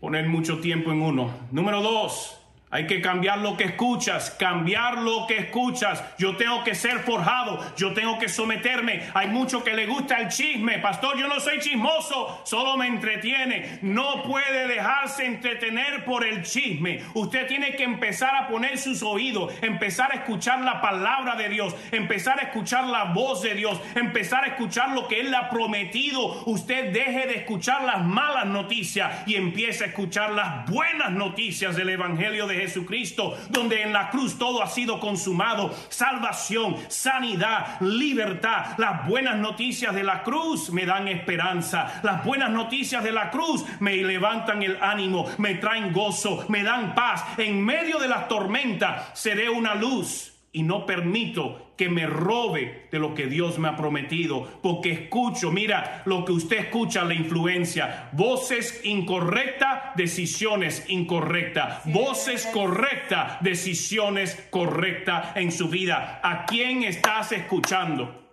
poner 0.00 0.28
mucho 0.28 0.58
tiempo 0.60 0.90
en 0.90 1.02
uno. 1.02 1.30
Número 1.52 1.80
dos, 1.82 2.39
hay 2.72 2.86
que 2.86 3.00
cambiar 3.00 3.38
lo 3.38 3.56
que 3.56 3.64
escuchas, 3.64 4.30
cambiar 4.30 4.98
lo 4.98 5.26
que 5.26 5.38
escuchas. 5.38 6.04
Yo 6.18 6.36
tengo 6.36 6.62
que 6.62 6.76
ser 6.76 7.00
forjado, 7.00 7.58
yo 7.76 7.92
tengo 7.94 8.18
que 8.18 8.28
someterme. 8.28 9.02
Hay 9.12 9.26
mucho 9.26 9.64
que 9.64 9.74
le 9.74 9.86
gusta 9.86 10.18
el 10.18 10.28
chisme. 10.28 10.78
Pastor, 10.78 11.18
yo 11.18 11.26
no 11.26 11.40
soy 11.40 11.58
chismoso, 11.58 12.40
solo 12.44 12.76
me 12.76 12.86
entretiene. 12.86 13.80
No 13.82 14.22
puede 14.22 14.68
dejarse 14.68 15.26
entretener 15.26 16.04
por 16.04 16.24
el 16.24 16.42
chisme. 16.42 17.02
Usted 17.14 17.48
tiene 17.48 17.74
que 17.74 17.82
empezar 17.82 18.36
a 18.36 18.46
poner 18.46 18.78
sus 18.78 19.02
oídos, 19.02 19.52
empezar 19.62 20.12
a 20.12 20.16
escuchar 20.16 20.60
la 20.60 20.80
palabra 20.80 21.34
de 21.34 21.48
Dios, 21.48 21.74
empezar 21.90 22.38
a 22.38 22.44
escuchar 22.44 22.84
la 22.86 23.04
voz 23.04 23.42
de 23.42 23.54
Dios, 23.54 23.80
empezar 23.96 24.44
a 24.44 24.48
escuchar 24.48 24.90
lo 24.90 25.08
que 25.08 25.20
Él 25.20 25.32
le 25.32 25.36
ha 25.36 25.50
prometido. 25.50 26.44
Usted 26.46 26.92
deje 26.92 27.26
de 27.26 27.34
escuchar 27.34 27.82
las 27.82 28.04
malas 28.04 28.46
noticias 28.46 29.26
y 29.26 29.34
empiece 29.34 29.82
a 29.82 29.86
escuchar 29.88 30.30
las 30.30 30.70
buenas 30.70 31.10
noticias 31.10 31.74
del 31.74 31.88
Evangelio 31.88 32.46
de 32.46 32.59
Jesucristo, 32.60 33.36
donde 33.48 33.82
en 33.82 33.92
la 33.92 34.10
cruz 34.10 34.38
todo 34.38 34.62
ha 34.62 34.68
sido 34.68 35.00
consumado, 35.00 35.74
salvación, 35.88 36.76
sanidad, 36.88 37.80
libertad. 37.80 38.76
Las 38.78 39.06
buenas 39.06 39.36
noticias 39.36 39.94
de 39.94 40.04
la 40.04 40.22
cruz 40.22 40.70
me 40.70 40.86
dan 40.86 41.08
esperanza. 41.08 42.00
Las 42.02 42.24
buenas 42.24 42.50
noticias 42.50 43.02
de 43.02 43.12
la 43.12 43.30
cruz 43.30 43.64
me 43.80 43.96
levantan 43.96 44.62
el 44.62 44.78
ánimo, 44.82 45.26
me 45.38 45.54
traen 45.56 45.92
gozo, 45.92 46.44
me 46.48 46.62
dan 46.62 46.94
paz. 46.94 47.24
En 47.38 47.64
medio 47.64 47.98
de 47.98 48.08
la 48.08 48.28
tormenta 48.28 49.10
seré 49.14 49.48
una 49.48 49.74
luz 49.74 50.29
y 50.52 50.64
no 50.64 50.84
permito 50.84 51.74
que 51.76 51.88
me 51.88 52.06
robe 52.06 52.88
de 52.90 52.98
lo 52.98 53.14
que 53.14 53.26
Dios 53.26 53.58
me 53.58 53.68
ha 53.68 53.76
prometido, 53.76 54.60
porque 54.62 54.90
escucho, 54.90 55.52
mira, 55.52 56.02
lo 56.06 56.24
que 56.24 56.32
usted 56.32 56.58
escucha 56.58 57.04
la 57.04 57.14
influencia, 57.14 58.10
voces 58.12 58.80
incorrectas, 58.84 59.94
decisiones 59.94 60.84
incorrectas, 60.88 61.82
voces 61.84 62.46
correctas, 62.46 63.40
decisiones 63.42 64.48
correctas 64.50 65.36
en 65.36 65.52
su 65.52 65.68
vida. 65.68 66.20
¿A 66.22 66.44
quién 66.46 66.82
estás 66.82 67.30
escuchando? 67.32 68.32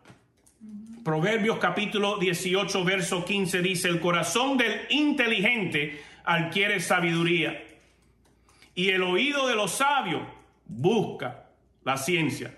Proverbios 1.06 1.60
capítulo 1.60 2.18
18, 2.18 2.84
verso 2.84 3.24
15 3.24 3.62
dice, 3.62 3.88
el 3.88 4.02
corazón 4.02 4.58
del 4.58 4.88
inteligente 4.90 6.02
adquiere 6.26 6.82
sabiduría 6.82 7.64
y 8.76 8.90
el 8.90 9.04
oído 9.04 9.48
de 9.48 9.56
los 9.56 9.72
sabios 9.72 10.24
busca 10.66 11.47
la 11.88 11.96
ciencia. 11.96 12.54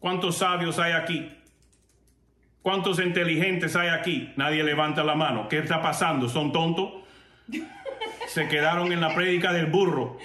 ¿Cuántos 0.00 0.38
sabios 0.38 0.80
hay 0.80 0.94
aquí? 0.94 1.30
¿Cuántos 2.60 2.98
inteligentes 2.98 3.76
hay 3.76 3.86
aquí? 3.86 4.32
Nadie 4.34 4.64
levanta 4.64 5.04
la 5.04 5.14
mano. 5.14 5.48
¿Qué 5.48 5.58
está 5.58 5.80
pasando? 5.80 6.28
¿Son 6.28 6.50
tontos? 6.50 7.04
Se 8.26 8.48
quedaron 8.48 8.90
en 8.90 9.00
la 9.00 9.14
prédica 9.14 9.52
del 9.52 9.66
burro. 9.66 10.18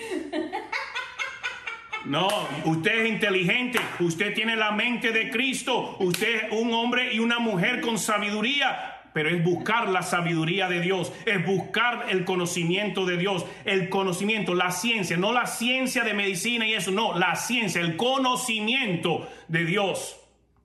No, 2.05 2.27
usted 2.63 3.05
es 3.05 3.09
inteligente, 3.09 3.79
usted 3.99 4.33
tiene 4.33 4.55
la 4.55 4.71
mente 4.71 5.11
de 5.11 5.29
Cristo, 5.29 5.95
usted 5.99 6.45
es 6.45 6.51
un 6.53 6.73
hombre 6.73 7.13
y 7.13 7.19
una 7.19 7.37
mujer 7.37 7.81
con 7.81 7.99
sabiduría 7.99 8.94
pero 9.15 9.29
es 9.29 9.41
buscar 9.41 9.87
la 9.87 10.01
sabiduría 10.01 10.67
de 10.67 10.81
Dios, 10.81 11.13
es 11.25 11.45
buscar 11.45 12.07
el 12.09 12.25
conocimiento 12.25 13.05
de 13.05 13.15
Dios, 13.15 13.45
el 13.63 13.87
conocimiento, 13.87 14.53
la 14.53 14.71
ciencia, 14.71 15.15
no 15.15 15.31
la 15.31 15.45
ciencia 15.45 16.03
de 16.03 16.13
medicina 16.13 16.67
y 16.67 16.73
eso, 16.73 16.91
no, 16.91 17.17
la 17.17 17.33
ciencia, 17.37 17.79
el 17.79 17.95
conocimiento 17.95 19.25
de 19.47 19.63
Dios. 19.63 20.17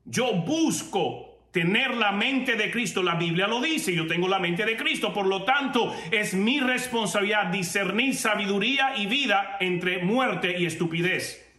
Yo 0.05 0.33
busco 0.33 1.39
tener 1.53 1.95
la 1.95 2.11
mente 2.11 2.57
de 2.57 2.73
Cristo, 2.73 3.05
la 3.05 3.15
Biblia 3.15 3.47
lo 3.47 3.61
dice, 3.61 3.95
yo 3.95 4.09
tengo 4.09 4.27
la 4.27 4.41
mente 4.41 4.65
de 4.65 4.77
Cristo, 4.77 5.15
por 5.15 5.29
lo 5.29 5.45
tanto 5.45 5.95
es 6.11 6.35
mi 6.35 6.59
responsabilidad 6.59 7.53
discernir 7.53 8.17
sabiduría 8.17 8.97
y 8.97 9.07
vida 9.07 9.59
entre 9.61 10.03
muerte 10.03 10.59
y 10.59 10.67
estupidez. 10.67 11.50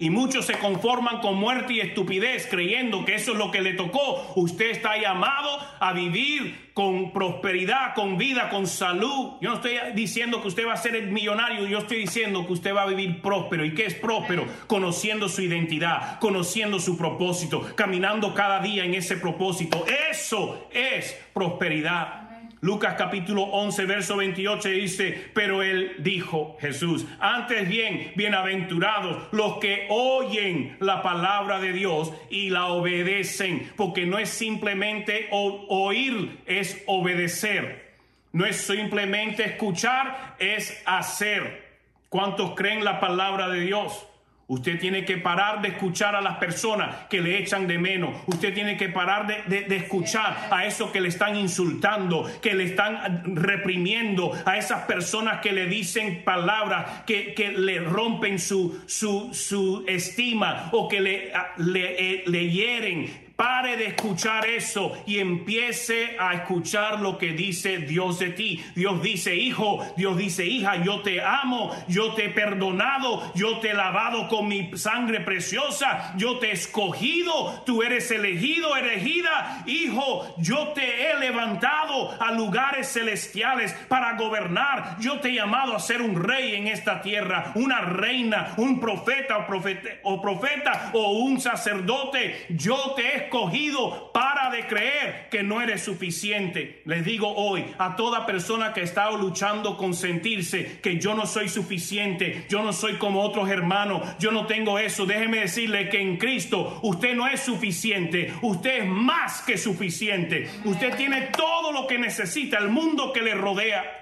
Y 0.00 0.10
muchos 0.10 0.46
se 0.46 0.56
conforman 0.58 1.20
con 1.20 1.34
muerte 1.34 1.72
y 1.72 1.80
estupidez 1.80 2.46
creyendo 2.48 3.04
que 3.04 3.16
eso 3.16 3.32
es 3.32 3.38
lo 3.38 3.50
que 3.50 3.60
le 3.60 3.74
tocó. 3.74 4.32
Usted 4.36 4.70
está 4.70 4.96
llamado 4.96 5.58
a 5.80 5.92
vivir 5.92 6.70
con 6.72 7.12
prosperidad, 7.12 7.94
con 7.94 8.16
vida, 8.16 8.48
con 8.48 8.68
salud. 8.68 9.32
Yo 9.40 9.50
no 9.50 9.56
estoy 9.56 9.72
diciendo 9.96 10.40
que 10.40 10.46
usted 10.46 10.68
va 10.68 10.74
a 10.74 10.76
ser 10.76 10.94
el 10.94 11.10
millonario, 11.10 11.66
yo 11.66 11.78
estoy 11.78 11.98
diciendo 11.98 12.46
que 12.46 12.52
usted 12.52 12.72
va 12.72 12.82
a 12.82 12.86
vivir 12.86 13.20
próspero. 13.20 13.64
¿Y 13.64 13.74
qué 13.74 13.86
es 13.86 13.94
próspero? 13.94 14.46
Conociendo 14.68 15.28
su 15.28 15.42
identidad, 15.42 16.20
conociendo 16.20 16.78
su 16.78 16.96
propósito, 16.96 17.74
caminando 17.74 18.34
cada 18.34 18.60
día 18.60 18.84
en 18.84 18.94
ese 18.94 19.16
propósito. 19.16 19.84
Eso 20.10 20.68
es 20.72 21.20
prosperidad. 21.34 22.27
Lucas 22.60 22.94
capítulo 22.98 23.42
11, 23.42 23.84
verso 23.86 24.16
28 24.16 24.68
dice, 24.70 25.30
pero 25.32 25.62
él 25.62 25.94
dijo, 25.98 26.56
Jesús, 26.60 27.06
antes 27.20 27.68
bien, 27.68 28.12
bienaventurados 28.16 29.28
los 29.30 29.58
que 29.58 29.86
oyen 29.90 30.76
la 30.80 31.00
palabra 31.02 31.60
de 31.60 31.72
Dios 31.72 32.12
y 32.30 32.50
la 32.50 32.66
obedecen, 32.66 33.70
porque 33.76 34.06
no 34.06 34.18
es 34.18 34.30
simplemente 34.30 35.28
oír, 35.30 36.40
es 36.46 36.82
obedecer. 36.86 37.96
No 38.32 38.44
es 38.44 38.56
simplemente 38.56 39.44
escuchar, 39.44 40.36
es 40.38 40.82
hacer. 40.84 41.78
¿Cuántos 42.08 42.54
creen 42.56 42.84
la 42.84 42.98
palabra 42.98 43.48
de 43.48 43.60
Dios? 43.60 44.06
Usted 44.48 44.80
tiene 44.80 45.04
que 45.04 45.18
parar 45.18 45.60
de 45.60 45.68
escuchar 45.68 46.16
a 46.16 46.22
las 46.22 46.38
personas 46.38 47.06
que 47.10 47.20
le 47.20 47.38
echan 47.38 47.66
de 47.66 47.76
menos. 47.76 48.14
Usted 48.24 48.54
tiene 48.54 48.78
que 48.78 48.88
parar 48.88 49.26
de, 49.46 49.76
escuchar 49.76 50.48
a 50.50 50.64
esos 50.64 50.90
que 50.90 51.02
le 51.02 51.08
están 51.08 51.36
insultando, 51.36 52.24
que 52.40 52.54
le 52.54 52.64
están 52.64 53.36
reprimiendo, 53.36 54.32
a 54.46 54.56
esas 54.56 54.86
personas 54.86 55.42
que 55.42 55.52
le 55.52 55.66
dicen 55.66 56.24
palabras 56.24 57.02
que, 57.04 57.34
le 57.58 57.80
rompen 57.80 58.38
su, 58.38 58.80
su, 58.86 59.34
su, 59.34 59.84
estima 59.86 60.70
o 60.72 60.88
que 60.88 61.02
le, 61.02 61.32
le, 61.58 62.14
eh, 62.14 62.24
le 62.26 62.50
hieren 62.50 63.27
Pare 63.38 63.76
de 63.76 63.86
escuchar 63.86 64.46
eso 64.46 65.00
y 65.06 65.20
empiece 65.20 66.16
a 66.18 66.34
escuchar 66.34 66.98
lo 66.98 67.18
que 67.18 67.34
dice 67.34 67.78
Dios 67.78 68.18
de 68.18 68.30
ti. 68.30 68.64
Dios 68.74 69.00
dice, 69.00 69.36
hijo, 69.36 69.78
Dios 69.96 70.16
dice, 70.16 70.44
hija, 70.44 70.82
yo 70.82 71.02
te 71.02 71.22
amo, 71.22 71.70
yo 71.86 72.14
te 72.14 72.24
he 72.24 72.28
perdonado, 72.30 73.32
yo 73.36 73.60
te 73.60 73.70
he 73.70 73.74
lavado 73.74 74.26
con 74.26 74.48
mi 74.48 74.76
sangre 74.76 75.20
preciosa, 75.20 76.14
yo 76.16 76.40
te 76.40 76.48
he 76.48 76.50
escogido, 76.50 77.62
tú 77.64 77.84
eres 77.84 78.10
elegido, 78.10 78.76
elegida, 78.76 79.62
hijo, 79.66 80.34
yo 80.38 80.72
te 80.72 81.08
he 81.08 81.20
levantado 81.20 82.20
a 82.20 82.32
lugares 82.32 82.92
celestiales 82.92 83.72
para 83.86 84.16
gobernar, 84.16 84.96
yo 84.98 85.20
te 85.20 85.28
he 85.28 85.34
llamado 85.34 85.76
a 85.76 85.78
ser 85.78 86.02
un 86.02 86.20
rey 86.20 86.56
en 86.56 86.66
esta 86.66 87.02
tierra, 87.02 87.52
una 87.54 87.82
reina, 87.82 88.54
un 88.56 88.80
profeta 88.80 89.38
o 89.38 89.46
profeta 89.46 89.90
o, 90.02 90.20
profeta, 90.20 90.90
o 90.92 91.12
un 91.20 91.40
sacerdote, 91.40 92.46
yo 92.48 92.94
te 92.96 93.06
he 93.06 93.27
escogido, 93.28 94.10
para 94.12 94.50
de 94.50 94.66
creer 94.66 95.28
que 95.30 95.42
no 95.42 95.60
eres 95.60 95.82
suficiente. 95.82 96.82
Les 96.86 97.04
digo 97.04 97.32
hoy 97.34 97.64
a 97.78 97.94
toda 97.94 98.26
persona 98.26 98.72
que 98.72 98.82
está 98.82 99.10
luchando 99.10 99.76
con 99.76 99.94
sentirse 99.94 100.80
que 100.80 100.98
yo 100.98 101.14
no 101.14 101.26
soy 101.26 101.48
suficiente, 101.48 102.46
yo 102.48 102.62
no 102.62 102.72
soy 102.72 102.94
como 102.94 103.20
otros 103.20 103.48
hermanos, 103.50 104.02
yo 104.18 104.30
no 104.30 104.46
tengo 104.46 104.78
eso. 104.78 105.06
Déjeme 105.06 105.40
decirle 105.40 105.88
que 105.88 106.00
en 106.00 106.16
Cristo 106.16 106.80
usted 106.82 107.14
no 107.14 107.26
es 107.26 107.40
suficiente, 107.40 108.32
usted 108.42 108.82
es 108.82 108.86
más 108.86 109.42
que 109.42 109.58
suficiente. 109.58 110.48
Usted 110.64 110.96
tiene 110.96 111.28
todo 111.36 111.72
lo 111.72 111.86
que 111.86 111.98
necesita, 111.98 112.58
el 112.58 112.70
mundo 112.70 113.12
que 113.12 113.22
le 113.22 113.34
rodea. 113.34 113.98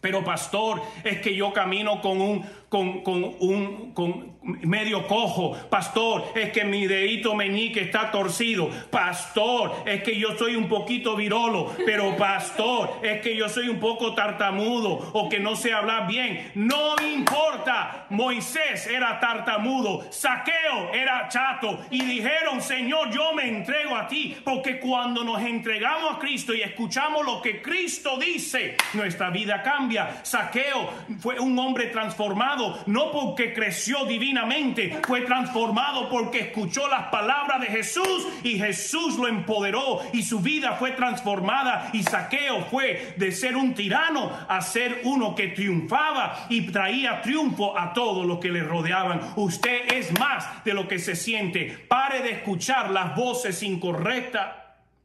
Pero 0.00 0.24
pastor, 0.24 0.82
es 1.04 1.20
que 1.20 1.36
yo 1.36 1.52
camino 1.52 2.00
con 2.00 2.20
un 2.22 2.46
con, 2.70 3.02
un 3.40 3.92
con 3.92 4.38
medio 4.42 5.06
cojo. 5.08 5.56
Pastor, 5.68 6.32
es 6.36 6.52
que 6.52 6.64
mi 6.64 6.86
dedito 6.86 7.34
meñique 7.34 7.80
está 7.80 8.12
torcido. 8.12 8.70
Pastor, 8.90 9.82
es 9.84 10.02
que 10.04 10.16
yo 10.16 10.38
soy 10.38 10.54
un 10.54 10.68
poquito 10.68 11.16
virolo. 11.16 11.74
Pero 11.84 12.16
pastor, 12.16 13.00
es 13.02 13.20
que 13.22 13.36
yo 13.36 13.48
soy 13.48 13.68
un 13.68 13.80
poco 13.80 14.14
tartamudo 14.14 15.10
o 15.12 15.28
que 15.28 15.40
no 15.40 15.56
sé 15.56 15.72
hablar 15.72 16.06
bien. 16.06 16.52
No 16.54 16.94
importa. 17.12 18.06
Moisés 18.10 18.86
era 18.86 19.18
tartamudo. 19.18 20.04
Saqueo 20.10 20.92
era 20.94 21.28
chato. 21.28 21.80
Y 21.90 22.02
dijeron, 22.04 22.62
Señor, 22.62 23.10
yo 23.10 23.32
me 23.34 23.48
entrego 23.48 23.96
a 23.96 24.06
ti. 24.06 24.36
Porque 24.44 24.78
cuando 24.78 25.24
nos 25.24 25.42
entregamos 25.42 26.14
a 26.14 26.18
Cristo 26.20 26.54
y 26.54 26.62
escuchamos 26.62 27.26
lo 27.26 27.42
que 27.42 27.60
Cristo 27.60 28.16
dice, 28.16 28.76
nuestra 28.94 29.30
vida 29.30 29.60
cambia. 29.60 30.24
Saqueo 30.24 30.88
fue 31.18 31.40
un 31.40 31.58
hombre 31.58 31.86
transformado 31.86 32.59
no 32.86 33.10
porque 33.10 33.52
creció 33.52 34.04
divinamente, 34.06 35.00
fue 35.06 35.22
transformado 35.22 36.08
porque 36.08 36.40
escuchó 36.40 36.88
las 36.88 37.08
palabras 37.08 37.60
de 37.60 37.66
Jesús 37.66 38.26
y 38.42 38.58
Jesús 38.58 39.16
lo 39.18 39.28
empoderó 39.28 40.00
y 40.12 40.22
su 40.22 40.40
vida 40.40 40.72
fue 40.72 40.92
transformada 40.92 41.90
y 41.92 42.02
Saqueo 42.02 42.64
fue 42.70 43.14
de 43.16 43.32
ser 43.32 43.56
un 43.56 43.74
tirano 43.74 44.30
a 44.48 44.60
ser 44.60 45.02
uno 45.04 45.34
que 45.34 45.48
triunfaba 45.48 46.46
y 46.48 46.70
traía 46.70 47.22
triunfo 47.22 47.78
a 47.78 47.92
todos 47.92 48.26
los 48.26 48.38
que 48.38 48.50
le 48.50 48.62
rodeaban. 48.62 49.20
Usted 49.36 49.92
es 49.92 50.18
más 50.18 50.64
de 50.64 50.74
lo 50.74 50.88
que 50.88 50.98
se 50.98 51.16
siente. 51.16 51.86
Pare 51.88 52.22
de 52.22 52.32
escuchar 52.32 52.90
las 52.90 53.14
voces 53.14 53.62
incorrectas. 53.62 54.52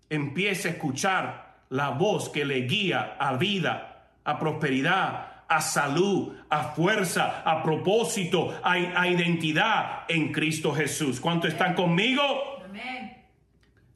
Empiece 0.10 0.68
a 0.68 0.72
escuchar 0.72 1.56
la 1.70 1.90
voz 1.90 2.30
que 2.30 2.46
le 2.46 2.62
guía 2.62 3.16
a 3.20 3.34
vida, 3.34 4.08
a 4.24 4.40
prosperidad, 4.40 5.35
a 5.48 5.62
salud, 5.62 6.36
a 6.50 6.64
fuerza, 6.64 7.42
a 7.46 7.62
propósito, 7.62 8.60
a, 8.64 9.08
identidad 9.08 10.04
en 10.08 10.32
Cristo 10.32 10.74
Jesús. 10.74 11.20
¿Cuánto 11.20 11.48
están 11.48 11.74
conmigo? 11.74 12.24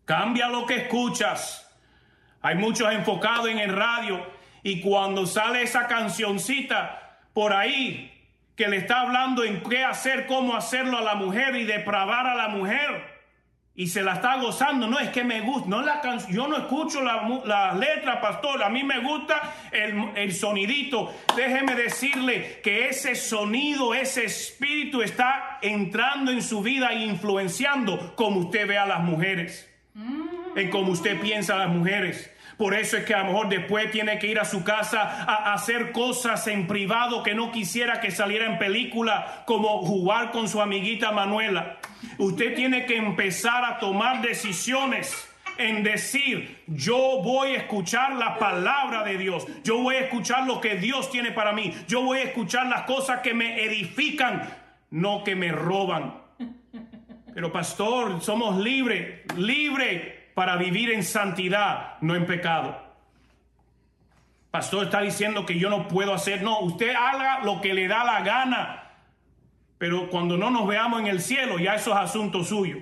Cambia 0.06 0.48
lo 0.48 0.66
que 0.66 0.76
escuchas. 0.76 1.66
Hay 2.42 2.56
muchos 2.56 2.92
enfocados 2.92 3.48
en 3.48 3.60
el 3.60 3.76
radio 3.76 4.26
y 4.64 4.82
cuando 4.82 5.26
sale 5.26 5.64
esa 5.64 5.88
cancioncita 5.88 7.20
por 7.34 7.54
ahí 7.54 8.12
que 8.56 8.68
le 8.68 8.78
está 8.78 9.02
hablando 9.02 9.44
en 9.44 9.62
qué 9.62 9.84
hacer, 9.84 10.26
cómo 10.26 10.56
hacerlo 10.56 10.98
a 10.98 11.02
la 11.02 11.16
mujer 11.16 11.56
y 11.56 11.64
depravar 11.64 12.28
a 12.28 12.36
la 12.36 12.50
mujer 12.50 13.19
y 13.80 13.88
se 13.88 14.04
la 14.04 14.16
está 14.16 14.36
gozando. 14.36 14.88
No 14.88 15.00
es 15.00 15.08
que 15.08 15.24
me 15.24 15.40
gusta, 15.40 15.70
no 15.70 15.82
la 15.82 16.02
yo 16.28 16.50
no 16.50 16.58
escucho 16.58 17.02
la, 17.02 17.42
la, 17.46 17.74
letra, 17.74 18.20
pastor. 18.20 18.62
A 18.62 18.68
mí 18.68 18.84
me 18.84 19.00
gusta 19.00 19.54
el, 19.72 20.12
el, 20.16 20.34
sonidito. 20.34 21.16
Déjeme 21.34 21.76
decirle 21.76 22.60
que 22.62 22.90
ese 22.90 23.16
sonido, 23.16 23.96
ese 23.96 24.26
espíritu 24.26 25.02
está 25.02 25.60
entrando 25.62 26.30
en 26.30 26.42
su 26.42 26.62
vida 26.62 26.92
e 26.92 27.06
influenciando 27.06 28.18
como 28.18 28.42
usted 28.42 28.68
ve 28.68 28.78
a 28.78 28.86
las 28.86 29.00
mujeres, 29.00 29.74
en 30.58 30.70
como 30.72 30.92
usted 30.92 31.18
piensa 31.22 31.54
a 31.54 31.60
las 31.60 31.70
mujeres. 31.70 32.30
Por 32.60 32.74
eso 32.74 32.98
es 32.98 33.06
que 33.06 33.14
a 33.14 33.20
lo 33.20 33.28
mejor 33.28 33.48
después 33.48 33.90
tiene 33.90 34.20
que 34.20 34.28
ir 34.28 34.38
a 34.38 34.44
su 34.44 34.66
casa 34.66 35.24
a, 35.24 35.54
hacer 35.54 35.94
cosas 35.94 36.46
en 36.48 36.68
privado 36.68 37.24
que 37.24 37.34
no 37.34 37.54
quisiera 37.54 38.02
que 38.02 38.12
saliera 38.12 38.48
en 38.48 38.60
película, 38.60 39.44
como 39.46 39.82
jugar 39.86 40.32
con 40.32 40.50
su 40.50 40.62
amiguita 40.62 41.14
Manuela. 41.14 41.78
Usted 42.18 42.56
tiene 42.56 42.86
que 42.86 42.98
empezar 42.98 43.64
a 43.64 43.80
tomar 43.80 44.22
decisiones 44.22 45.26
en 45.58 45.84
decir, 45.84 46.62
yo 46.68 47.22
voy 47.24 47.52
a 47.52 47.60
escuchar 47.60 48.18
la 48.18 48.38
palabra 48.38 49.04
de 49.04 49.18
Dios, 49.18 49.48
yo 49.64 49.78
voy 49.78 49.96
a 49.96 50.02
escuchar 50.02 50.46
lo 50.46 50.60
que 50.60 50.76
Dios 50.76 51.10
tiene 51.10 51.32
para 51.32 51.54
mí, 51.54 51.74
yo 51.88 52.02
voy 52.02 52.18
a 52.18 52.24
escuchar 52.24 52.68
las 52.68 52.82
cosas 52.82 53.22
que 53.22 53.34
me 53.34 53.64
edifican, 53.64 54.50
no 54.92 55.24
que 55.24 55.34
me 55.34 55.54
roban. 55.54 56.14
Pero 57.34 57.54
pastor, 57.54 58.22
somos 58.22 58.58
libres, 58.58 59.22
libres 59.38 60.19
para 60.40 60.56
vivir 60.56 60.90
en 60.92 61.04
santidad, 61.04 61.98
no 62.00 62.16
en 62.16 62.26
pecado. 62.26 62.82
Pastor 64.52 64.86
está 64.86 65.02
diciendo 65.02 65.46
que 65.46 65.60
yo 65.60 65.70
no 65.70 65.90
puedo 65.90 66.14
hacer, 66.14 66.44
no, 66.44 66.62
usted 66.62 66.96
haga 66.96 67.44
lo 67.44 67.60
que 67.60 67.74
le 67.74 67.90
da 67.90 68.06
la 68.06 68.22
gana. 68.22 68.90
Pero 69.78 70.10
cuando 70.10 70.38
no 70.38 70.50
nos 70.50 70.66
veamos 70.66 71.02
en 71.02 71.08
el 71.08 71.20
cielo, 71.20 71.60
ya 71.60 71.76
eso 71.76 71.92
es 71.92 71.98
asunto 71.98 72.46
suyo. 72.46 72.78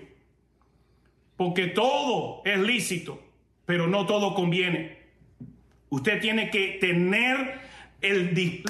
Porque 1.36 1.66
todo 1.66 2.44
es 2.46 2.60
lícito, 2.60 3.20
pero 3.66 3.88
no 3.88 4.06
todo 4.06 4.36
conviene. 4.36 5.00
Usted 5.90 6.22
tiene 6.22 6.52
que 6.52 6.78
tener 6.80 7.60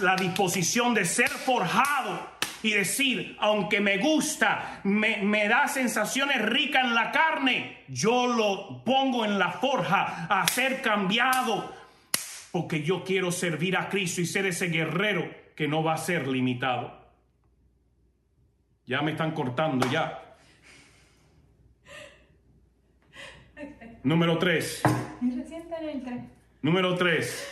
la 0.02 0.16
disposición 0.16 0.94
de 0.94 1.04
ser 1.04 1.28
forjado 1.28 2.37
y 2.64 2.72
decir, 2.72 3.36
aunque 3.39 3.80
me 3.80 3.97
gusta, 3.97 4.82
me, 4.84 5.18
me, 5.18 5.47
da 5.47 5.68
sensaciones 5.68 6.41
ricas 6.41 6.86
en 6.86 6.95
la 6.95 7.12
carne, 7.12 7.84
yo 7.88 8.28
lo 8.28 8.84
pongo 8.84 9.26
en 9.26 9.38
la 9.38 9.51
forja 9.51 10.28
a 10.30 10.47
ser 10.47 10.82
cambiado, 10.82 11.74
porque 12.51 12.84
yo 12.84 13.03
quiero 13.03 13.32
servir 13.32 13.78
a 13.78 13.89
Cristo 13.89 14.22
y 14.22 14.26
ser 14.26 14.45
ese 14.45 14.68
guerrero 14.68 15.30
que 15.55 15.68
no 15.68 15.84
va 15.84 15.93
a 15.93 15.97
ser 15.97 16.28
limitado. 16.28 16.97
Ya 18.86 19.01
me 19.01 19.12
están 19.12 19.32
cortando, 19.32 19.86
ya. 19.91 20.24
Número 24.03 24.38
3. 24.38 24.84
Número 26.62 26.95
3. 26.95 27.49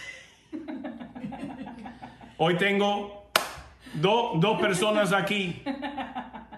Hoy 2.38 2.58
tengo 2.58 3.24
dos 3.96 4.62
personas 4.62 5.14
aquí. 5.14 5.62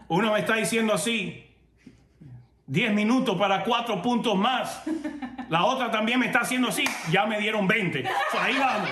Uno 0.07 0.33
me 0.33 0.39
está 0.39 0.55
diciendo 0.55 0.93
así, 0.93 1.45
10 2.67 2.93
minutos 2.93 3.37
para 3.37 3.63
cuatro 3.63 4.01
puntos 4.01 4.35
más. 4.35 4.83
La 5.49 5.63
otra 5.65 5.89
también 5.89 6.19
me 6.19 6.25
está 6.25 6.39
haciendo 6.39 6.67
así, 6.69 6.83
ya 7.11 7.25
me 7.25 7.39
dieron 7.39 7.67
20. 7.67 8.05
ahí 8.41 8.57
vamos. 8.57 8.89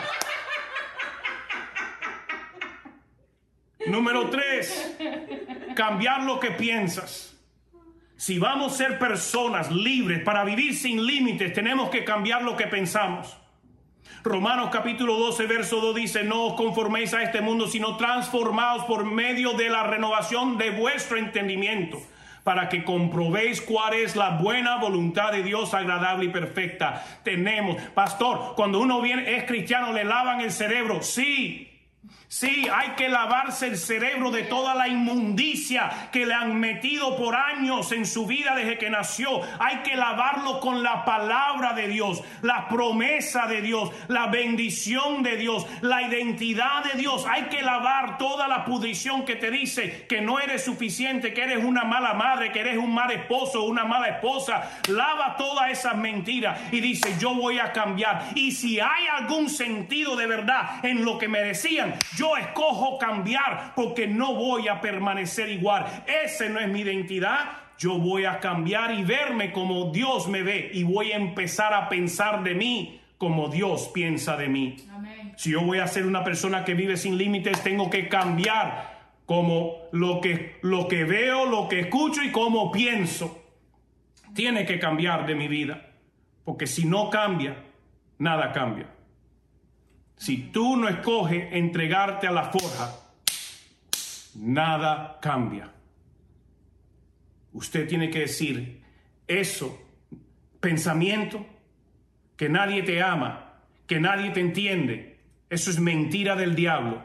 Número 3.88 4.30
3, 4.30 4.98
cambiar 5.76 6.24
lo 6.24 6.39
que 6.39 6.52
piensas. 6.52 7.38
Si 8.18 8.39
vamos 8.39 8.74
a 8.74 8.78
ser 8.78 8.98
personas 8.98 9.70
libres 9.70 10.24
para 10.24 10.43
vivir 10.43 10.74
sin 10.74 11.06
límites, 11.06 11.54
tenemos 11.54 11.89
que 11.89 12.04
cambiar 12.04 12.41
lo 12.41 12.56
que 12.56 12.66
pensamos. 12.68 13.38
Romanos 14.24 14.70
capítulo 14.72 15.18
12, 15.18 15.45
verso 15.45 15.80
2 15.82 15.95
dice, 15.95 16.24
no 16.24 16.47
os 16.47 16.53
conforméis 16.53 17.13
a 17.13 17.22
este 17.22 17.41
mundo, 17.41 17.68
sino 17.68 17.95
transformaos 17.95 18.84
por 18.86 19.05
medio 19.05 19.53
de 19.53 19.70
la 19.70 19.84
renovación 19.84 20.57
de 20.57 20.72
vuestro 20.72 21.18
entendimiento, 21.18 22.01
para 22.43 22.68
que 22.70 22.84
comprobéis 22.84 23.61
cuál 23.61 23.93
es 23.93 24.16
la 24.16 24.32
buena 24.32 24.78
voluntad 24.78 25.32
de 25.32 25.43
Dios 25.43 25.74
agradable 25.74 26.26
y 26.26 26.30
perfecta. 26.30 27.03
Tenemos, 27.24 27.82
pastor, 27.93 28.53
cuando 28.55 28.80
uno 28.80 29.01
viene, 29.01 29.38
es 29.38 29.43
cristiano, 29.43 29.93
le 29.93 30.03
lavan 30.03 30.41
el 30.41 30.51
cerebro, 30.51 31.03
sí, 31.03 31.74
Sí, 32.38 32.68
hay 32.70 32.90
que 32.98 33.08
lavarse 33.08 33.68
el 33.68 33.78
cerebro 33.78 34.30
de 34.30 34.44
toda 34.44 34.76
la 34.76 34.90
inmundicia 34.90 36.10
que 36.12 36.26
le 36.26 36.34
han 36.34 36.60
metido 36.60 37.16
por 37.16 37.34
años 37.34 37.94
en 37.94 38.06
su 38.06 38.26
vida 38.26 38.54
desde 38.54 38.78
que 38.78 38.90
nació. 38.90 39.40
Hay 39.58 39.78
que 39.84 39.96
lavarlo 39.96 40.60
con 40.60 40.84
la 40.84 41.06
palabra 41.06 41.72
de 41.72 41.88
Dios, 41.88 42.22
la 42.42 42.68
promesa 42.68 43.48
de 43.48 43.62
Dios, 43.62 43.90
la 44.10 44.28
bendición 44.28 45.24
de 45.24 45.38
Dios, 45.38 45.66
la 45.80 46.02
identidad 46.02 46.84
de 46.84 47.00
Dios. 47.00 47.26
Hay 47.26 47.44
que 47.44 47.62
lavar 47.62 48.18
toda 48.18 48.50
la 48.50 48.66
pudrición 48.66 49.24
que 49.24 49.38
te 49.38 49.50
dice 49.50 50.06
que 50.06 50.20
no 50.20 50.38
eres 50.38 50.66
suficiente, 50.66 51.34
que 51.34 51.44
eres 51.44 51.64
una 51.64 51.86
mala 51.86 52.16
madre, 52.16 52.52
que 52.52 52.60
eres 52.60 52.78
un 52.78 52.94
mal 52.94 53.12
esposo, 53.12 53.64
una 53.64 53.86
mala 53.86 54.10
esposa. 54.10 54.82
Lava 54.90 55.38
todas 55.38 55.72
esas 55.72 55.96
mentiras 55.96 56.60
y 56.74 56.82
dice, 56.82 57.16
yo 57.18 57.34
voy 57.34 57.60
a 57.60 57.72
cambiar. 57.72 58.32
Y 58.36 58.52
si 58.52 58.82
hay 58.82 59.08
algún 59.20 59.50
sentido 59.50 60.18
de 60.18 60.28
verdad 60.28 60.84
en 60.84 61.06
lo 61.06 61.18
que 61.18 61.30
me 61.30 61.42
decían, 61.42 61.96
yo 62.18 62.24
escojo 62.38 62.97
cambiar 62.97 63.73
porque 63.76 64.07
no 64.07 64.34
voy 64.34 64.67
a 64.67 64.82
permanecer 64.82 65.49
igual. 65.49 65.86
Esa 66.23 66.49
no 66.49 66.59
es 66.59 66.67
mi 66.67 66.82
identidad. 66.82 67.63
Yo 67.78 67.97
voy 67.97 68.26
a 68.26 68.39
cambiar 68.39 68.93
y 68.93 69.03
verme 69.03 69.51
como 69.51 69.91
Dios 69.91 70.28
me 70.28 70.43
ve 70.43 70.71
y 70.73 70.84
voy 70.84 71.11
a 71.11 71.17
empezar 71.17 71.73
a 71.73 71.89
pensar 71.89 72.43
de 72.43 72.55
mí 72.55 73.01
como 73.17 73.49
Dios 73.49 73.89
piensa 73.93 74.38
de 74.38 74.47
mí. 74.47 74.78
Si 75.36 75.51
yo 75.51 75.61
voy 75.61 75.80
a 75.80 75.88
ser 75.88 76.05
una 76.05 76.23
persona 76.23 76.63
que 76.63 76.73
vive 76.73 76.97
sin 76.97 77.17
límites, 77.17 77.61
tengo 77.63 77.89
que 77.89 78.07
cambiar 78.07 78.95
como 79.26 79.88
lo 79.91 80.21
que, 80.21 80.57
lo 80.61 80.88
que 80.88 81.03
veo, 81.03 81.45
lo 81.45 81.67
que 81.67 81.82
escucho 81.82 82.23
y 82.23 82.32
cómo 82.32 82.71
pienso. 82.71 83.43
Tiene 84.34 84.65
que 84.65 84.80
cambiar 84.80 85.26
de 85.26 85.36
mi 85.36 85.47
vida, 85.47 85.89
porque 86.43 86.67
si 86.67 86.86
no 86.86 87.09
cambia, 87.09 87.55
nada 88.17 88.51
cambia. 88.51 88.95
Si 90.18 90.38
tú 90.38 90.78
no 90.78 90.88
escoges 90.88 91.51
entregarte 91.51 92.28
a 92.28 92.32
la 92.32 92.43
forja, 92.45 92.95
nada 94.36 95.20
cambia. 95.22 95.72
Usted 97.53 97.88
tiene 97.88 98.09
que 98.09 98.20
decir, 98.20 98.82
eso, 99.28 99.82
pensamiento, 100.59 101.45
que 102.36 102.49
nadie 102.49 102.84
te 102.84 103.01
ama, 103.01 103.53
que 103.88 103.99
nadie 103.99 104.32
te 104.32 104.41
entiende, 104.41 105.20
eso 105.49 105.70
es 105.70 105.80
mentira 105.80 106.36
del 106.36 106.55
diablo 106.55 107.01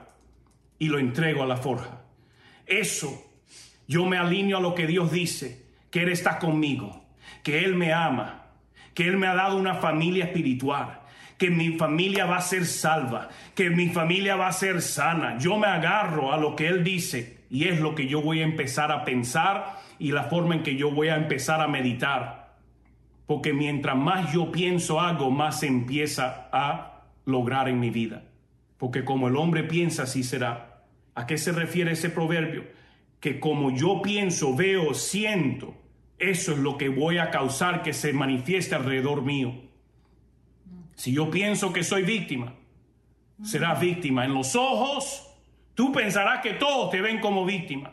y 0.78 0.88
lo 0.88 0.98
entrego 0.98 1.42
a 1.42 1.46
la 1.46 1.56
forja. 1.56 2.02
Eso, 2.66 3.32
yo 3.86 4.06
me 4.06 4.16
alineo 4.16 4.58
a 4.58 4.61
lo 4.61 4.74
que 4.74 4.86
Dios 4.86 5.12
dice, 5.12 5.66
que 5.90 6.02
Él 6.02 6.08
está 6.08 6.38
conmigo, 6.38 7.04
que 7.42 7.64
Él 7.64 7.76
me 7.76 7.92
ama, 7.92 8.46
que 8.94 9.06
Él 9.06 9.18
me 9.18 9.26
ha 9.26 9.34
dado 9.34 9.56
una 9.56 9.74
familia 9.74 10.24
espiritual, 10.24 10.99
que 11.41 11.51
mi 11.51 11.78
familia 11.78 12.26
va 12.26 12.36
a 12.36 12.43
ser 12.43 12.66
salva, 12.66 13.30
que 13.55 13.70
mi 13.70 13.88
familia 13.88 14.36
va 14.36 14.49
a 14.49 14.53
ser 14.53 14.82
sana. 14.82 15.38
Yo 15.38 15.57
me 15.57 15.68
agarro 15.68 16.34
a 16.34 16.36
lo 16.36 16.55
que 16.55 16.68
Él 16.68 16.84
dice 16.84 17.38
y 17.49 17.64
es 17.64 17.80
lo 17.80 17.95
que 17.95 18.07
yo 18.07 18.20
voy 18.20 18.43
a 18.43 18.45
empezar 18.45 18.93
a 18.93 19.07
pensar 19.07 19.78
y 19.99 20.12
la 20.12 20.24
forma 20.24 20.57
en 20.57 20.62
que 20.62 20.76
yo 20.76 20.91
voy 20.91 21.09
a 21.09 21.16
empezar 21.16 21.62
a 21.62 21.66
meditar. 21.66 22.59
Porque 23.24 23.55
mientras 23.55 23.97
más 23.97 24.30
yo 24.34 24.53
pienso 24.53 25.01
algo, 25.01 25.30
más 25.30 25.61
se 25.61 25.66
empieza 25.66 26.51
a 26.53 27.05
lograr 27.24 27.70
en 27.70 27.80
mi 27.80 27.88
vida. 27.88 28.24
Porque 28.76 29.07
como 29.07 29.28
el 29.28 29.36
hombre 29.36 29.62
piensa, 29.64 30.03
así 30.03 30.22
será. 30.22 30.82
¿A 31.14 31.26
qué 31.26 31.38
se 31.38 31.53
refiere 31.53 31.93
ese 31.93 32.11
proverbio? 32.11 32.64
Que 33.18 33.41
como 33.41 33.74
yo 33.74 34.03
pienso, 34.03 34.55
veo, 34.55 34.93
siento, 34.93 35.74
eso 36.18 36.53
es 36.53 36.59
lo 36.59 36.76
que 36.76 36.91
voy 36.91 37.16
a 37.16 37.30
causar 37.30 37.82
que 37.82 37.95
se 37.95 38.12
manifieste 38.12 38.74
alrededor 38.74 39.22
mío. 39.22 39.69
Si 41.01 41.12
yo 41.12 41.30
pienso 41.30 41.72
que 41.72 41.82
soy 41.82 42.03
víctima, 42.03 42.53
serás 43.42 43.80
víctima. 43.80 44.26
En 44.26 44.34
los 44.34 44.55
ojos, 44.55 45.34
tú 45.74 45.90
pensarás 45.92 46.42
que 46.42 46.53
todos 46.53 46.90
te 46.90 47.01
ven 47.01 47.20
como 47.20 47.46
víctima. 47.46 47.90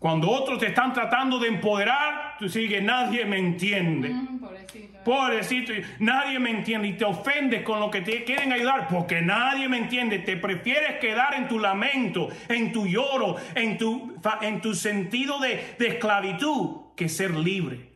Cuando 0.00 0.28
otros 0.28 0.58
te 0.58 0.66
están 0.66 0.92
tratando 0.92 1.38
de 1.38 1.46
empoderar, 1.46 2.34
tú 2.36 2.48
sigues, 2.48 2.82
nadie 2.82 3.24
me 3.26 3.38
entiende. 3.38 4.08
Mm, 4.08 4.40
pobrecito. 4.40 4.98
pobrecito, 5.04 5.72
nadie 6.00 6.40
me 6.40 6.50
entiende. 6.50 6.88
Y 6.88 6.94
te 6.94 7.04
ofendes 7.04 7.62
con 7.62 7.78
lo 7.78 7.92
que 7.92 8.00
te 8.00 8.24
quieren 8.24 8.52
ayudar, 8.52 8.88
porque 8.88 9.22
nadie 9.22 9.68
me 9.68 9.78
entiende. 9.78 10.18
Te 10.18 10.36
prefieres 10.36 10.98
quedar 10.98 11.34
en 11.34 11.46
tu 11.46 11.60
lamento, 11.60 12.28
en 12.48 12.72
tu 12.72 12.88
lloro, 12.88 13.36
en 13.54 13.78
tu, 13.78 14.16
en 14.40 14.60
tu 14.60 14.74
sentido 14.74 15.38
de, 15.38 15.76
de 15.78 15.86
esclavitud, 15.86 16.92
que 16.96 17.08
ser 17.08 17.36
libre. 17.36 17.92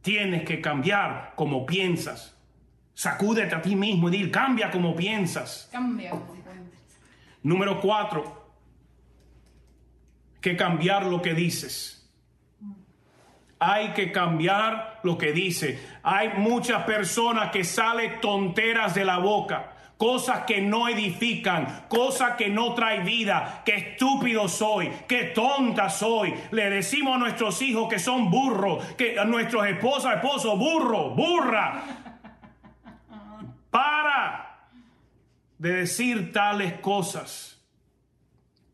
Tienes 0.00 0.44
que 0.44 0.60
cambiar 0.60 1.32
como 1.34 1.66
piensas. 1.66 2.39
Sacúdete 3.00 3.54
a 3.54 3.62
ti 3.62 3.74
mismo 3.74 4.10
y 4.10 4.12
dir, 4.12 4.30
cambia 4.30 4.70
como 4.70 4.94
piensas. 4.94 5.70
Cambia. 5.72 6.12
Número 7.42 7.80
cuatro, 7.80 8.52
que 10.38 10.54
cambiar 10.54 11.06
lo 11.06 11.22
que 11.22 11.32
dices. 11.32 12.06
Hay 13.58 13.94
que 13.94 14.12
cambiar 14.12 15.00
lo 15.02 15.16
que 15.16 15.32
dice. 15.32 15.80
Hay 16.02 16.34
muchas 16.36 16.82
personas 16.82 17.50
que 17.50 17.64
salen 17.64 18.20
tonteras 18.20 18.94
de 18.94 19.06
la 19.06 19.16
boca, 19.16 19.72
cosas 19.96 20.44
que 20.44 20.60
no 20.60 20.86
edifican, 20.86 21.86
cosas 21.88 22.36
que 22.36 22.50
no 22.50 22.74
traen 22.74 23.06
vida. 23.06 23.62
Qué 23.64 23.76
estúpido 23.76 24.46
soy, 24.46 24.92
qué 25.08 25.32
tonta 25.34 25.88
soy. 25.88 26.34
Le 26.50 26.68
decimos 26.68 27.16
a 27.16 27.18
nuestros 27.18 27.62
hijos 27.62 27.88
que 27.88 27.98
son 27.98 28.30
burros, 28.30 28.84
que 28.96 29.18
a 29.18 29.24
nuestros 29.24 29.66
esposas, 29.66 30.16
esposos, 30.16 30.58
burro, 30.58 31.14
burra. 31.14 31.99
De 35.60 35.72
decir 35.72 36.32
tales 36.32 36.72
cosas. 36.80 37.62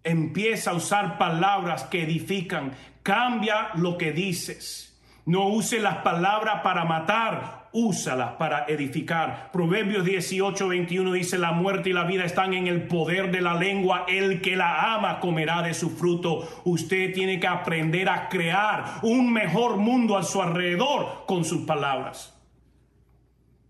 Empieza 0.05 0.71
a 0.71 0.75
usar 0.75 1.19
palabras 1.19 1.83
que 1.83 2.05
edifican. 2.05 2.75
Cambia 3.03 3.71
lo 3.75 3.99
que 3.99 4.13
dices. 4.13 4.97
No 5.25 5.49
use 5.49 5.81
las 5.81 5.97
palabras 5.97 6.61
para 6.63 6.85
matar, 6.85 7.71
úsalas 7.73 8.35
para 8.35 8.67
edificar. 8.69 9.51
Proverbios 9.53 10.05
18, 10.05 10.69
21 10.69 11.13
dice, 11.13 11.39
la 11.39 11.51
muerte 11.51 11.91
y 11.91 11.93
la 11.93 12.05
vida 12.05 12.25
están 12.25 12.55
en 12.55 12.69
el 12.69 12.87
poder 12.87 13.33
de 13.33 13.41
la 13.41 13.55
lengua. 13.55 14.05
El 14.07 14.41
que 14.41 14.55
la 14.55 14.95
ama 14.95 15.19
comerá 15.19 15.63
de 15.63 15.75
su 15.75 15.91
fruto. 15.91 16.49
Usted 16.65 17.13
tiene 17.13 17.41
que 17.41 17.49
aprender 17.49 18.09
a 18.09 18.29
crear 18.29 19.01
un 19.03 19.33
mejor 19.33 19.77
mundo 19.79 20.17
a 20.17 20.23
su 20.23 20.41
alrededor 20.41 21.25
con 21.27 21.45
sus 21.45 21.67
palabras. 21.67 22.36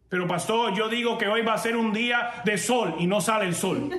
Pero 0.08 0.26
pastor, 0.26 0.74
yo 0.74 0.88
digo 0.88 1.18
que 1.18 1.26
hoy 1.26 1.42
va 1.42 1.54
a 1.54 1.58
ser 1.58 1.76
un 1.76 1.92
día 1.92 2.42
de 2.44 2.58
sol 2.58 2.94
y 2.98 3.06
no 3.06 3.20
sale 3.20 3.46
el 3.46 3.54
sol. 3.54 3.90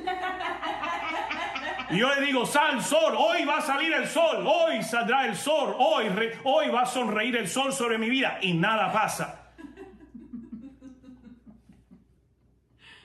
Y 1.90 2.00
yo 2.00 2.14
le 2.14 2.26
digo, 2.26 2.46
sal 2.46 2.82
sol, 2.82 3.14
hoy 3.18 3.46
va 3.46 3.58
a 3.58 3.62
salir 3.62 3.94
el 3.94 4.08
sol, 4.08 4.46
hoy 4.46 4.84
saldrá 4.84 5.26
el 5.26 5.36
sol, 5.36 5.74
hoy, 5.78 6.08
hoy 6.44 6.70
va 6.70 6.82
a 6.82 6.86
sonreír 6.86 7.38
el 7.38 7.48
sol 7.48 7.72
sobre 7.72 7.98
mi 7.98 8.10
vida 8.10 8.40
y 8.42 8.54
nada 8.54 8.92
pasa. 8.92 9.54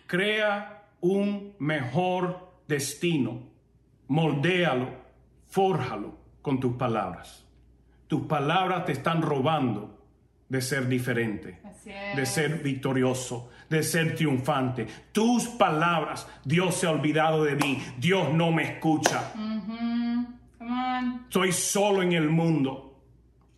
Crea 0.07 0.83
un 1.01 1.55
mejor 1.61 2.55
destino, 2.67 3.41
moldéalo, 4.09 4.89
fórjalo 5.49 6.19
con 6.43 6.59
tus 6.59 6.77
palabras. 6.77 7.47
Tus 8.09 8.27
palabras 8.27 8.85
te 8.85 8.93
están 8.93 9.23
robando 9.23 10.02
de 10.53 10.61
ser 10.61 10.87
diferente, 10.87 11.61
de 12.15 12.27
ser 12.27 12.63
victorioso, 12.63 13.51
de 13.71 13.83
ser 13.83 14.15
triunfante. 14.15 14.87
Tus 15.11 15.47
palabras, 15.47 16.29
Dios 16.45 16.75
se 16.75 16.87
ha 16.87 16.91
olvidado 16.91 17.45
de 17.45 17.57
mí, 17.57 17.83
Dios 17.97 18.35
no 18.35 18.53
me 18.53 18.65
escucha. 18.65 19.33
Soy 21.31 21.53
solo 21.53 22.03
en 22.03 22.13
el 22.13 22.29
mundo, 22.29 23.01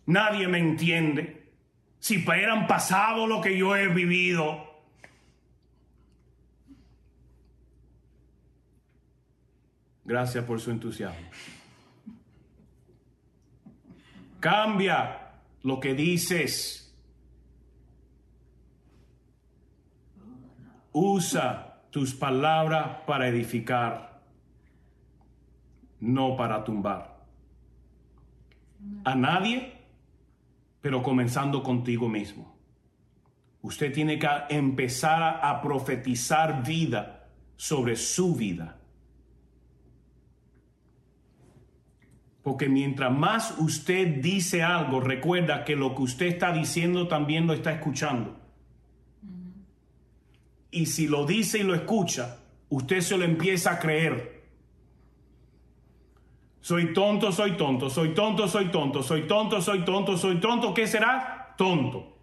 nadie 0.05 0.47
me 0.47 0.57
entiende. 0.57 1.49
Si 1.99 2.23
hubieran 2.25 2.65
pasado 2.65 3.27
lo 3.27 3.41
que 3.41 3.57
yo 3.57 3.75
he 3.75 3.89
vivido, 3.89 4.71
Gracias 10.07 10.45
por 10.45 10.61
su 10.61 10.69
entusiasmo. 10.69 11.27
Cambia 14.39 15.31
lo 15.63 15.79
que 15.79 15.95
dices. 15.95 16.84
Usa 20.97 21.81
tus 21.89 22.13
palabras 22.13 23.01
para 23.05 23.27
edificar, 23.27 24.21
no 25.99 26.37
para 26.37 26.63
tumbar. 26.63 27.21
A 29.03 29.13
nadie, 29.13 29.73
pero 30.79 31.03
comenzando 31.03 31.61
contigo 31.61 32.07
mismo. 32.07 32.55
Usted 33.61 33.91
tiene 33.91 34.17
que 34.17 34.29
empezar 34.47 35.41
a 35.43 35.61
profetizar 35.61 36.63
vida 36.63 37.27
sobre 37.57 37.97
su 37.97 38.33
vida. 38.33 38.77
Porque 42.41 42.69
mientras 42.69 43.11
más 43.11 43.53
usted 43.57 44.21
dice 44.21 44.63
algo, 44.63 45.01
recuerda 45.01 45.65
que 45.65 45.75
lo 45.75 45.93
que 45.93 46.03
usted 46.03 46.27
está 46.27 46.53
diciendo 46.53 47.09
también 47.09 47.47
lo 47.47 47.53
está 47.53 47.73
escuchando 47.73 48.44
y 50.75 50.87
si 50.87 51.07
lo 51.07 51.25
dice 51.25 51.59
y 51.59 51.63
lo 51.63 51.73
escucha, 51.73 52.39
usted 52.67 52.99
se 52.99 53.17
lo 53.17 53.23
empieza 53.23 53.71
a 53.71 53.79
creer. 53.79 54.43
Soy 56.59 56.93
tonto, 56.93 57.31
soy 57.31 57.53
tonto, 57.53 57.89
soy 57.89 58.13
tonto, 58.13 58.49
soy 58.49 58.69
tonto, 58.69 59.01
soy 59.01 59.21
tonto, 59.25 59.61
soy 59.61 59.85
tonto, 59.85 60.17
soy 60.17 60.39
tonto. 60.41 60.73
¿Qué 60.73 60.85
será? 60.85 61.53
Tonto. 61.57 62.17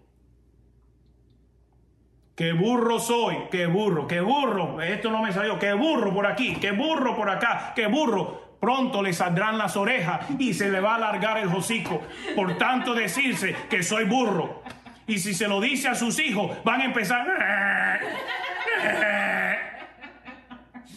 Qué 2.34 2.52
burro 2.52 2.98
soy, 2.98 3.36
qué 3.50 3.64
burro, 3.66 4.06
qué 4.06 4.20
burro. 4.20 4.82
Esto 4.82 5.10
no 5.10 5.22
me 5.22 5.32
salió. 5.32 5.58
Qué 5.58 5.72
burro 5.72 6.12
por 6.12 6.26
aquí, 6.26 6.56
qué 6.56 6.72
burro 6.72 7.16
por 7.16 7.30
acá, 7.30 7.72
qué 7.74 7.86
burro. 7.86 8.58
Pronto 8.60 9.02
le 9.02 9.14
saldrán 9.14 9.56
las 9.56 9.78
orejas 9.78 10.26
y 10.38 10.52
se 10.52 10.68
le 10.68 10.80
va 10.80 10.92
a 10.92 10.96
alargar 10.96 11.38
el 11.38 11.48
hocico. 11.48 12.02
Por 12.36 12.58
tanto 12.58 12.92
decirse 12.92 13.56
que 13.70 13.82
soy 13.82 14.04
burro. 14.04 14.62
Y 15.06 15.18
si 15.18 15.32
se 15.32 15.48
lo 15.48 15.58
dice 15.58 15.88
a 15.88 15.94
sus 15.94 16.20
hijos, 16.20 16.50
van 16.64 16.82
a 16.82 16.84
empezar... 16.84 18.41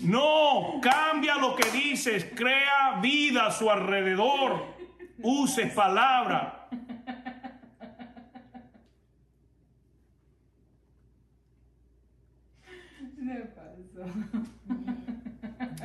No, 0.01 0.79
cambia 0.81 1.35
lo 1.35 1.55
que 1.55 1.71
dices, 1.71 2.27
crea 2.35 2.99
vida 3.01 3.47
a 3.47 3.51
su 3.51 3.71
alrededor, 3.71 4.75
use 5.21 5.65
palabra. 5.67 6.67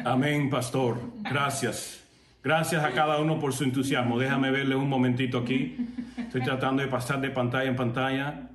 Amén, 0.05 0.51
pastor. 0.51 0.99
Gracias. 1.23 2.03
Gracias 2.43 2.83
a 2.83 2.93
cada 2.93 3.19
uno 3.21 3.39
por 3.39 3.53
su 3.53 3.65
entusiasmo. 3.65 4.19
Déjame 4.19 4.51
verle 4.51 4.75
un 4.75 4.89
momentito 4.89 5.39
aquí. 5.39 5.77
Estoy 6.17 6.43
tratando 6.43 6.83
de 6.83 6.89
pasar 6.89 7.21
de 7.21 7.31
pantalla 7.31 7.69
en 7.69 7.77
pantalla. 7.77 8.49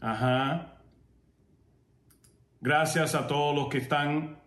Ajá. 0.00 0.77
Gracias 2.60 3.14
a 3.14 3.26
todos 3.26 3.54
los 3.54 3.68
que 3.68 3.78
están 3.78 4.38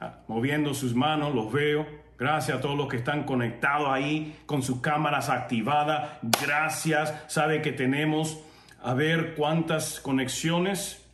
ah, 0.00 0.20
moviendo 0.28 0.74
sus 0.74 0.94
manos, 0.94 1.34
los 1.34 1.52
veo. 1.52 1.86
Gracias 2.18 2.58
a 2.58 2.60
todos 2.60 2.76
los 2.76 2.88
que 2.88 2.96
están 2.96 3.24
conectados 3.24 3.88
ahí 3.88 4.40
con 4.46 4.62
sus 4.62 4.80
cámaras 4.80 5.28
activadas. 5.28 6.18
Gracias. 6.42 7.14
Sabe 7.28 7.62
que 7.62 7.72
tenemos, 7.72 8.40
a 8.82 8.94
ver 8.94 9.34
cuántas 9.34 10.00
conexiones. 10.00 11.04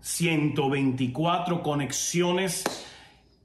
124 0.00 1.62
conexiones. 1.62 2.64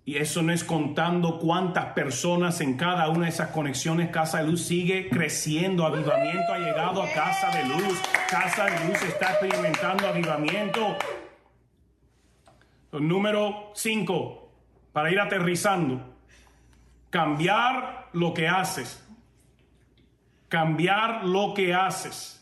Y 0.04 0.18
eso 0.18 0.42
no 0.42 0.52
es 0.52 0.64
contando 0.64 1.38
cuántas 1.38 1.94
personas 1.94 2.62
en 2.62 2.76
cada 2.76 3.10
una 3.10 3.26
de 3.26 3.30
esas 3.30 3.50
conexiones 3.50 4.10
Casa 4.10 4.40
de 4.40 4.48
Luz 4.48 4.64
sigue 4.64 5.10
creciendo. 5.10 5.86
Avivamiento 5.86 6.52
ha 6.52 6.58
llegado 6.58 7.04
a 7.04 7.10
Casa 7.10 7.52
de 7.56 7.66
Luz. 7.66 8.02
Casa 8.28 8.66
de 8.66 8.88
Luz 8.88 9.02
está 9.04 9.34
experimentando 9.34 10.08
avivamiento. 10.08 10.98
Número 12.92 13.72
5, 13.76 14.52
para 14.92 15.12
ir 15.12 15.20
aterrizando, 15.20 16.02
cambiar 17.10 18.10
lo 18.14 18.34
que 18.34 18.48
haces. 18.48 19.06
Cambiar 20.48 21.26
lo 21.26 21.54
que 21.54 21.74
haces. 21.74 22.36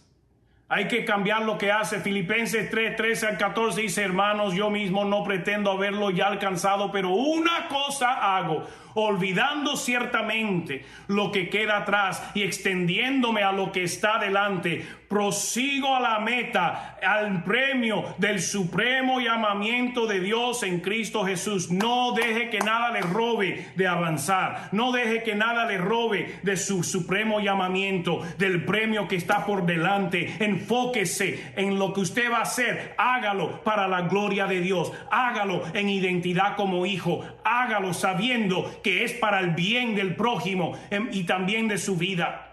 Hay 0.69 0.87
que 0.87 1.05
cambiar 1.05 1.43
lo 1.43 1.57
que 1.57 1.71
hace. 1.71 1.99
Filipenses 1.99 2.69
3, 2.69 2.95
13 2.95 3.27
al 3.27 3.37
14 3.37 3.81
dice, 3.81 4.03
hermanos, 4.03 4.53
yo 4.53 4.69
mismo 4.69 5.05
no 5.05 5.23
pretendo 5.23 5.71
haberlo 5.71 6.09
ya 6.11 6.27
alcanzado, 6.27 6.91
pero 6.91 7.09
una 7.09 7.67
cosa 7.67 8.37
hago 8.37 8.63
olvidando 8.99 9.77
ciertamente 9.77 10.83
lo 11.07 11.31
que 11.31 11.49
queda 11.49 11.77
atrás 11.77 12.23
y 12.33 12.41
extendiéndome 12.41 13.43
a 13.43 13.51
lo 13.51 13.71
que 13.71 13.83
está 13.83 14.17
delante, 14.17 14.87
prosigo 15.07 15.95
a 15.95 15.99
la 15.99 16.19
meta, 16.19 16.97
al 17.01 17.43
premio 17.43 18.15
del 18.17 18.41
supremo 18.41 19.21
llamamiento 19.21 20.07
de 20.07 20.19
Dios 20.19 20.63
en 20.63 20.79
Cristo 20.79 21.23
Jesús. 21.25 21.69
No 21.69 22.13
deje 22.13 22.49
que 22.49 22.59
nada 22.59 22.89
le 22.91 23.01
robe 23.01 23.67
de 23.75 23.87
avanzar, 23.87 24.69
no 24.71 24.91
deje 24.91 25.21
que 25.21 25.35
nada 25.35 25.65
le 25.65 25.77
robe 25.77 26.39
de 26.41 26.57
su 26.57 26.83
supremo 26.83 27.39
llamamiento, 27.39 28.21
del 28.39 28.65
premio 28.65 29.07
que 29.07 29.15
está 29.15 29.45
por 29.45 29.65
delante. 29.67 30.37
Enfóquese 30.39 31.53
en 31.55 31.77
lo 31.77 31.93
que 31.93 32.01
usted 32.01 32.31
va 32.31 32.39
a 32.39 32.41
hacer, 32.41 32.95
hágalo 32.97 33.63
para 33.63 33.87
la 33.87 34.01
gloria 34.01 34.47
de 34.47 34.59
Dios, 34.59 34.91
hágalo 35.11 35.63
en 35.75 35.87
identidad 35.87 36.55
como 36.55 36.85
hijo, 36.87 37.23
hágalo 37.43 37.93
sabiendo 37.93 38.79
que 38.83 38.86
es 38.89 39.13
para 39.13 39.39
el 39.39 39.51
bien 39.51 39.95
del 39.95 40.15
prójimo 40.15 40.77
em, 40.89 41.09
y 41.11 41.23
también 41.23 41.67
de 41.67 41.77
su 41.77 41.97
vida. 41.97 42.46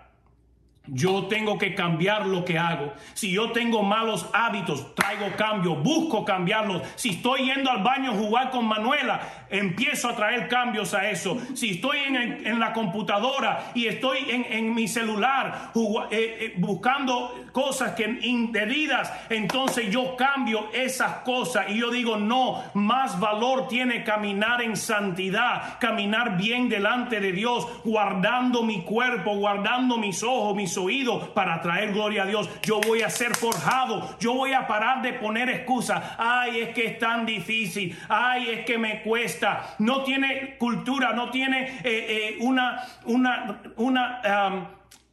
Yo 0.86 1.28
tengo 1.28 1.56
que 1.56 1.74
cambiar 1.74 2.26
lo 2.26 2.44
que 2.44 2.58
hago. 2.58 2.92
Si 3.14 3.32
yo 3.32 3.52
tengo 3.52 3.82
malos 3.82 4.28
hábitos, 4.34 4.94
traigo 4.94 5.34
cambio, 5.34 5.76
busco 5.76 6.26
cambiarlos. 6.26 6.82
Si 6.96 7.10
estoy 7.10 7.46
yendo 7.46 7.70
al 7.70 7.82
baño 7.82 8.10
a 8.10 8.14
jugar 8.14 8.50
con 8.50 8.66
Manuela, 8.66 9.46
empiezo 9.48 10.10
a 10.10 10.14
traer 10.14 10.46
cambios 10.46 10.92
a 10.92 11.08
eso. 11.08 11.38
Si 11.54 11.70
estoy 11.70 12.00
en, 12.00 12.60
la 12.60 12.74
computadora 12.74 13.72
y 13.74 13.86
estoy 13.86 14.18
en, 14.28 14.74
mi 14.74 14.86
celular 14.86 15.72
eh, 15.74 16.10
eh, 16.10 16.54
buscando 16.58 17.46
cosas 17.52 17.92
que 17.92 18.18
indebidas, 18.22 19.10
entonces 19.30 19.90
yo 19.90 20.16
cambio 20.16 20.68
esas 20.74 21.18
cosas 21.18 21.66
y 21.70 21.78
yo 21.78 21.90
digo, 21.90 22.16
no, 22.18 22.62
más 22.74 23.18
valor 23.18 23.68
tiene 23.68 24.04
caminar 24.04 24.60
en 24.60 24.76
santidad, 24.76 25.78
caminar 25.78 26.36
bien 26.36 26.68
delante 26.68 27.20
de 27.20 27.32
Dios, 27.32 27.66
guardando 27.84 28.62
mi 28.62 28.82
cuerpo, 28.82 29.34
guardando 29.36 29.96
mis 29.96 30.22
ojos, 30.22 30.54
mis 30.54 30.73
oídos 30.76 31.28
para 31.30 31.60
traer 31.60 31.92
gloria 31.92 32.24
a 32.24 32.26
Dios. 32.26 32.48
Yo 32.62 32.80
voy 32.80 33.02
a 33.02 33.10
ser 33.10 33.34
forjado. 33.34 34.16
Yo 34.18 34.34
voy 34.34 34.52
a 34.52 34.66
parar 34.66 35.02
de 35.02 35.14
poner 35.14 35.48
excusas. 35.48 36.02
Ay, 36.18 36.60
es 36.60 36.68
que 36.70 36.86
es 36.86 36.98
tan 36.98 37.26
difícil. 37.26 37.96
Ay, 38.08 38.50
es 38.50 38.64
que 38.64 38.78
me 38.78 39.02
cuesta. 39.02 39.74
No 39.78 40.02
tiene 40.02 40.56
cultura, 40.58 41.12
no 41.12 41.30
tiene 41.30 41.80
eh, 41.82 41.82
eh, 41.84 42.36
una, 42.40 42.82
una, 43.04 43.60
una 43.76 44.20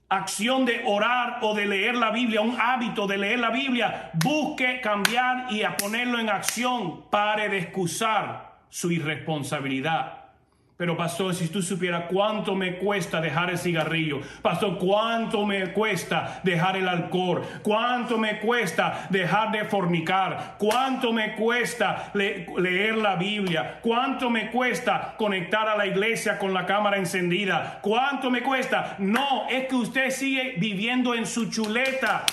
acción 0.09 0.66
de 0.66 0.84
orar 0.86 1.39
o 1.41 1.55
de 1.55 1.66
leer 1.66 1.95
la 1.95 2.12
Biblia, 2.12 2.41
un 2.41 2.59
hábito 2.59 3.07
de 3.07 3.18
leer 3.18 3.39
la 3.39 3.49
Biblia. 3.49 4.12
Busque 4.14 4.82
cambiar 4.82 5.51
y 5.51 5.64
a 5.64 5.78
ponerlo 5.78 6.20
en 6.20 6.30
acción. 6.30 7.09
Pare 7.09 7.49
de 7.49 7.59
excusar 7.59 8.59
su 8.70 8.91
irresponsabilidad. 8.91 10.20
Pero 10.82 10.98
pastor, 10.98 11.36
si 11.36 11.48
tú 11.50 11.62
supieras 11.62 12.06
cuánto 12.10 12.56
me 12.56 12.78
cuesta 12.78 13.22
dejar 13.22 13.52
el 13.52 13.60
cigarrillo, 13.60 14.20
pastor, 14.42 14.80
cuánto 14.80 15.46
me 15.46 15.74
cuesta 15.74 16.42
dejar 16.44 16.76
el 16.76 16.88
alcohol, 16.88 17.44
cuánto 17.62 18.18
me 18.18 18.40
cuesta 18.40 19.06
dejar 19.12 19.52
de 19.52 19.66
fornicar, 19.66 20.56
cuánto 20.58 21.14
me 21.14 21.36
cuesta 21.36 22.10
leer 22.16 22.98
la 22.98 23.16
Biblia, 23.16 23.78
cuánto 23.84 24.32
me 24.32 24.50
cuesta 24.50 25.14
conectar 25.20 25.70
a 25.70 25.78
la 25.78 25.86
iglesia 25.86 26.40
con 26.40 26.52
la 26.52 26.66
cámara 26.66 26.98
encendida, 26.98 27.78
cuánto 27.84 28.32
me 28.32 28.42
cuesta. 28.42 28.96
No, 28.98 29.48
es 29.52 29.68
que 29.68 29.76
usted 29.76 30.10
sigue 30.10 30.56
viviendo 30.58 31.14
en 31.14 31.28
su 31.28 31.52
chuleta, 31.52 32.26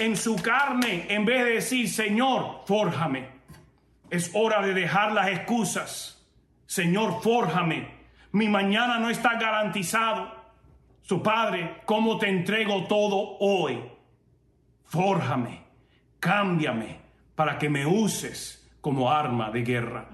en 0.00 0.16
su 0.16 0.34
carne, 0.34 1.06
en 1.08 1.24
vez 1.24 1.44
de 1.44 1.50
decir, 1.52 1.88
Señor, 1.88 2.62
fórjame. 2.66 3.28
Es 4.10 4.32
hora 4.34 4.60
de 4.60 4.74
dejar 4.74 5.12
las 5.12 5.28
excusas. 5.28 6.21
Señor, 6.72 7.20
fórjame. 7.20 7.86
Mi 8.32 8.48
mañana 8.48 8.98
no 8.98 9.10
está 9.10 9.38
garantizado. 9.38 10.32
Su 11.02 11.22
Padre, 11.22 11.82
¿cómo 11.84 12.16
te 12.16 12.30
entrego 12.30 12.86
todo 12.86 13.36
hoy? 13.40 13.78
Fórjame, 14.86 15.64
cámbiame 16.18 16.98
para 17.34 17.58
que 17.58 17.68
me 17.68 17.84
uses 17.84 18.74
como 18.80 19.10
arma 19.10 19.50
de 19.50 19.62
guerra. 19.62 20.08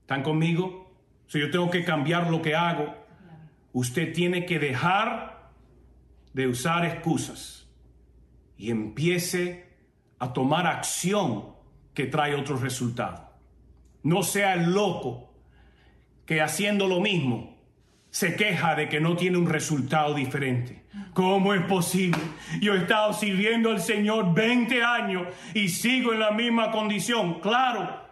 ¿Están 0.00 0.22
conmigo? 0.22 0.90
Si 1.26 1.38
yo 1.38 1.50
tengo 1.50 1.70
que 1.70 1.84
cambiar 1.84 2.30
lo 2.30 2.40
que 2.40 2.56
hago, 2.56 2.94
usted 3.74 4.14
tiene 4.14 4.46
que 4.46 4.58
dejar 4.58 5.50
de 6.32 6.46
usar 6.46 6.86
excusas 6.86 7.68
y 8.56 8.70
empiece 8.70 9.76
a 10.18 10.32
tomar 10.32 10.66
acción 10.66 11.54
que 11.92 12.06
trae 12.06 12.34
otro 12.34 12.56
resultado. 12.56 13.31
No 14.02 14.22
sea 14.22 14.54
el 14.54 14.72
loco 14.72 15.32
que 16.26 16.40
haciendo 16.40 16.88
lo 16.88 17.00
mismo 17.00 17.56
se 18.10 18.36
queja 18.36 18.74
de 18.74 18.88
que 18.88 19.00
no 19.00 19.16
tiene 19.16 19.38
un 19.38 19.48
resultado 19.48 20.14
diferente. 20.14 20.84
¿Cómo 21.14 21.54
es 21.54 21.62
posible? 21.62 22.20
Yo 22.60 22.74
he 22.74 22.78
estado 22.78 23.14
sirviendo 23.14 23.70
al 23.70 23.80
Señor 23.80 24.34
20 24.34 24.82
años 24.82 25.26
y 25.54 25.68
sigo 25.68 26.12
en 26.12 26.20
la 26.20 26.30
misma 26.30 26.70
condición. 26.70 27.40
Claro, 27.40 28.02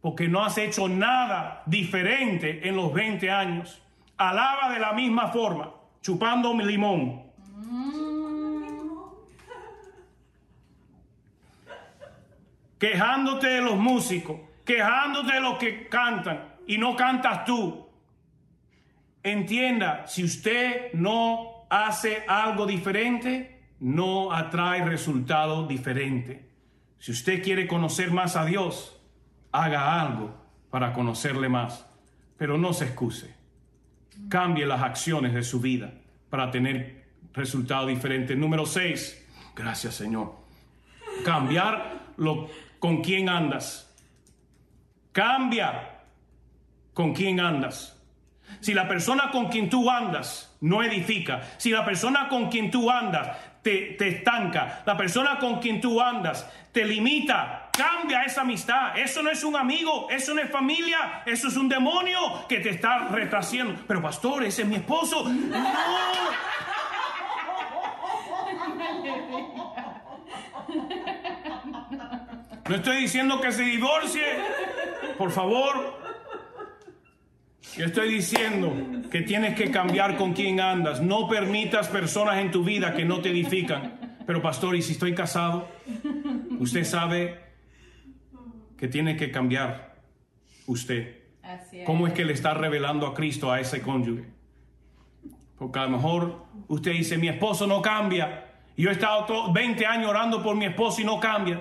porque 0.00 0.28
no 0.28 0.44
has 0.44 0.58
hecho 0.58 0.88
nada 0.88 1.62
diferente 1.66 2.68
en 2.68 2.76
los 2.76 2.92
20 2.92 3.30
años. 3.30 3.82
Alaba 4.16 4.72
de 4.72 4.78
la 4.78 4.92
misma 4.92 5.28
forma, 5.28 5.72
chupando 6.02 6.54
mi 6.54 6.64
limón. 6.64 7.22
Quejándote 12.78 13.48
de 13.48 13.60
los 13.60 13.76
músicos, 13.76 14.38
quejándote 14.68 15.32
de 15.32 15.40
los 15.40 15.58
que 15.58 15.88
cantan 15.88 16.56
y 16.66 16.76
no 16.76 16.94
cantas 16.94 17.46
tú. 17.46 17.88
Entienda, 19.22 20.06
si 20.06 20.22
usted 20.24 20.92
no 20.92 21.66
hace 21.70 22.24
algo 22.28 22.66
diferente, 22.66 23.62
no 23.80 24.30
atrae 24.30 24.84
resultado 24.84 25.66
diferente. 25.66 26.50
Si 26.98 27.12
usted 27.12 27.42
quiere 27.42 27.66
conocer 27.66 28.10
más 28.10 28.36
a 28.36 28.44
Dios, 28.44 29.00
haga 29.52 30.02
algo 30.02 30.36
para 30.70 30.92
conocerle 30.92 31.48
más, 31.48 31.86
pero 32.36 32.58
no 32.58 32.74
se 32.74 32.84
excuse. 32.84 33.34
Cambie 34.28 34.66
las 34.66 34.82
acciones 34.82 35.32
de 35.32 35.44
su 35.44 35.60
vida 35.60 35.94
para 36.28 36.50
tener 36.50 37.06
resultados 37.32 37.88
diferentes. 37.88 38.36
Número 38.36 38.66
6, 38.66 39.28
gracias 39.56 39.94
Señor. 39.94 40.36
Cambiar 41.24 42.12
lo, 42.18 42.50
con 42.78 43.02
quién 43.02 43.30
andas. 43.30 43.87
Cambia 45.18 45.98
con 46.94 47.12
quién 47.12 47.40
andas. 47.40 48.00
Si 48.60 48.72
la 48.72 48.86
persona 48.86 49.32
con 49.32 49.48
quien 49.48 49.68
tú 49.68 49.90
andas 49.90 50.56
no 50.60 50.80
edifica, 50.80 51.42
si 51.56 51.70
la 51.70 51.84
persona 51.84 52.28
con 52.28 52.48
quien 52.48 52.70
tú 52.70 52.88
andas 52.88 53.36
te, 53.60 53.96
estanca, 53.98 54.84
la 54.86 54.96
persona 54.96 55.40
con 55.40 55.58
quien 55.58 55.80
tú 55.80 56.00
andas 56.00 56.48
te 56.70 56.84
limita, 56.84 57.68
cambia 57.76 58.22
esa 58.22 58.42
amistad. 58.42 58.96
Eso 58.96 59.20
no 59.20 59.30
es 59.30 59.42
un 59.42 59.56
amigo, 59.56 60.06
eso 60.08 60.34
no 60.34 60.40
es 60.40 60.52
familia, 60.52 61.24
eso 61.26 61.48
es 61.48 61.56
un 61.56 61.68
demonio 61.68 62.46
que 62.48 62.60
te 62.60 62.70
está 62.70 63.08
retrasando. 63.08 63.74
Pero 63.88 64.00
pastor, 64.00 64.44
ese 64.44 64.62
es 64.62 64.68
mi 64.68 64.76
esposo. 64.76 65.28
No. 65.28 65.88
No 72.68 72.74
estoy 72.76 72.98
diciendo 72.98 73.40
que 73.40 73.50
se 73.50 73.62
divorcie. 73.62 74.22
Por 75.18 75.32
favor, 75.32 75.98
yo 77.76 77.86
estoy 77.86 78.08
diciendo 78.08 78.72
que 79.10 79.22
tienes 79.22 79.56
que 79.56 79.68
cambiar 79.72 80.16
con 80.16 80.32
quién 80.32 80.60
andas. 80.60 81.02
No 81.02 81.28
permitas 81.28 81.88
personas 81.88 82.38
en 82.38 82.52
tu 82.52 82.62
vida 82.62 82.94
que 82.94 83.04
no 83.04 83.20
te 83.20 83.30
edifican. 83.30 84.16
Pero 84.24 84.40
pastor, 84.40 84.76
¿y 84.76 84.82
si 84.82 84.92
estoy 84.92 85.16
casado? 85.16 85.68
Usted 86.60 86.84
sabe 86.84 87.40
que 88.76 88.86
tiene 88.86 89.16
que 89.16 89.32
cambiar 89.32 89.96
usted. 90.66 91.16
¿Cómo 91.84 92.06
es 92.06 92.12
que 92.12 92.24
le 92.24 92.32
está 92.32 92.54
revelando 92.54 93.04
a 93.04 93.12
Cristo 93.12 93.50
a 93.50 93.58
ese 93.58 93.82
cónyuge? 93.82 94.24
Porque 95.58 95.80
a 95.80 95.84
lo 95.84 95.90
mejor 95.90 96.44
usted 96.68 96.92
dice, 96.92 97.18
mi 97.18 97.26
esposo 97.26 97.66
no 97.66 97.82
cambia. 97.82 98.52
Yo 98.76 98.88
he 98.90 98.92
estado 98.92 99.52
20 99.52 99.84
años 99.84 100.10
orando 100.10 100.44
por 100.44 100.54
mi 100.54 100.66
esposo 100.66 101.00
y 101.00 101.04
no 101.04 101.18
cambia 101.18 101.60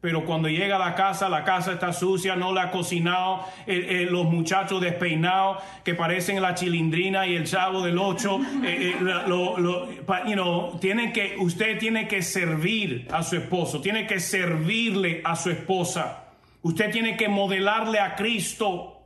pero 0.00 0.24
cuando 0.24 0.48
llega 0.48 0.76
a 0.76 0.78
la 0.78 0.94
casa, 0.94 1.28
la 1.28 1.44
casa 1.44 1.72
está 1.72 1.92
sucia, 1.92 2.34
no 2.34 2.52
la 2.54 2.64
ha 2.64 2.70
cocinado, 2.70 3.44
eh, 3.66 3.86
eh, 4.02 4.08
los 4.10 4.24
muchachos 4.24 4.80
despeinados 4.80 5.58
que 5.84 5.94
parecen 5.94 6.40
la 6.40 6.54
chilindrina 6.54 7.26
y 7.26 7.36
el 7.36 7.44
chavo 7.44 7.82
del 7.82 7.98
ocho, 7.98 8.40
eh, 8.64 8.96
tiene 10.80 11.12
que, 11.12 11.36
usted 11.38 11.78
tiene 11.78 12.08
que 12.08 12.22
servir 12.22 13.08
a 13.10 13.22
su 13.22 13.36
esposo, 13.36 13.82
tiene 13.82 14.06
que 14.06 14.20
servirle 14.20 15.20
a 15.22 15.36
su 15.36 15.50
esposa, 15.50 16.24
usted 16.62 16.90
tiene 16.90 17.16
que 17.16 17.28
modelarle 17.28 18.00
a 18.00 18.14
Cristo. 18.16 18.96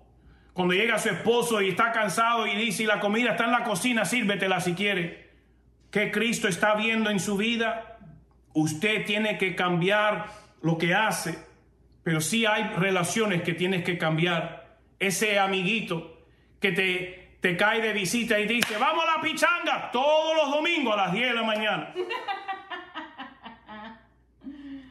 Cuando 0.52 0.74
llega 0.74 1.00
su 1.00 1.08
esposo 1.08 1.60
y 1.60 1.70
está 1.70 1.90
cansado 1.90 2.46
y 2.46 2.54
dice, 2.54 2.84
la 2.84 3.00
comida 3.00 3.32
está 3.32 3.46
en 3.46 3.50
la 3.50 3.64
cocina, 3.64 4.04
sírvetela 4.04 4.60
si 4.60 4.74
quiere. 4.74 5.30
¿Qué 5.90 6.12
Cristo 6.12 6.46
está 6.46 6.76
viendo 6.76 7.10
en 7.10 7.18
su 7.18 7.36
vida? 7.36 7.98
Usted 8.52 9.04
tiene 9.04 9.36
que 9.36 9.56
cambiar 9.56 10.43
lo 10.64 10.78
que 10.78 10.94
hace, 10.94 11.38
pero 12.02 12.20
sí 12.22 12.46
hay 12.46 12.64
relaciones 12.74 13.42
que 13.42 13.52
tienes 13.52 13.84
que 13.84 13.98
cambiar. 13.98 14.78
Ese 14.98 15.38
amiguito 15.38 16.24
que 16.58 16.72
te, 16.72 17.36
te 17.40 17.54
cae 17.56 17.82
de 17.82 17.92
visita 17.92 18.40
y 18.40 18.46
dice, 18.46 18.78
vamos 18.78 19.04
a 19.04 19.16
la 19.18 19.22
pichanga 19.22 19.90
todos 19.92 20.34
los 20.34 20.50
domingos 20.50 20.94
a 20.94 20.96
las 20.96 21.12
10 21.12 21.28
de 21.28 21.34
la 21.34 21.42
mañana. 21.42 21.94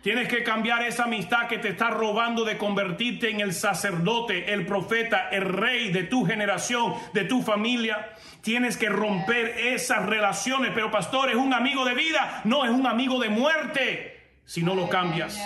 Tienes 0.03 0.27
que 0.27 0.43
cambiar 0.43 0.83
esa 0.83 1.05
amistad 1.05 1.47
que 1.47 1.57
te 1.57 1.69
está 1.69 1.89
robando 1.89 2.43
de 2.43 2.57
convertirte 2.57 3.31
en 3.31 3.39
el 3.39 3.53
sacerdote, 3.53 4.53
el 4.53 4.67
profeta, 4.67 5.29
el 5.29 5.45
rey 5.45 5.91
de 5.91 6.03
tu 6.03 6.25
generación, 6.25 6.93
de 7.13 7.23
tu 7.23 7.41
familia. 7.41 8.13
Tienes 8.41 8.77
que 8.77 8.89
romper 8.89 9.57
esas 9.57 10.05
relaciones. 10.05 10.71
Pero 10.75 10.91
pastor, 10.91 11.29
¿es 11.29 11.37
un 11.37 11.53
amigo 11.53 11.85
de 11.85 11.93
vida? 11.95 12.41
No, 12.43 12.65
es 12.65 12.71
un 12.71 12.85
amigo 12.85 13.19
de 13.19 13.29
muerte 13.29 14.12
si 14.45 14.63
no 14.63 14.75
lo 14.75 14.89
cambias. 14.89 15.39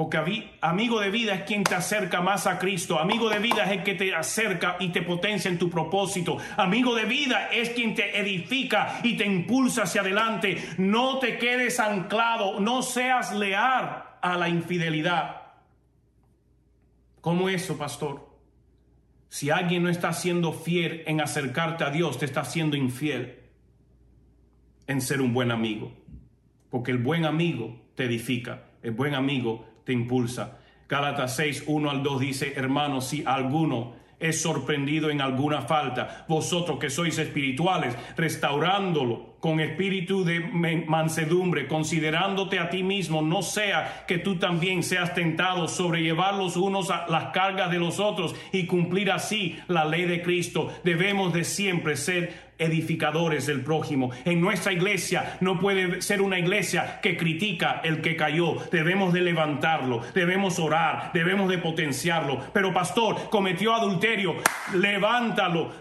Porque 0.00 0.16
amigo 0.62 0.98
de 0.98 1.10
vida 1.10 1.34
es 1.34 1.42
quien 1.42 1.62
te 1.62 1.74
acerca 1.74 2.22
más 2.22 2.46
a 2.46 2.58
Cristo. 2.58 2.98
Amigo 2.98 3.28
de 3.28 3.38
vida 3.38 3.64
es 3.64 3.72
el 3.72 3.82
que 3.82 3.94
te 3.94 4.14
acerca 4.14 4.76
y 4.80 4.88
te 4.88 5.02
potencia 5.02 5.50
en 5.50 5.58
tu 5.58 5.68
propósito. 5.68 6.38
Amigo 6.56 6.94
de 6.94 7.04
vida 7.04 7.48
es 7.52 7.68
quien 7.68 7.94
te 7.94 8.18
edifica 8.18 9.00
y 9.02 9.18
te 9.18 9.26
impulsa 9.26 9.82
hacia 9.82 10.00
adelante. 10.00 10.56
No 10.78 11.18
te 11.18 11.36
quedes 11.36 11.78
anclado, 11.80 12.60
no 12.60 12.80
seas 12.80 13.34
leal 13.34 14.04
a 14.22 14.38
la 14.38 14.48
infidelidad. 14.48 15.42
¿Cómo 17.20 17.50
eso, 17.50 17.76
pastor? 17.76 18.26
Si 19.28 19.50
alguien 19.50 19.82
no 19.82 19.90
está 19.90 20.14
siendo 20.14 20.54
fiel 20.54 21.04
en 21.06 21.20
acercarte 21.20 21.84
a 21.84 21.90
Dios, 21.90 22.18
te 22.18 22.24
está 22.24 22.46
siendo 22.46 22.74
infiel 22.74 23.38
en 24.86 25.02
ser 25.02 25.20
un 25.20 25.34
buen 25.34 25.50
amigo. 25.50 25.92
Porque 26.70 26.92
el 26.92 26.98
buen 26.98 27.24
amigo 27.24 27.76
te 27.94 28.04
edifica, 28.04 28.62
el 28.82 28.92
buen 28.92 29.14
amigo 29.14 29.66
te 29.84 29.92
impulsa. 29.92 30.58
Gálatas 30.88 31.36
6, 31.36 31.64
1 31.66 31.90
al 31.90 32.02
2 32.02 32.20
dice, 32.20 32.52
hermanos, 32.56 33.06
si 33.08 33.22
alguno 33.24 34.00
es 34.20 34.42
sorprendido 34.42 35.08
en 35.08 35.22
alguna 35.22 35.62
falta, 35.62 36.26
vosotros 36.28 36.78
que 36.78 36.90
sois 36.90 37.18
espirituales, 37.18 37.96
restaurándolo 38.16 39.36
con 39.40 39.60
espíritu 39.60 40.24
de 40.24 40.40
mansedumbre, 40.40 41.66
considerándote 41.66 42.58
a 42.58 42.68
ti 42.68 42.82
mismo, 42.82 43.22
no 43.22 43.40
sea 43.40 44.04
que 44.06 44.18
tú 44.18 44.36
también 44.36 44.82
seas 44.82 45.14
tentado 45.14 45.66
sobrellevar 45.66 46.34
los 46.34 46.56
unos 46.56 46.90
a 46.90 47.06
las 47.08 47.32
cargas 47.32 47.70
de 47.70 47.78
los 47.78 47.98
otros 47.98 48.34
y 48.52 48.66
cumplir 48.66 49.10
así 49.10 49.58
la 49.66 49.86
ley 49.86 50.04
de 50.04 50.22
Cristo. 50.22 50.70
Debemos 50.84 51.32
de 51.32 51.44
siempre 51.44 51.96
ser 51.96 52.49
edificadores 52.60 53.46
del 53.46 53.62
prójimo. 53.62 54.10
En 54.24 54.40
nuestra 54.40 54.72
iglesia 54.72 55.38
no 55.40 55.58
puede 55.58 56.02
ser 56.02 56.22
una 56.22 56.38
iglesia 56.38 57.00
que 57.00 57.16
critica 57.16 57.80
el 57.82 58.00
que 58.00 58.16
cayó. 58.16 58.56
Debemos 58.70 59.12
de 59.12 59.22
levantarlo, 59.22 60.02
debemos 60.14 60.58
orar, 60.58 61.10
debemos 61.12 61.48
de 61.48 61.58
potenciarlo. 61.58 62.40
Pero 62.52 62.72
pastor, 62.72 63.30
cometió 63.30 63.74
adulterio, 63.74 64.36
levántalo, 64.74 65.72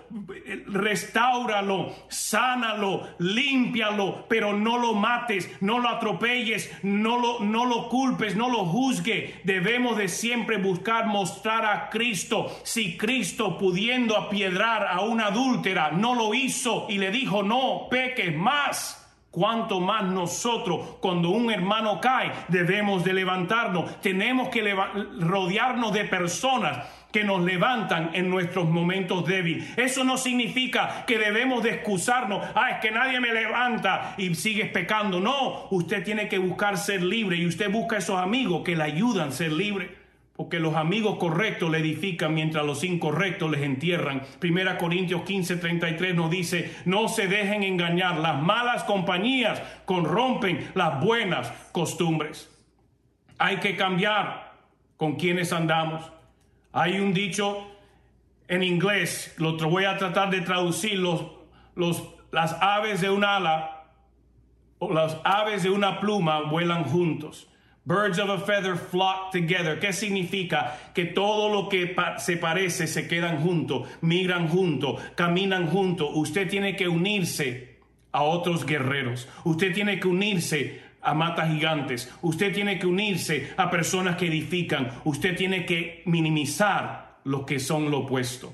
restáuralo, 0.67 1.93
sánalo, 2.07 3.07
límpialo, 3.19 4.25
pero 4.27 4.53
no 4.53 4.77
lo 4.77 4.93
mates, 4.93 5.49
no 5.61 5.79
lo 5.79 5.89
atropelles, 5.89 6.71
no 6.83 7.17
lo, 7.19 7.39
no 7.41 7.65
lo 7.65 7.89
culpes, 7.89 8.35
no 8.35 8.49
lo 8.49 8.65
juzgue. 8.65 9.41
Debemos 9.43 9.97
de 9.97 10.07
siempre 10.07 10.57
buscar 10.57 11.07
mostrar 11.07 11.65
a 11.65 11.89
Cristo. 11.89 12.47
Si 12.63 12.97
Cristo 12.97 13.57
pudiendo 13.57 14.17
apiedrar 14.17 14.87
a 14.87 15.01
una 15.01 15.27
adúltera 15.27 15.91
no 15.91 16.15
lo 16.15 16.33
hizo, 16.33 16.68
y 16.89 16.97
le 16.97 17.11
dijo, 17.11 17.43
no 17.43 17.87
peques 17.89 18.35
más. 18.35 18.95
Cuanto 19.31 19.79
más 19.79 20.05
nosotros, 20.05 20.97
cuando 21.01 21.29
un 21.29 21.51
hermano 21.51 22.01
cae, 22.01 22.31
debemos 22.47 23.03
de 23.03 23.13
levantarnos. 23.13 24.01
Tenemos 24.01 24.49
que 24.49 24.75
rodearnos 25.19 25.93
de 25.93 26.05
personas 26.05 26.79
que 27.11 27.23
nos 27.23 27.41
levantan 27.41 28.09
en 28.13 28.27
nuestros 28.27 28.67
momentos 28.67 29.25
débiles. 29.27 29.77
Eso 29.77 30.03
no 30.03 30.17
significa 30.17 31.05
que 31.05 31.19
debemos 31.19 31.63
de 31.63 31.75
excusarnos. 31.75 32.43
Ah, 32.55 32.71
es 32.71 32.79
que 32.79 32.89
nadie 32.89 33.19
me 33.19 33.31
levanta 33.31 34.15
y 34.17 34.33
sigues 34.33 34.71
pecando. 34.71 35.19
No, 35.19 35.67
usted 35.69 36.03
tiene 36.03 36.27
que 36.27 36.39
buscar 36.39 36.77
ser 36.77 37.03
libre 37.03 37.37
y 37.37 37.45
usted 37.45 37.69
busca 37.69 37.97
esos 37.97 38.19
amigos 38.19 38.63
que 38.63 38.75
le 38.75 38.83
ayudan 38.83 39.29
a 39.29 39.31
ser 39.31 39.51
libre 39.51 39.98
porque 40.39 40.61
los 40.61 40.75
amigos 40.75 41.17
correctos 41.17 41.69
le 41.69 41.79
edifican 41.79 42.33
mientras 42.33 42.65
los 42.65 42.85
incorrectos 42.85 43.51
les 43.51 43.61
entierran. 43.61 44.21
Primera 44.39 44.77
Corintios 44.77 45.23
15, 45.23 45.57
33 45.57 46.15
nos 46.15 46.29
dice, 46.29 46.73
no 46.85 47.09
se 47.09 47.27
dejen 47.27 47.61
engañar, 47.61 48.19
las 48.19 48.41
malas 48.41 48.85
compañías 48.85 49.61
corrompen 49.83 50.71
las 50.75 51.03
buenas 51.03 51.51
costumbres. 51.73 52.49
Hay 53.37 53.57
que 53.57 53.75
cambiar 53.75 54.53
con 54.95 55.17
quienes 55.17 55.51
andamos. 55.51 56.09
Hay 56.71 57.01
un 57.01 57.13
dicho 57.13 57.69
en 58.47 58.63
inglés, 58.63 59.35
lo 59.39 59.57
voy 59.57 59.83
a 59.83 59.97
tratar 59.97 60.29
de 60.29 60.39
traducir, 60.39 60.99
los, 60.99 61.25
los, 61.75 62.01
las 62.31 62.53
aves 62.61 63.01
de 63.01 63.09
un 63.09 63.25
ala 63.25 63.87
o 64.77 64.93
las 64.93 65.17
aves 65.25 65.63
de 65.63 65.69
una 65.69 65.99
pluma 65.99 66.43
vuelan 66.43 66.85
juntos. 66.85 67.49
Birds 67.89 68.19
of 68.19 68.29
a 68.29 68.37
feather 68.45 68.75
flock 68.75 69.31
together. 69.31 69.79
¿Qué 69.79 69.93
significa? 69.93 70.77
Que 70.93 71.05
todo 71.05 71.49
lo 71.49 71.69
que 71.69 71.95
se 72.19 72.37
parece 72.37 72.85
se 72.85 73.07
quedan 73.07 73.41
juntos, 73.41 73.87
migran 74.01 74.47
juntos, 74.47 75.01
caminan 75.15 75.65
juntos. 75.65 76.07
Usted 76.13 76.47
tiene 76.47 76.75
que 76.75 76.87
unirse 76.87 77.79
a 78.11 78.21
otros 78.21 78.63
guerreros. 78.63 79.27
Usted 79.43 79.73
tiene 79.73 79.99
que 79.99 80.07
unirse 80.07 80.81
a 81.01 81.15
matas 81.15 81.49
gigantes. 81.49 82.13
Usted 82.21 82.53
tiene 82.53 82.77
que 82.77 82.85
unirse 82.85 83.53
a 83.57 83.71
personas 83.71 84.17
que 84.17 84.27
edifican. 84.27 84.91
Usted 85.03 85.35
tiene 85.35 85.65
que 85.65 86.03
minimizar 86.05 87.17
lo 87.23 87.43
que 87.43 87.57
son 87.57 87.89
lo 87.89 88.01
opuesto. 88.01 88.53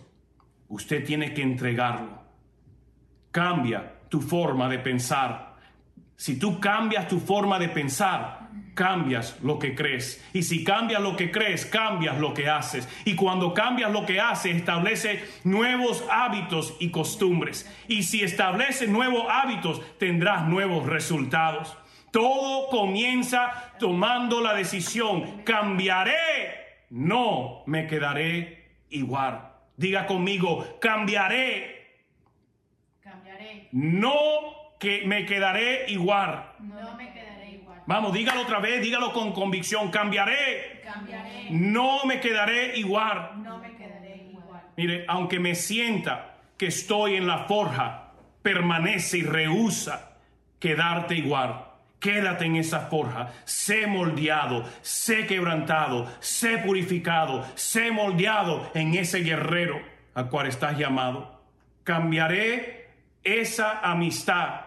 Usted 0.70 1.04
tiene 1.04 1.34
que 1.34 1.42
entregarlo. 1.42 2.24
Cambia 3.32 3.96
tu 4.08 4.22
forma 4.22 4.70
de 4.70 4.80
pensar. 4.80 5.58
Si 6.16 6.40
tú 6.40 6.58
cambias 6.58 7.10
tu 7.10 7.20
forma 7.20 7.60
de 7.60 7.68
pensar, 7.68 8.45
cambias 8.76 9.40
lo 9.42 9.58
que 9.58 9.74
crees. 9.74 10.24
Y 10.34 10.44
si 10.44 10.64
cambias 10.64 11.02
lo 11.02 11.16
que 11.16 11.32
crees, 11.32 11.66
cambias 11.66 12.20
lo 12.20 12.34
que 12.34 12.50
haces. 12.50 12.88
Y 13.06 13.16
cuando 13.16 13.54
cambias 13.54 13.92
lo 13.92 14.06
que 14.06 14.20
haces, 14.20 14.56
establece 14.56 15.24
nuevos 15.44 16.04
hábitos 16.12 16.76
y 16.80 16.92
costumbres. 16.92 17.72
Y 17.88 18.04
si 18.04 18.24
estableces 18.24 18.90
nuevos 18.90 19.26
hábitos, 19.30 19.82
tendrás 19.98 20.48
nuevos 20.48 20.86
resultados. 20.86 21.76
Todo 22.12 22.70
comienza 22.70 23.74
tomando 23.80 24.42
la 24.42 24.54
decisión, 24.54 25.44
cambiaré, 25.44 26.14
no 26.90 27.64
me 27.66 27.88
quedaré 27.88 28.70
igual. 28.90 29.52
Diga 29.76 30.06
conmigo, 30.06 30.78
cambiaré. 30.80 31.98
Cambiaré. 33.02 33.68
No 33.74 34.14
que 34.80 35.06
me 35.06 35.26
quedaré 35.26 35.86
igual. 35.90 36.54
No 36.60 36.96
me 36.96 37.12
Vamos, 37.88 38.14
dígalo 38.14 38.42
otra 38.42 38.60
vez, 38.60 38.82
dígalo 38.82 39.14
con 39.14 39.32
convicción. 39.32 39.92
Cambiaré. 39.92 40.82
No 41.52 42.06
me 42.06 42.20
quedaré 42.20 42.78
igual. 42.78 43.44
No 43.44 43.60
me 43.60 43.76
quedaré 43.76 44.28
igual. 44.32 44.62
Mire, 44.76 45.06
aunque 45.08 45.40
me 45.40 45.54
sienta 45.54 46.38
que 46.58 46.68
estoy 46.68 47.16
en 47.16 47.28
la 47.28 47.46
forja, 47.46 48.12
permanece 48.42 49.20
y 49.20 49.24
rehúsa 49.24 50.18
quedarte 50.60 51.16
igual. 51.16 51.64
Quédate 52.00 52.46
en 52.46 52.56
esa 52.58 52.82
forja, 52.82 53.34
sé 53.46 53.88
moldeado, 53.88 54.66
sé 54.82 55.26
quebrantado, 55.26 56.12
sé 56.20 56.60
purificado, 56.60 57.46
sé 57.56 57.92
moldeado 57.92 58.70
en 58.74 58.94
ese 58.96 59.20
guerrero 59.20 59.82
al 60.14 60.30
cual 60.30 60.48
estás 60.48 60.78
llamado. 60.78 61.42
Cambiaré 61.84 62.90
esa 63.24 63.80
amistad, 63.80 64.62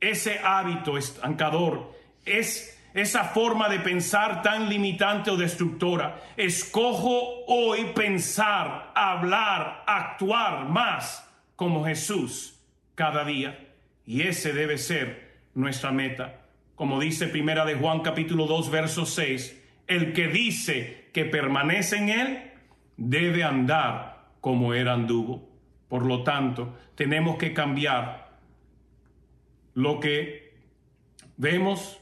ese 0.00 0.38
hábito 0.38 0.98
estancador 0.98 1.95
es 2.26 2.76
esa 2.92 3.24
forma 3.24 3.68
de 3.68 3.78
pensar 3.80 4.42
tan 4.42 4.68
limitante 4.68 5.30
o 5.30 5.36
destructora. 5.36 6.22
Escojo 6.36 7.44
hoy 7.46 7.92
pensar, 7.94 8.92
hablar, 8.94 9.84
actuar 9.86 10.68
más 10.68 11.26
como 11.56 11.84
Jesús 11.84 12.60
cada 12.94 13.24
día. 13.24 13.68
Y 14.04 14.22
ese 14.22 14.52
debe 14.52 14.78
ser 14.78 15.36
nuestra 15.54 15.92
meta. 15.92 16.42
Como 16.74 17.00
dice 17.00 17.28
Primera 17.28 17.64
de 17.64 17.74
Juan 17.74 18.00
capítulo 18.00 18.46
2 18.46 18.70
verso 18.70 19.06
6, 19.06 19.62
el 19.86 20.12
que 20.12 20.28
dice 20.28 21.08
que 21.12 21.24
permanece 21.24 21.96
en 21.96 22.08
él 22.08 22.52
debe 22.96 23.44
andar 23.44 24.26
como 24.40 24.74
él 24.74 24.88
anduvo. 24.88 25.48
Por 25.88 26.04
lo 26.04 26.22
tanto, 26.22 26.76
tenemos 26.94 27.36
que 27.36 27.52
cambiar 27.52 28.38
lo 29.74 30.00
que 30.00 30.54
vemos 31.36 32.00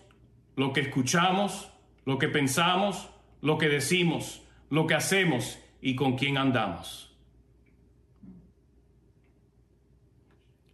lo 0.57 0.73
que 0.73 0.81
escuchamos, 0.83 1.71
lo 2.05 2.19
que 2.19 2.29
pensamos, 2.29 3.11
lo 3.41 3.59
que 3.59 3.69
decimos, 3.69 4.43
lo 4.71 4.87
que 4.87 4.95
hacemos 4.95 5.59
y 5.81 5.95
con 5.95 6.17
quién 6.17 6.39
andamos. 6.39 7.15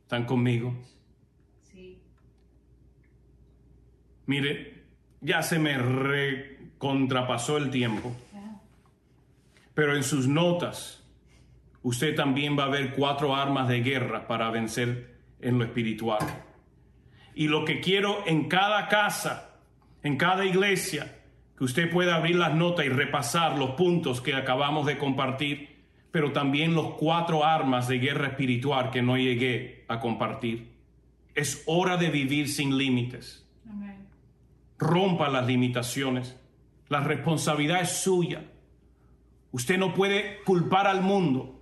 ¿Están 0.03 0.24
conmigo? 0.24 0.74
Sí. 1.62 2.01
Mire, 4.26 4.85
ya 5.20 5.43
se 5.43 5.59
me 5.59 5.78
recontrapasó 5.78 7.57
el 7.57 7.70
tiempo. 7.70 8.14
Pero 9.74 9.97
en 9.97 10.03
sus 10.03 10.26
notas, 10.26 11.03
usted 11.83 12.14
también 12.14 12.59
va 12.59 12.64
a 12.64 12.68
ver 12.68 12.93
cuatro 12.95 13.35
armas 13.35 13.68
de 13.68 13.83
guerra 13.83 14.26
para 14.26 14.51
vencer 14.51 15.20
en 15.41 15.59
lo 15.59 15.64
espiritual. 15.64 16.20
Y 17.35 17.49
lo 17.49 17.64
que 17.64 17.81
quiero 17.81 18.26
en 18.26 18.49
cada 18.49 18.89
casa 18.89 19.50
en 20.03 20.17
cada 20.17 20.45
iglesia, 20.45 21.19
que 21.57 21.65
usted 21.65 21.91
pueda 21.91 22.17
abrir 22.17 22.37
las 22.37 22.55
notas 22.55 22.87
y 22.87 22.89
repasar 22.89 23.59
los 23.59 23.73
puntos 23.73 24.21
que 24.21 24.35
acabamos 24.35 24.87
de 24.87 24.97
compartir, 24.97 25.81
pero 26.11 26.33
también 26.33 26.75
los 26.75 26.95
cuatro 26.95 27.45
armas 27.45 27.87
de 27.87 27.99
guerra 27.99 28.29
espiritual 28.29 28.91
que 28.91 29.03
no 29.03 29.17
llegué 29.17 29.85
a 29.89 30.01
compartir. 30.01 30.71
Es 31.35 31.63
hora 31.67 31.97
de 31.97 32.11
vivir 32.11 32.49
sin 32.49 32.77
límites. 32.77 33.47
Rompa 34.79 35.29
las 35.29 35.47
limitaciones. 35.47 36.37
La 36.89 37.01
responsabilidad 37.01 37.83
es 37.83 38.03
suya. 38.03 38.43
Usted 39.53 39.79
no 39.79 39.93
puede 39.93 40.43
culpar 40.45 40.87
al 40.87 41.03
mundo 41.03 41.61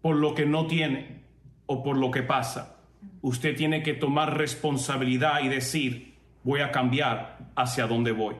por 0.00 0.16
lo 0.16 0.34
que 0.34 0.46
no 0.46 0.66
tiene 0.66 1.22
o 1.66 1.82
por 1.82 1.96
lo 1.96 2.10
que 2.10 2.22
pasa. 2.22 2.76
Usted 3.20 3.56
tiene 3.56 3.82
que 3.82 3.94
tomar 3.94 4.38
responsabilidad 4.38 5.42
y 5.42 5.48
decir, 5.48 6.13
voy 6.44 6.60
a 6.60 6.70
cambiar 6.70 7.38
hacia 7.56 7.86
dónde 7.86 8.12
voy. 8.12 8.36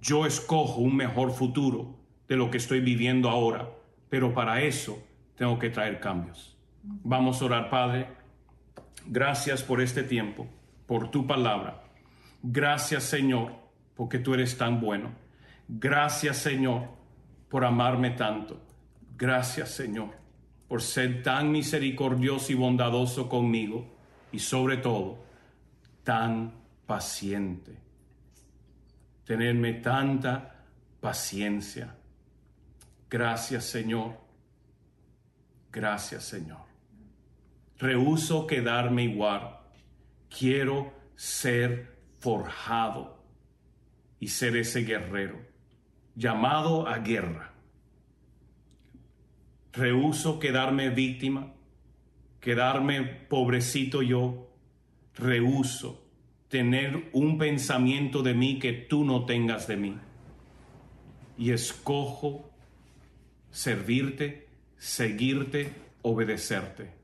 Yo 0.00 0.26
escojo 0.26 0.80
un 0.80 0.94
mejor 0.94 1.32
futuro 1.32 1.96
de 2.28 2.36
lo 2.36 2.50
que 2.50 2.58
estoy 2.58 2.80
viviendo 2.80 3.28
ahora, 3.30 3.68
pero 4.08 4.32
para 4.32 4.60
eso 4.60 5.02
tengo 5.34 5.58
que 5.58 5.70
traer 5.70 5.98
cambios. 5.98 6.56
Vamos 6.82 7.42
a 7.42 7.46
orar, 7.46 7.70
Padre. 7.70 8.06
Gracias 9.06 9.62
por 9.62 9.80
este 9.80 10.02
tiempo, 10.02 10.46
por 10.86 11.10
tu 11.10 11.26
palabra. 11.26 11.82
Gracias, 12.42 13.04
Señor, 13.04 13.52
porque 13.96 14.18
tú 14.18 14.34
eres 14.34 14.56
tan 14.56 14.80
bueno. 14.80 15.10
Gracias, 15.68 16.36
Señor, 16.36 16.82
por 17.48 17.64
amarme 17.64 18.10
tanto. 18.10 18.60
Gracias, 19.16 19.70
Señor, 19.70 20.10
por 20.68 20.82
ser 20.82 21.22
tan 21.22 21.50
misericordioso 21.50 22.52
y 22.52 22.54
bondadoso 22.54 23.28
conmigo 23.28 23.86
y 24.30 24.38
sobre 24.38 24.76
todo 24.76 25.24
tan 26.04 26.52
paciente. 26.86 27.76
Tenerme 29.24 29.74
tanta 29.74 30.64
paciencia. 31.00 31.94
Gracias, 33.10 33.64
Señor. 33.64 34.16
Gracias, 35.72 36.24
Señor. 36.24 36.64
Rehuso 37.78 38.46
quedarme 38.46 39.04
igual. 39.04 39.58
Quiero 40.28 40.94
ser 41.16 41.96
forjado 42.18 43.22
y 44.18 44.28
ser 44.28 44.56
ese 44.56 44.80
guerrero 44.80 45.38
llamado 46.14 46.88
a 46.88 46.98
guerra. 46.98 47.52
Rehuso 49.72 50.38
quedarme 50.38 50.88
víctima, 50.88 51.52
quedarme 52.40 53.02
pobrecito 53.02 54.00
yo. 54.02 54.50
Rehuso 55.14 56.05
tener 56.56 57.10
un 57.12 57.36
pensamiento 57.36 58.22
de 58.22 58.32
mí 58.32 58.58
que 58.58 58.72
tú 58.72 59.04
no 59.04 59.26
tengas 59.26 59.66
de 59.66 59.76
mí. 59.76 59.98
Y 61.36 61.50
escojo 61.50 62.48
servirte, 63.50 64.48
seguirte, 64.78 65.70
obedecerte. 66.00 66.94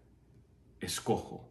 Escojo. 0.80 1.46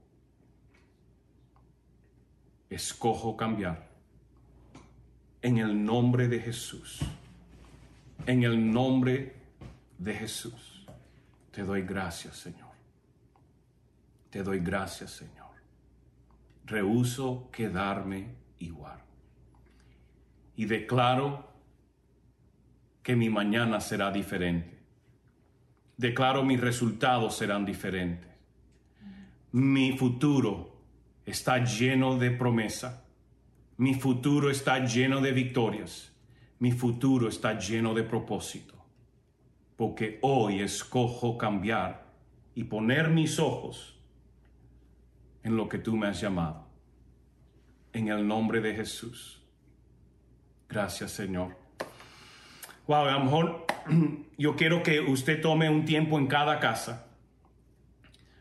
Escojo 2.72 3.38
cambiar. 3.38 3.88
En 5.44 5.60
el 5.60 5.86
nombre 5.86 6.28
de 6.28 6.40
Jesús. 6.40 7.02
En 8.26 8.42
el 8.42 8.72
nombre 8.72 9.36
de 10.00 10.16
Jesús. 10.16 10.88
Te 11.52 11.62
doy 11.62 11.84
gracias, 11.84 12.38
Señor. 12.38 12.72
Te 14.32 14.42
doy 14.42 14.60
gracias, 14.60 15.12
Señor. 15.12 15.41
Rehuso 16.72 17.50
quedarme 17.52 18.34
igual. 18.60 19.02
Y 20.56 20.64
declaro 20.64 21.52
que 23.04 23.14
mi 23.14 23.30
mañana 23.30 23.82
será 23.82 24.10
diferente. 24.10 24.80
Declaro 25.98 26.44
mis 26.46 26.62
resultados 26.62 27.36
serán 27.36 27.66
diferentes. 27.66 28.32
Mi 29.52 29.98
futuro 29.98 30.82
está 31.26 31.62
lleno 31.62 32.18
de 32.18 32.32
promesa. 32.32 33.04
Mi 33.76 33.94
futuro 33.94 34.50
está 34.50 34.86
lleno 34.86 35.20
de 35.20 35.34
victorias. 35.34 36.14
Mi 36.60 36.72
futuro 36.72 37.28
está 37.28 37.60
lleno 37.60 37.94
de 37.94 38.04
propósito. 38.04 38.76
Porque 39.76 40.20
hoy 40.22 40.62
escojo 40.62 41.38
cambiar 41.38 42.06
y 42.56 42.64
poner 42.64 43.10
mis 43.10 43.40
ojos 43.40 44.01
en 45.44 45.58
lo 45.58 45.68
que 45.68 45.78
tú 45.78 45.96
me 45.96 46.08
has 46.08 46.22
llamado. 46.22 46.68
En 47.94 48.08
el 48.08 48.28
nombre 48.28 48.62
de 48.62 48.76
Jesús. 48.76 49.42
Gracias, 50.70 51.12
Señor. 51.12 51.58
Wow, 52.88 53.06
a 53.06 53.12
lo 53.12 53.26
mejor 53.26 53.66
yo 54.38 54.56
quiero 54.56 54.84
que 54.84 55.02
usted 55.02 55.42
tome 55.42 55.70
un 55.70 55.86
tiempo 55.86 56.18
en 56.18 56.28
cada 56.28 56.60
casa. 56.60 57.08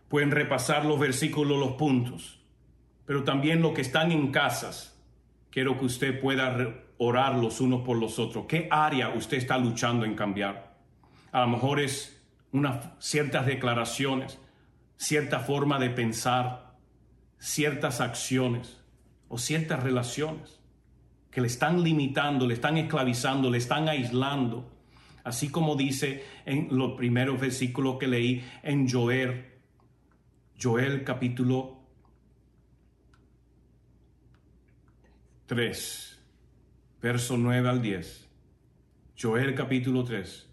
Pueden 0.09 0.31
repasar 0.31 0.85
los 0.85 0.99
versículos, 0.99 1.59
los 1.59 1.73
puntos. 1.73 2.41
Pero 3.07 3.25
también 3.25 3.63
los 3.63 3.73
que 3.73 3.81
están 3.81 4.13
en 4.13 4.31
casas, 4.31 5.01
quiero 5.51 5.79
que 5.79 5.87
usted 5.87 6.21
pueda 6.21 6.85
orar 6.99 7.35
los 7.37 7.61
unos 7.61 7.83
por 7.83 7.97
los 7.97 8.19
otros. 8.19 8.47
¿Qué 8.47 8.69
área 8.71 9.09
usted 9.11 9.39
está 9.39 9.59
luchando 9.59 10.05
en 10.05 10.15
cambiar? 10.15 10.77
A 11.33 11.41
lo 11.41 11.49
mejor 11.49 11.81
es 11.81 12.23
unas 12.53 12.89
ciertas 12.99 13.47
declaraciones, 13.47 14.39
cierta 14.97 15.41
forma 15.41 15.79
de 15.79 15.91
pensar, 15.91 16.70
ciertas 17.41 18.01
acciones 18.01 18.80
o 19.28 19.38
ciertas 19.38 19.82
relaciones 19.82 20.61
que 21.30 21.41
le 21.41 21.47
están 21.47 21.82
limitando, 21.82 22.47
le 22.47 22.55
están 22.55 22.76
esclavizando, 22.76 23.51
le 23.51 23.59
están 23.59 23.88
aislando. 23.88 24.70
Así 25.24 25.49
como 25.49 25.74
dice 25.74 26.24
en 26.45 26.68
los 26.70 26.93
primeros 26.93 27.41
versículos 27.41 27.99
que 27.99 28.07
leí 28.07 28.45
en 28.62 28.88
Joel, 28.88 29.47
Joel 30.61 31.03
capítulo 31.05 31.80
3, 35.47 36.20
verso 37.01 37.36
9 37.36 37.68
al 37.68 37.82
10. 37.82 38.28
Joel 39.18 39.55
capítulo 39.55 40.05
3. 40.05 40.49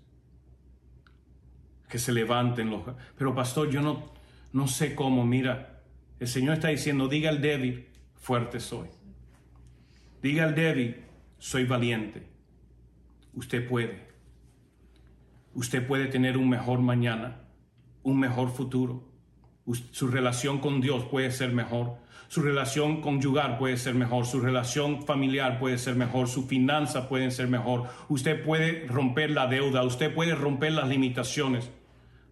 Que 1.89 1.99
se 1.99 2.11
levanten 2.11 2.69
los... 2.69 2.83
Pero 3.17 3.33
pastor, 3.33 3.69
yo 3.69 3.81
no, 3.81 4.11
no 4.53 4.67
sé 4.67 4.93
cómo, 4.93 5.25
mira, 5.25 5.76
el 6.19 6.27
Señor 6.27 6.55
está 6.55 6.69
diciendo, 6.69 7.07
diga 7.07 7.29
al 7.29 7.41
débil, 7.41 7.87
fuerte 8.15 8.59
soy. 8.59 8.87
Diga 10.21 10.45
al 10.45 10.55
débil, 10.55 11.03
soy 11.37 11.65
valiente. 11.65 12.23
Usted 13.33 13.67
puede. 13.67 14.07
Usted 15.53 15.85
puede 15.85 16.07
tener 16.07 16.37
un 16.37 16.49
mejor 16.49 16.79
mañana, 16.79 17.41
un 18.03 18.19
mejor 18.19 18.49
futuro. 18.49 19.03
Su 19.91 20.07
relación 20.07 20.59
con 20.59 20.81
Dios 20.81 21.05
puede 21.05 21.31
ser 21.31 21.51
mejor. 21.53 21.97
Su 22.29 22.41
relación 22.41 23.01
conyugal 23.01 23.57
puede 23.57 23.77
ser 23.77 23.93
mejor. 23.93 24.25
Su 24.25 24.39
relación 24.39 25.05
familiar 25.05 25.59
puede 25.59 25.77
ser 25.77 25.95
mejor. 25.95 26.27
Su 26.27 26.47
finanza 26.47 27.07
puede 27.07 27.31
ser 27.31 27.47
mejor. 27.47 27.87
Usted 28.09 28.43
puede 28.43 28.85
romper 28.87 29.31
la 29.31 29.47
deuda. 29.47 29.83
Usted 29.83 30.13
puede 30.13 30.35
romper 30.35 30.73
las 30.73 30.89
limitaciones. 30.89 31.69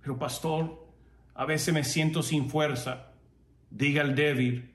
Pero 0.01 0.17
pastor, 0.17 0.85
a 1.33 1.45
veces 1.45 1.73
me 1.73 1.83
siento 1.83 2.23
sin 2.23 2.49
fuerza. 2.49 3.11
Diga 3.75 4.03
el 4.03 4.15
débil, 4.15 4.71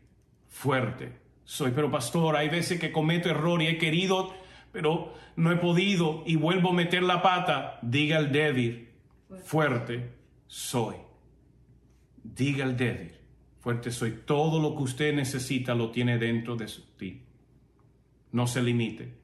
fuerte 0.46 1.20
soy. 1.42 1.70
Pero 1.70 1.90
pastor, 1.90 2.36
hay 2.36 2.51
veces 2.51 2.78
que 2.78 2.92
cometo 2.92 3.30
error 3.30 3.62
y 3.62 3.66
he 3.66 3.78
querido, 3.78 4.34
pero 4.72 5.14
no 5.36 5.51
he 5.51 5.57
podido 5.57 6.22
y 6.26 6.36
vuelvo 6.36 6.68
a 6.68 6.74
meter 6.74 7.03
la 7.03 7.22
pata. 7.22 7.78
Diga 7.80 8.18
el 8.18 8.30
débil, 8.30 8.90
fuerte 9.42 10.12
soy. 10.46 10.96
Diga 12.22 12.66
el 12.66 12.76
débil, 12.76 13.12
fuerte 13.61 13.90
soy. 13.90 14.18
Todo 14.26 14.61
lo 14.61 14.76
que 14.76 14.82
usted 14.82 15.14
necesita 15.14 15.74
lo 15.74 15.90
tiene 15.90 16.18
dentro 16.18 16.55
de 16.55 16.66
ti. 16.98 17.22
No 18.32 18.46
se 18.46 18.62
limite. 18.62 19.14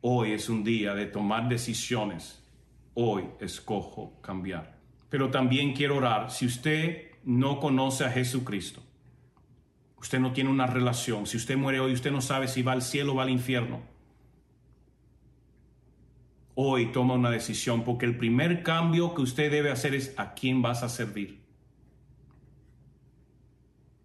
Hoy 0.00 0.32
es 0.32 0.48
un 0.48 0.64
día 0.64 0.94
de 0.94 1.04
tomar 1.04 1.46
decisiones. 1.46 2.42
Hoy 2.94 3.24
escojo 3.38 4.18
cambiar. 4.22 4.78
Pero 5.10 5.30
también 5.30 5.74
quiero 5.74 5.98
orar. 5.98 6.30
Si 6.30 6.46
usted 6.46 7.13
no 7.24 7.60
conoce 7.60 8.04
a 8.04 8.10
Jesucristo, 8.10 8.82
usted 9.98 10.18
no 10.20 10.32
tiene 10.32 10.50
una 10.50 10.66
relación, 10.66 11.26
si 11.26 11.36
usted 11.36 11.56
muere 11.56 11.80
hoy, 11.80 11.92
usted 11.92 12.10
no 12.10 12.20
sabe 12.20 12.48
si 12.48 12.62
va 12.62 12.72
al 12.72 12.82
cielo 12.82 13.12
o 13.12 13.16
va 13.16 13.22
al 13.24 13.30
infierno. 13.30 13.82
Hoy 16.56 16.92
toma 16.92 17.14
una 17.14 17.30
decisión 17.30 17.82
porque 17.82 18.06
el 18.06 18.16
primer 18.16 18.62
cambio 18.62 19.14
que 19.14 19.22
usted 19.22 19.50
debe 19.50 19.72
hacer 19.72 19.94
es 19.94 20.14
a 20.18 20.34
quién 20.34 20.62
vas 20.62 20.84
a 20.84 20.88
servir. 20.88 21.42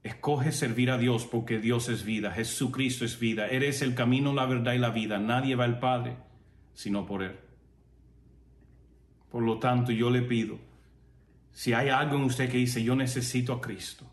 Escoge 0.02 0.52
servir 0.52 0.90
a 0.90 0.98
Dios 0.98 1.28
porque 1.28 1.60
Dios 1.60 1.90
es 1.90 2.04
vida, 2.04 2.32
Jesucristo 2.32 3.06
es 3.06 3.20
vida, 3.20 3.48
eres 3.48 3.84
el 3.84 3.94
camino, 3.94 4.34
la 4.34 4.48
verdad 4.48 4.74
y 4.74 4.80
la 4.80 4.90
vida. 4.90 5.20
Nadie 5.20 5.56
va 5.56 5.66
al 5.66 5.78
Padre 5.80 6.16
sino 6.80 7.06
por 7.06 7.24
Él. 7.24 7.36
Por 9.30 9.44
lo 9.44 9.60
tanto, 9.60 9.92
yo 9.92 10.10
le 10.10 10.22
pido, 10.22 10.58
si 11.52 11.74
hay 11.74 11.90
algo 11.90 12.16
en 12.16 12.24
usted 12.24 12.50
que 12.50 12.58
dice, 12.58 12.84
yo 12.84 12.96
necesito 12.96 13.54
a 13.54 13.62
Cristo, 13.62 14.06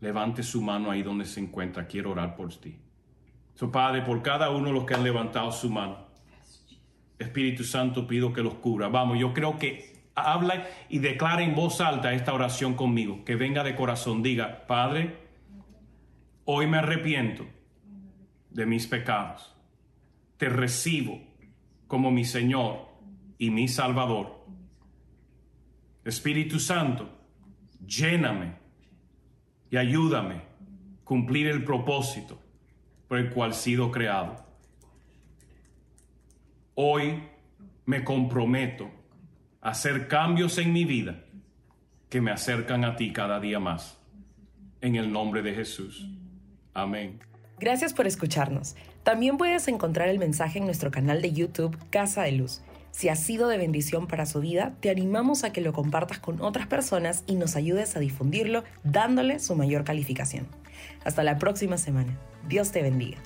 levante 0.00 0.42
su 0.42 0.60
mano 0.62 0.90
ahí 0.90 1.02
donde 1.02 1.24
se 1.24 1.40
encuentra, 1.40 1.86
quiero 1.86 2.12
orar 2.12 2.36
por 2.36 2.54
ti. 2.54 2.76
So, 3.54 3.70
Padre, 3.70 4.02
por 4.02 4.22
cada 4.22 4.50
uno 4.50 4.66
de 4.66 4.72
los 4.72 4.84
que 4.84 4.94
han 4.94 5.04
levantado 5.04 5.50
su 5.52 5.70
mano, 5.70 6.04
Espíritu 7.18 7.64
Santo, 7.64 8.06
pido 8.06 8.32
que 8.32 8.42
los 8.42 8.54
cubra. 8.54 8.88
Vamos, 8.88 9.18
yo 9.18 9.32
creo 9.32 9.58
que 9.58 9.94
habla 10.14 10.66
y 10.88 10.98
declara 10.98 11.42
en 11.42 11.54
voz 11.54 11.80
alta 11.80 12.12
esta 12.12 12.34
oración 12.34 12.74
conmigo, 12.74 13.24
que 13.24 13.36
venga 13.36 13.62
de 13.62 13.76
corazón. 13.76 14.22
Diga, 14.22 14.66
Padre, 14.66 15.16
hoy 16.44 16.66
me 16.66 16.78
arrepiento 16.78 17.46
de 18.50 18.66
mis 18.66 18.86
pecados. 18.86 19.54
Te 20.36 20.48
recibo 20.48 21.20
como 21.86 22.10
mi 22.10 22.24
Señor 22.24 22.88
y 23.38 23.50
mi 23.50 23.68
Salvador. 23.68 24.43
Espíritu 26.04 26.58
Santo, 26.58 27.08
lléname 27.86 28.54
y 29.70 29.76
ayúdame 29.76 30.34
a 30.34 30.44
cumplir 31.04 31.46
el 31.46 31.64
propósito 31.64 32.40
por 33.08 33.18
el 33.18 33.30
cual 33.30 33.50
he 33.50 33.54
sido 33.54 33.90
creado. 33.90 34.44
Hoy 36.74 37.22
me 37.86 38.04
comprometo 38.04 38.90
a 39.60 39.70
hacer 39.70 40.08
cambios 40.08 40.58
en 40.58 40.72
mi 40.72 40.84
vida 40.84 41.24
que 42.08 42.20
me 42.20 42.30
acercan 42.30 42.84
a 42.84 42.96
ti 42.96 43.12
cada 43.12 43.40
día 43.40 43.58
más. 43.58 43.98
En 44.80 44.96
el 44.96 45.10
nombre 45.10 45.42
de 45.42 45.54
Jesús. 45.54 46.06
Amén. 46.74 47.20
Gracias 47.58 47.94
por 47.94 48.06
escucharnos. 48.06 48.76
También 49.04 49.36
puedes 49.38 49.68
encontrar 49.68 50.08
el 50.08 50.18
mensaje 50.18 50.58
en 50.58 50.64
nuestro 50.64 50.90
canal 50.90 51.22
de 51.22 51.32
YouTube 51.32 51.76
Casa 51.90 52.22
de 52.22 52.32
Luz. 52.32 52.62
Si 52.94 53.08
ha 53.08 53.16
sido 53.16 53.48
de 53.48 53.58
bendición 53.58 54.06
para 54.06 54.24
su 54.24 54.40
vida, 54.40 54.76
te 54.78 54.88
animamos 54.88 55.42
a 55.42 55.52
que 55.52 55.60
lo 55.60 55.72
compartas 55.72 56.20
con 56.20 56.40
otras 56.40 56.68
personas 56.68 57.24
y 57.26 57.34
nos 57.34 57.56
ayudes 57.56 57.96
a 57.96 57.98
difundirlo 57.98 58.62
dándole 58.84 59.40
su 59.40 59.56
mayor 59.56 59.82
calificación. 59.82 60.46
Hasta 61.04 61.24
la 61.24 61.36
próxima 61.40 61.76
semana. 61.76 62.16
Dios 62.46 62.70
te 62.70 62.82
bendiga. 62.82 63.18